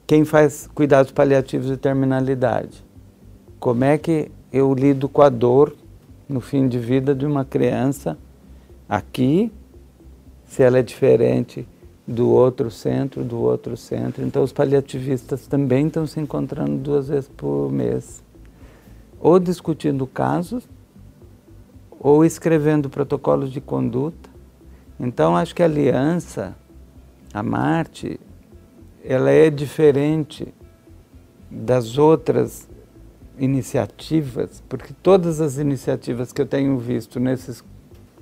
Quem 0.05 0.23
faz 0.23 0.69
cuidados 0.73 1.11
paliativos 1.11 1.67
de 1.67 1.77
terminalidade? 1.77 2.83
Como 3.59 3.83
é 3.83 3.97
que 3.97 4.31
eu 4.51 4.73
lido 4.73 5.09
com 5.09 5.21
a 5.21 5.29
dor 5.29 5.75
no 6.27 6.41
fim 6.41 6.67
de 6.67 6.77
vida 6.77 7.15
de 7.15 7.25
uma 7.25 7.45
criança 7.45 8.17
aqui, 8.87 9.51
se 10.45 10.63
ela 10.63 10.79
é 10.79 10.83
diferente 10.83 11.67
do 12.07 12.29
outro 12.29 12.71
centro, 12.71 13.23
do 13.23 13.37
outro 13.39 13.75
centro. 13.75 14.23
Então, 14.23 14.43
os 14.43 14.53
paliativistas 14.53 15.45
também 15.45 15.87
estão 15.87 16.07
se 16.07 16.19
encontrando 16.19 16.77
duas 16.77 17.09
vezes 17.09 17.29
por 17.35 17.71
mês, 17.71 18.23
ou 19.19 19.39
discutindo 19.39 20.07
casos, 20.07 20.67
ou 21.99 22.23
escrevendo 22.23 22.89
protocolos 22.89 23.51
de 23.51 23.59
conduta. 23.59 24.29
Então, 24.99 25.35
acho 25.35 25.53
que 25.53 25.61
a 25.61 25.65
aliança, 25.65 26.55
a 27.33 27.43
Marte, 27.43 28.19
ela 29.03 29.29
é 29.29 29.49
diferente 29.49 30.53
das 31.49 31.97
outras 31.97 32.67
iniciativas, 33.39 34.63
porque 34.67 34.93
todas 35.01 35.39
as 35.41 35.57
iniciativas 35.57 36.31
que 36.31 36.41
eu 36.41 36.45
tenho 36.45 36.77
visto 36.77 37.19
nesses 37.19 37.63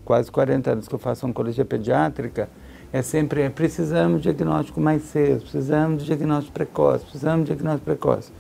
quase 0.04 0.32
40 0.32 0.72
anos 0.72 0.88
que 0.88 0.94
eu 0.94 1.00
faço 1.00 1.26
oncologia 1.26 1.66
pediátrica, 1.66 2.48
é 2.94 3.02
sempre 3.02 3.42
é, 3.42 3.50
precisamos 3.50 4.22
de 4.22 4.24
diagnóstico 4.24 4.80
mais 4.80 5.02
cedo, 5.04 5.42
precisamos 5.42 6.00
de 6.00 6.06
diagnóstico 6.06 6.54
precoce, 6.54 7.04
precisamos 7.04 7.46
de 7.46 7.54
diagnóstico 7.54 7.86
precoce. 7.86 8.32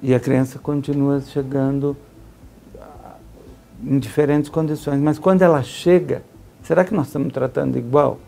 E 0.00 0.14
a 0.14 0.20
criança 0.20 0.58
continua 0.58 1.20
chegando 1.20 1.96
ah, 2.80 3.16
em 3.82 3.98
diferentes 3.98 4.48
condições, 4.48 5.00
mas 5.00 5.18
quando 5.18 5.42
ela 5.42 5.62
chega, 5.62 6.22
será 6.62 6.84
que 6.84 6.94
nós 6.94 7.08
estamos 7.08 7.32
tratando 7.32 7.76
igual? 7.76 8.18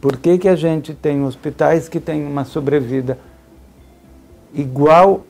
Por 0.00 0.16
que, 0.16 0.36
que 0.38 0.48
a 0.48 0.56
gente 0.56 0.92
tem 0.92 1.22
hospitais 1.24 1.88
que 1.88 2.00
têm 2.00 2.26
uma 2.26 2.44
sobrevida 2.44 3.18
igual 4.52 5.24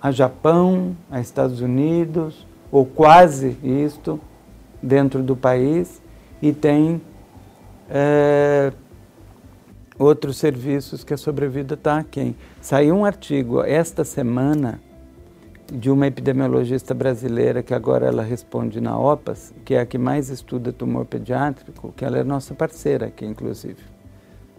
a 0.00 0.10
Japão, 0.10 0.96
a 1.10 1.20
Estados 1.20 1.60
Unidos, 1.60 2.46
ou 2.70 2.84
quase 2.84 3.56
isto, 3.62 4.20
dentro 4.82 5.22
do 5.22 5.36
país, 5.36 6.00
e 6.40 6.52
tem 6.52 7.00
é, 7.90 8.72
outros 9.98 10.36
serviços 10.36 11.02
que 11.02 11.12
a 11.12 11.16
sobrevida 11.16 11.74
está 11.74 11.98
aquém. 11.98 12.36
Saiu 12.60 12.94
um 12.94 13.04
artigo 13.04 13.62
esta 13.62 14.04
semana 14.04 14.80
de 15.70 15.90
uma 15.90 16.06
epidemiologista 16.06 16.94
brasileira 16.94 17.62
que 17.62 17.74
agora 17.74 18.06
ela 18.06 18.22
responde 18.22 18.80
na 18.80 18.98
OPAS, 18.98 19.52
que 19.64 19.74
é 19.74 19.80
a 19.80 19.86
que 19.86 19.98
mais 19.98 20.30
estuda 20.30 20.72
tumor 20.72 21.04
pediátrico, 21.04 21.92
que 21.94 22.04
ela 22.04 22.18
é 22.18 22.24
nossa 22.24 22.54
parceira 22.54 23.06
aqui, 23.06 23.26
inclusive, 23.26 23.82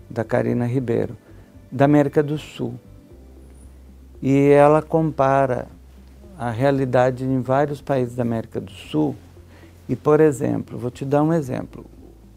da 0.10 0.24
Karina 0.24 0.66
Ribeiro, 0.66 1.18
da 1.72 1.86
América 1.86 2.22
do 2.22 2.38
Sul. 2.38 2.76
E 4.22 4.50
ela 4.50 4.82
compara 4.82 5.68
a 6.38 6.50
realidade 6.50 7.24
em 7.24 7.42
vários 7.42 7.82
países 7.82 8.16
da 8.16 8.24
América 8.24 8.62
do 8.62 8.72
Sul 8.72 9.16
E, 9.88 9.96
por 9.96 10.20
exemplo, 10.20 10.78
vou 10.78 10.92
te 10.92 11.04
dar 11.04 11.24
um 11.24 11.34
exemplo. 11.34 11.84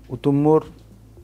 O 0.09 0.17
tumor, 0.17 0.67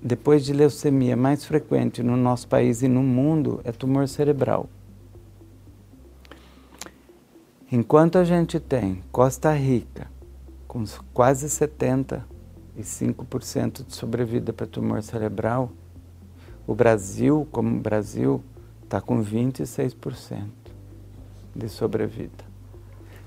depois 0.03 0.45
de 0.45 0.53
leucemia, 0.53 1.17
mais 1.17 1.45
frequente 1.45 2.03
no 2.03 2.17
nosso 2.17 2.47
país 2.47 2.83
e 2.83 2.89
no 2.89 3.03
mundo 3.03 3.61
é 3.65 3.73
tumor 3.73 4.07
cerebral. 4.07 4.69
Enquanto 7.71 8.17
a 8.17 8.25
gente 8.25 8.61
tem 8.61 9.03
Costa 9.13 9.53
Rica 9.53 10.07
com 10.67 10.85
quase 11.13 11.47
75% 11.47 13.87
de 13.87 13.95
sobrevida 13.95 14.53
para 14.53 14.67
tumor 14.67 15.03
cerebral, 15.03 15.71
o 16.67 16.75
Brasil, 16.75 17.49
como 17.51 17.81
Brasil, 17.81 18.43
está 18.89 19.03
com 19.03 19.23
26% 19.23 20.47
de 21.55 21.69
sobrevida. 21.69 22.45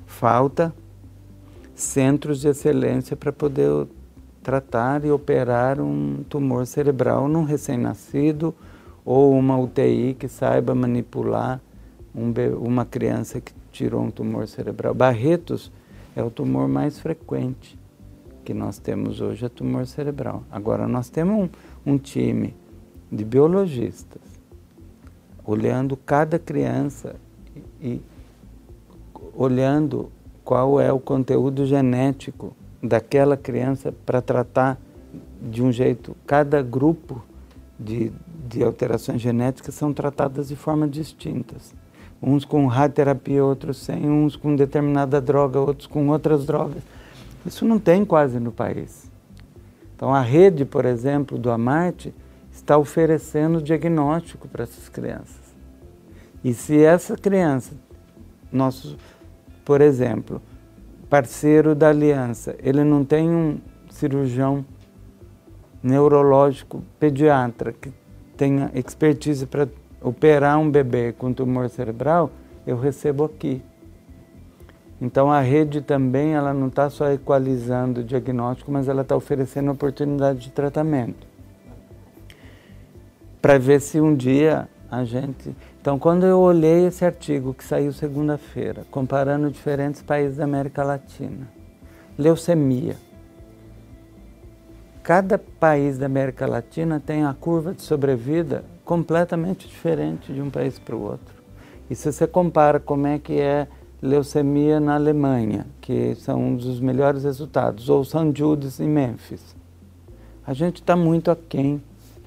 Falta 0.08 0.74
centros 1.76 2.42
de 2.42 2.48
excelência 2.48 3.16
para 3.16 3.32
poder 3.32 3.88
tratar 4.42 5.06
e 5.06 5.12
operar 5.12 5.80
um 5.80 6.24
tumor 6.28 6.66
cerebral 6.66 7.28
num 7.28 7.44
recém-nascido 7.44 8.56
ou 9.06 9.38
uma 9.38 9.58
UTI 9.58 10.16
que 10.16 10.28
saiba 10.28 10.74
manipular 10.74 11.62
um, 12.14 12.34
uma 12.60 12.84
criança 12.84 13.40
que 13.40 13.54
tirou 13.72 14.02
um 14.02 14.12
tumor 14.12 14.48
cerebral. 14.48 14.96
Barretos 14.96 15.72
é 16.16 16.24
o 16.24 16.32
tumor 16.32 16.68
mais 16.68 17.00
frequente 17.00 17.80
que 18.44 18.54
nós 18.54 18.80
temos 18.80 19.22
hoje, 19.22 19.46
é 19.46 19.50
tumor 19.50 19.86
cerebral. 19.86 20.44
Agora, 20.52 20.88
nós 20.88 21.08
temos 21.08 21.36
um, 21.86 21.94
um 21.94 21.98
time 22.00 22.56
de 23.12 23.24
biologistas 23.24 24.31
olhando 25.46 25.96
cada 25.98 26.38
criança 26.38 27.16
e, 27.82 28.02
olhando 29.36 30.12
qual 30.44 30.80
é 30.80 30.92
o 30.92 31.00
conteúdo 31.00 31.66
genético 31.66 32.56
daquela 32.82 33.38
criança 33.38 33.94
para 34.06 34.22
tratar 34.22 34.80
de 35.42 35.62
um 35.62 35.72
jeito. 35.72 36.16
Cada 36.26 36.62
grupo 36.62 37.24
de, 37.80 38.12
de 38.48 38.64
alterações 38.64 39.22
genéticas 39.22 39.76
são 39.76 39.94
tratadas 39.94 40.48
de 40.48 40.56
forma 40.56 40.88
distintas 40.88 41.74
uns 42.22 42.46
com 42.46 42.68
radioterapia, 42.68 43.44
outros 43.44 43.78
sem, 43.78 44.08
uns 44.08 44.36
com 44.36 44.56
determinada 44.56 45.20
droga, 45.20 45.60
outros 45.60 45.88
com 45.88 46.10
outras 46.10 46.46
drogas. 46.46 46.84
Isso 47.46 47.66
não 47.66 47.80
tem 47.80 48.06
quase 48.06 48.40
no 48.40 48.52
país. 48.52 49.10
Então 49.96 50.14
a 50.14 50.22
rede, 50.22 50.64
por 50.64 50.86
exemplo, 50.86 51.38
do 51.38 51.50
Amarte 51.50 52.14
está 52.62 52.78
oferecendo 52.78 53.62
diagnóstico 53.62 54.48
para 54.48 54.64
essas 54.64 54.88
crianças. 54.88 55.42
E 56.44 56.54
se 56.54 56.82
essa 56.82 57.16
criança, 57.18 57.74
nosso, 58.52 58.98
por 59.66 59.82
exemplo, 59.82 60.42
parceiro 61.10 61.76
da 61.76 61.90
aliança, 61.90 62.56
ele 62.60 62.84
não 62.84 63.04
tem 63.04 63.30
um 63.30 63.60
cirurgião 63.90 64.66
neurológico 65.84 66.84
pediatra 67.00 67.74
que 67.74 67.92
tenha 68.38 68.72
expertise 68.74 69.46
para 69.46 69.68
operar 70.02 70.58
um 70.58 70.70
bebê 70.70 71.12
com 71.12 71.34
tumor 71.34 71.70
cerebral, 71.70 72.32
eu 72.66 72.78
recebo 72.78 73.26
aqui. 73.26 73.62
Então 75.00 75.32
a 75.32 75.42
rede 75.42 75.82
também 75.82 76.36
ela 76.36 76.54
não 76.54 76.68
está 76.68 76.90
só 76.90 77.12
equalizando 77.12 78.02
o 78.02 78.04
diagnóstico, 78.04 78.72
mas 78.72 78.88
ela 78.88 79.02
está 79.02 79.16
oferecendo 79.16 79.72
oportunidade 79.72 80.40
de 80.40 80.52
tratamento. 80.52 81.31
Para 83.42 83.58
ver 83.58 83.82
se 83.82 84.00
um 84.00 84.16
dia 84.16 84.70
a 84.90 85.04
gente. 85.04 85.56
Então, 85.82 85.98
quando 85.98 86.26
eu 86.26 86.40
olhei 86.40 86.86
esse 86.86 87.04
artigo 87.04 87.54
que 87.54 87.64
saiu 87.64 87.92
segunda-feira, 87.92 88.86
comparando 88.92 89.50
diferentes 89.50 90.02
países 90.02 90.38
da 90.38 90.44
América 90.44 90.84
Latina, 90.84 91.48
leucemia. 92.18 92.98
Cada 95.02 95.40
país 95.40 95.98
da 95.98 96.06
América 96.06 96.46
Latina 96.46 97.02
tem 97.04 97.26
a 97.26 97.34
curva 97.34 97.74
de 97.74 97.82
sobrevida 97.82 98.64
completamente 98.86 99.68
diferente 99.68 100.32
de 100.32 100.42
um 100.42 100.50
país 100.50 100.78
para 100.78 100.96
o 100.96 101.02
outro. 101.02 101.42
E 101.90 101.96
se 101.96 102.12
você 102.12 102.28
compara 102.28 102.80
como 102.80 103.08
é 103.08 103.18
que 103.18 103.40
é 103.40 103.68
leucemia 104.02 104.80
na 104.80 104.96
Alemanha, 104.96 105.66
que 105.80 106.14
são 106.16 106.40
um 106.40 106.56
dos 106.56 106.80
melhores 106.80 107.24
resultados, 107.24 107.90
ou 107.90 108.04
St. 108.04 108.32
Judas 108.36 108.80
em 108.80 108.88
Memphis, 108.88 109.56
a 110.46 110.54
gente 110.54 110.82
está 110.82 110.96
muito 110.96 111.32
aquém 111.32 111.82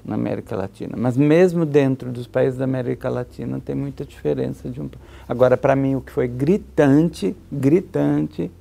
na 0.05 0.15
América 0.15 0.55
Latina. 0.55 0.95
Mas 0.97 1.17
mesmo 1.17 1.65
dentro 1.65 2.11
dos 2.11 2.27
países 2.27 2.59
da 2.59 2.65
América 2.65 3.09
Latina 3.09 3.59
tem 3.59 3.75
muita 3.75 4.05
diferença 4.05 4.69
de 4.69 4.81
um. 4.81 4.89
Agora, 5.27 5.57
para 5.57 5.75
mim, 5.75 5.95
o 5.95 6.01
que 6.01 6.11
foi 6.11 6.27
gritante, 6.27 7.35
gritante, 7.51 8.51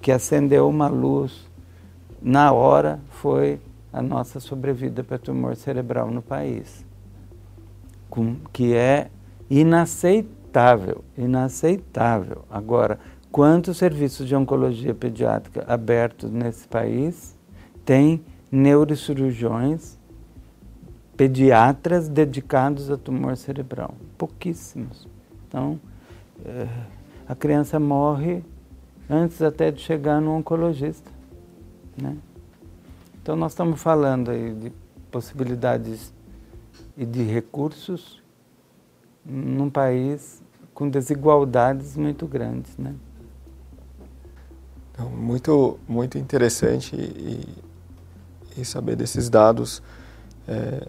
que 0.00 0.12
acendeu 0.12 0.68
uma 0.68 0.88
luz 0.88 1.46
na 2.22 2.52
hora, 2.52 3.00
foi 3.10 3.58
a 3.92 4.00
nossa 4.00 4.40
sobrevida 4.40 5.02
para 5.02 5.18
tumor 5.18 5.56
cerebral 5.56 6.10
no 6.10 6.22
país 6.22 6.86
com, 8.08 8.36
que 8.52 8.74
é 8.74 9.08
inaceitável, 9.50 11.04
inaceitável. 11.16 12.44
Agora, 12.50 12.98
quantos 13.30 13.76
serviços 13.76 14.26
de 14.26 14.34
oncologia 14.34 14.94
pediátrica 14.94 15.64
abertos 15.68 16.30
nesse 16.30 16.66
país 16.66 17.36
tem 17.84 18.24
neurocirurgiões, 18.50 19.98
pediatras 21.16 22.08
dedicados 22.08 22.90
a 22.90 22.96
tumor 22.96 23.36
cerebral? 23.36 23.94
Pouquíssimos. 24.18 25.08
Então, 25.48 25.80
é, 26.44 26.68
a 27.28 27.34
criança 27.34 27.80
morre 27.80 28.44
antes 29.08 29.40
até 29.40 29.70
de 29.70 29.80
chegar 29.80 30.20
no 30.20 30.32
oncologista. 30.32 31.10
Né? 32.00 32.16
Então, 33.22 33.34
nós 33.36 33.52
estamos 33.52 33.80
falando 33.80 34.30
aí 34.30 34.54
de 34.54 34.72
possibilidades 35.10 36.12
e 36.96 37.04
de 37.04 37.22
recursos 37.22 38.22
num 39.24 39.70
país 39.70 40.42
com 40.72 40.88
desigualdades 40.88 41.96
muito 41.96 42.26
grandes, 42.26 42.76
né? 42.76 42.94
Então, 44.92 45.10
muito, 45.10 45.78
muito 45.88 46.16
interessante 46.18 46.94
e, 46.94 47.48
e 48.60 48.64
saber 48.64 48.96
desses 48.96 49.28
dados 49.28 49.82
é, 50.46 50.86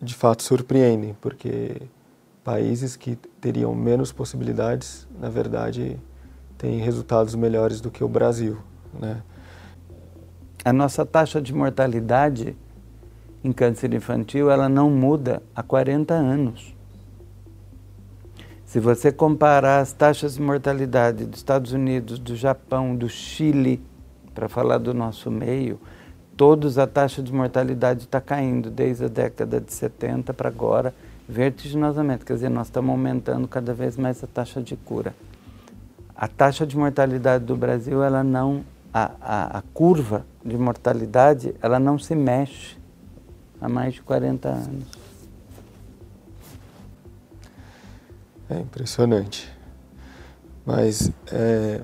de 0.00 0.14
fato 0.14 0.42
surpreendem, 0.42 1.14
porque 1.20 1.82
países 2.42 2.96
que 2.96 3.16
teriam 3.40 3.74
menos 3.74 4.12
possibilidades, 4.12 5.06
na 5.18 5.28
verdade, 5.28 5.98
têm 6.56 6.78
resultados 6.78 7.34
melhores 7.34 7.80
do 7.80 7.90
que 7.90 8.02
o 8.02 8.08
Brasil, 8.08 8.58
né? 8.98 9.22
A 10.64 10.72
nossa 10.72 11.06
taxa 11.06 11.40
de 11.40 11.54
mortalidade 11.54 12.56
em 13.42 13.52
câncer 13.52 13.94
infantil, 13.94 14.50
ela 14.50 14.68
não 14.68 14.90
muda 14.90 15.42
há 15.54 15.62
40 15.62 16.12
anos. 16.12 16.74
Se 18.66 18.78
você 18.78 19.10
comparar 19.10 19.80
as 19.80 19.92
taxas 19.92 20.34
de 20.34 20.42
mortalidade 20.42 21.24
dos 21.24 21.40
Estados 21.40 21.72
Unidos, 21.72 22.18
do 22.18 22.36
Japão, 22.36 22.94
do 22.94 23.08
Chile, 23.08 23.82
para 24.34 24.48
falar 24.48 24.78
do 24.78 24.94
nosso 24.94 25.30
meio, 25.30 25.80
todos 26.40 26.78
a 26.78 26.86
taxa 26.86 27.22
de 27.22 27.30
mortalidade 27.34 28.04
está 28.04 28.18
caindo 28.18 28.70
desde 28.70 29.04
a 29.04 29.08
década 29.08 29.60
de 29.60 29.70
70 29.74 30.32
para 30.32 30.48
agora, 30.48 30.94
vertiginosamente. 31.28 32.24
Quer 32.24 32.32
dizer, 32.32 32.48
nós 32.48 32.68
estamos 32.68 32.90
aumentando 32.92 33.46
cada 33.46 33.74
vez 33.74 33.98
mais 33.98 34.24
a 34.24 34.26
taxa 34.26 34.62
de 34.62 34.74
cura. 34.74 35.14
A 36.16 36.26
taxa 36.26 36.66
de 36.66 36.78
mortalidade 36.78 37.44
do 37.44 37.54
Brasil, 37.54 38.02
ela 38.02 38.24
não, 38.24 38.64
a, 38.90 39.10
a, 39.20 39.58
a 39.58 39.62
curva 39.74 40.24
de 40.42 40.56
mortalidade, 40.56 41.54
ela 41.60 41.78
não 41.78 41.98
se 41.98 42.14
mexe 42.14 42.78
há 43.60 43.68
mais 43.68 43.92
de 43.92 44.00
40 44.00 44.48
anos. 44.48 44.84
É 48.48 48.60
impressionante. 48.60 49.46
Mas, 50.64 51.12
é, 51.30 51.82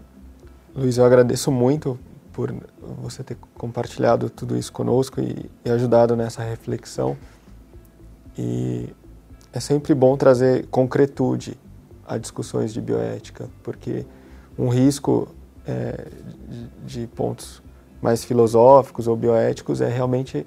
Luiz, 0.75 0.97
eu 0.97 1.05
agradeço 1.05 1.53
muito 1.53 1.99
por 2.37 2.55
você 3.01 3.25
ter 3.25 3.39
compartilhado 3.57 4.29
tudo 4.29 4.59
isso 4.59 4.71
conosco 4.71 5.23
e, 5.23 5.51
e 5.65 5.71
ajudado 5.71 6.15
nessa 6.15 6.43
reflexão. 6.43 7.17
E 8.37 8.91
é 9.55 9.59
sempre 9.59 9.95
bom 9.95 10.19
trazer 10.19 10.67
concretude 10.67 11.59
a 12.07 12.19
discussões 12.19 12.75
de 12.75 12.81
bioética, 12.83 13.49
porque 13.63 14.05
um 14.59 14.69
risco 14.69 15.29
é, 15.67 16.09
de, 16.47 17.01
de 17.01 17.07
pontos 17.07 17.63
mais 18.03 18.23
filosóficos 18.23 19.09
ou 19.09 19.17
bioéticos 19.17 19.81
é 19.81 19.89
realmente 19.89 20.47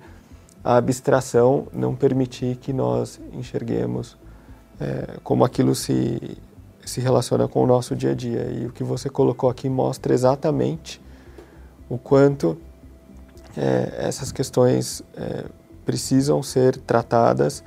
a 0.64 0.78
abstração 0.78 1.68
não 1.74 1.96
permitir 1.96 2.58
que 2.58 2.72
nós 2.72 3.20
enxerguemos 3.34 4.16
é, 4.80 5.18
como 5.24 5.44
aquilo 5.44 5.74
se, 5.74 6.38
se 6.86 7.02
relaciona 7.02 7.48
com 7.48 7.64
o 7.64 7.66
nosso 7.66 7.96
dia 7.96 8.12
a 8.12 8.16
dia. 8.16 8.44
E 8.44 8.68
o 8.68 8.72
que 8.72 8.84
você 8.84 9.10
colocou 9.10 9.50
aqui 9.50 9.68
mostra 9.68 10.14
exatamente 10.14 11.02
o 11.90 11.98
quanto 11.98 12.58
é, 13.58 14.06
essas 14.08 14.32
questões 14.32 15.02
é, 15.18 15.46
precisam 15.86 16.42
ser 16.44 16.78
tratadas 16.78 17.64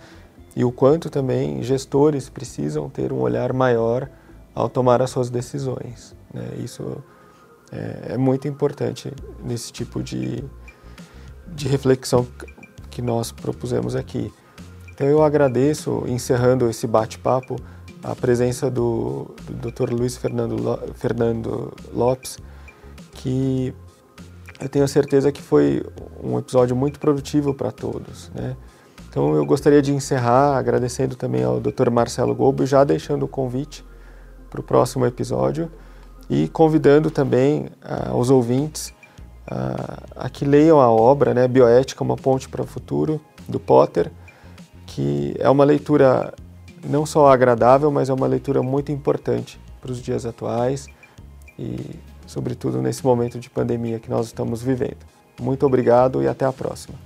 e 0.55 0.65
o 0.65 0.71
quanto 0.71 1.11
também 1.11 1.63
gestores 1.63 2.29
precisam 2.29 2.89
ter 2.89 3.13
um 3.13 3.21
olhar 3.21 3.53
maior 3.53 4.09
ao 4.55 4.69
tomar 4.69 5.03
as 5.03 5.11
suas 5.11 5.29
decisões. 5.29 6.15
Né? 6.33 6.45
Isso 6.63 7.03
é, 7.73 8.13
é 8.15 8.17
muito 8.17 8.47
importante 8.47 9.13
nesse 9.43 9.73
tipo 9.73 10.03
de, 10.03 10.45
de 11.49 11.69
reflexão 11.69 12.27
que 12.91 13.03
nós 13.03 13.33
propusemos 13.33 13.97
aqui. 13.97 14.33
Então 14.95 15.07
eu 15.07 15.23
agradeço, 15.23 16.05
encerrando 16.07 16.69
esse 16.69 16.87
bate-papo, 16.87 17.57
a 18.05 18.15
presença 18.15 18.71
do, 18.71 19.35
do 19.51 19.71
Dr. 19.71 19.91
Luiz 19.93 20.17
Fernando, 20.17 20.79
Fernando 20.95 21.73
Lopes, 21.93 22.39
que 23.15 23.75
eu 24.63 24.69
tenho 24.69 24.87
certeza 24.87 25.33
que 25.33 25.43
foi 25.43 25.85
um 26.23 26.39
episódio 26.39 26.77
muito 26.77 27.01
produtivo 27.01 27.53
para 27.53 27.73
todos. 27.73 28.31
Né? 28.35 28.57
Então 29.09 29.35
eu 29.35 29.45
gostaria 29.45 29.83
de 29.83 29.93
encerrar 29.93 30.57
agradecendo 30.57 31.17
também 31.17 31.43
ao 31.43 31.61
Dr. 31.61 31.91
Marcelo 31.91 32.35
Gobo, 32.35 32.65
já 32.65 32.85
deixando 32.85 33.25
o 33.25 33.29
convite 33.29 33.85
para 34.49 34.61
o 34.61 34.63
próximo 34.63 35.05
episódio 35.05 35.71
e 36.31 36.49
convidando 36.49 37.11
também 37.11 37.71
uh, 37.85 38.17
os 38.17 38.31
ouvintes 38.31 38.95
uh, 39.51 40.03
a 40.15 40.31
que 40.31 40.45
leiam 40.45 40.81
a 40.81 40.89
obra, 40.91 41.35
né, 41.35 41.49
Bioética, 41.49 42.05
uma 42.05 42.17
ponte 42.17 42.49
para 42.49 42.63
o 42.63 42.67
futuro, 42.67 43.21
do 43.49 43.59
Potter, 43.59 44.11
que 44.87 45.35
é 45.41 45.51
uma 45.51 45.65
leitura 45.65 46.33
não 46.89 47.05
só 47.05 47.27
agradável, 47.27 47.91
mas 47.91 48.09
é 48.09 48.15
uma 48.15 48.27
leitura 48.27 48.63
muito 48.63 48.93
importante 48.93 49.61
para 49.81 49.91
os 49.91 50.01
dias 50.01 50.25
atuais 50.25 50.87
e, 51.59 51.77
sobretudo, 52.33 52.81
nesse 52.81 53.05
momento 53.05 53.39
de 53.39 53.51
pandemia 53.51 54.01
que 54.01 54.11
nós 54.11 54.27
estamos 54.27 54.63
vivendo. 54.63 55.05
Muito 55.41 55.67
obrigado 55.67 56.23
e 56.23 56.29
até 56.29 56.45
a 56.45 56.53
próxima. 56.53 56.99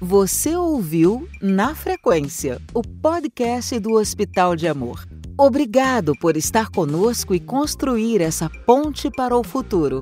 Você 0.00 0.56
ouviu 0.56 1.28
Na 1.42 1.74
Frequência, 1.74 2.62
o 2.72 2.82
podcast 2.82 3.78
do 3.80 3.94
Hospital 3.94 4.54
de 4.54 4.68
Amor. 4.68 5.04
Obrigado 5.36 6.12
por 6.20 6.36
estar 6.36 6.68
conosco 6.70 7.34
e 7.34 7.40
construir 7.40 8.20
essa 8.20 8.48
ponte 8.64 9.10
para 9.10 9.36
o 9.36 9.42
futuro. 9.42 10.00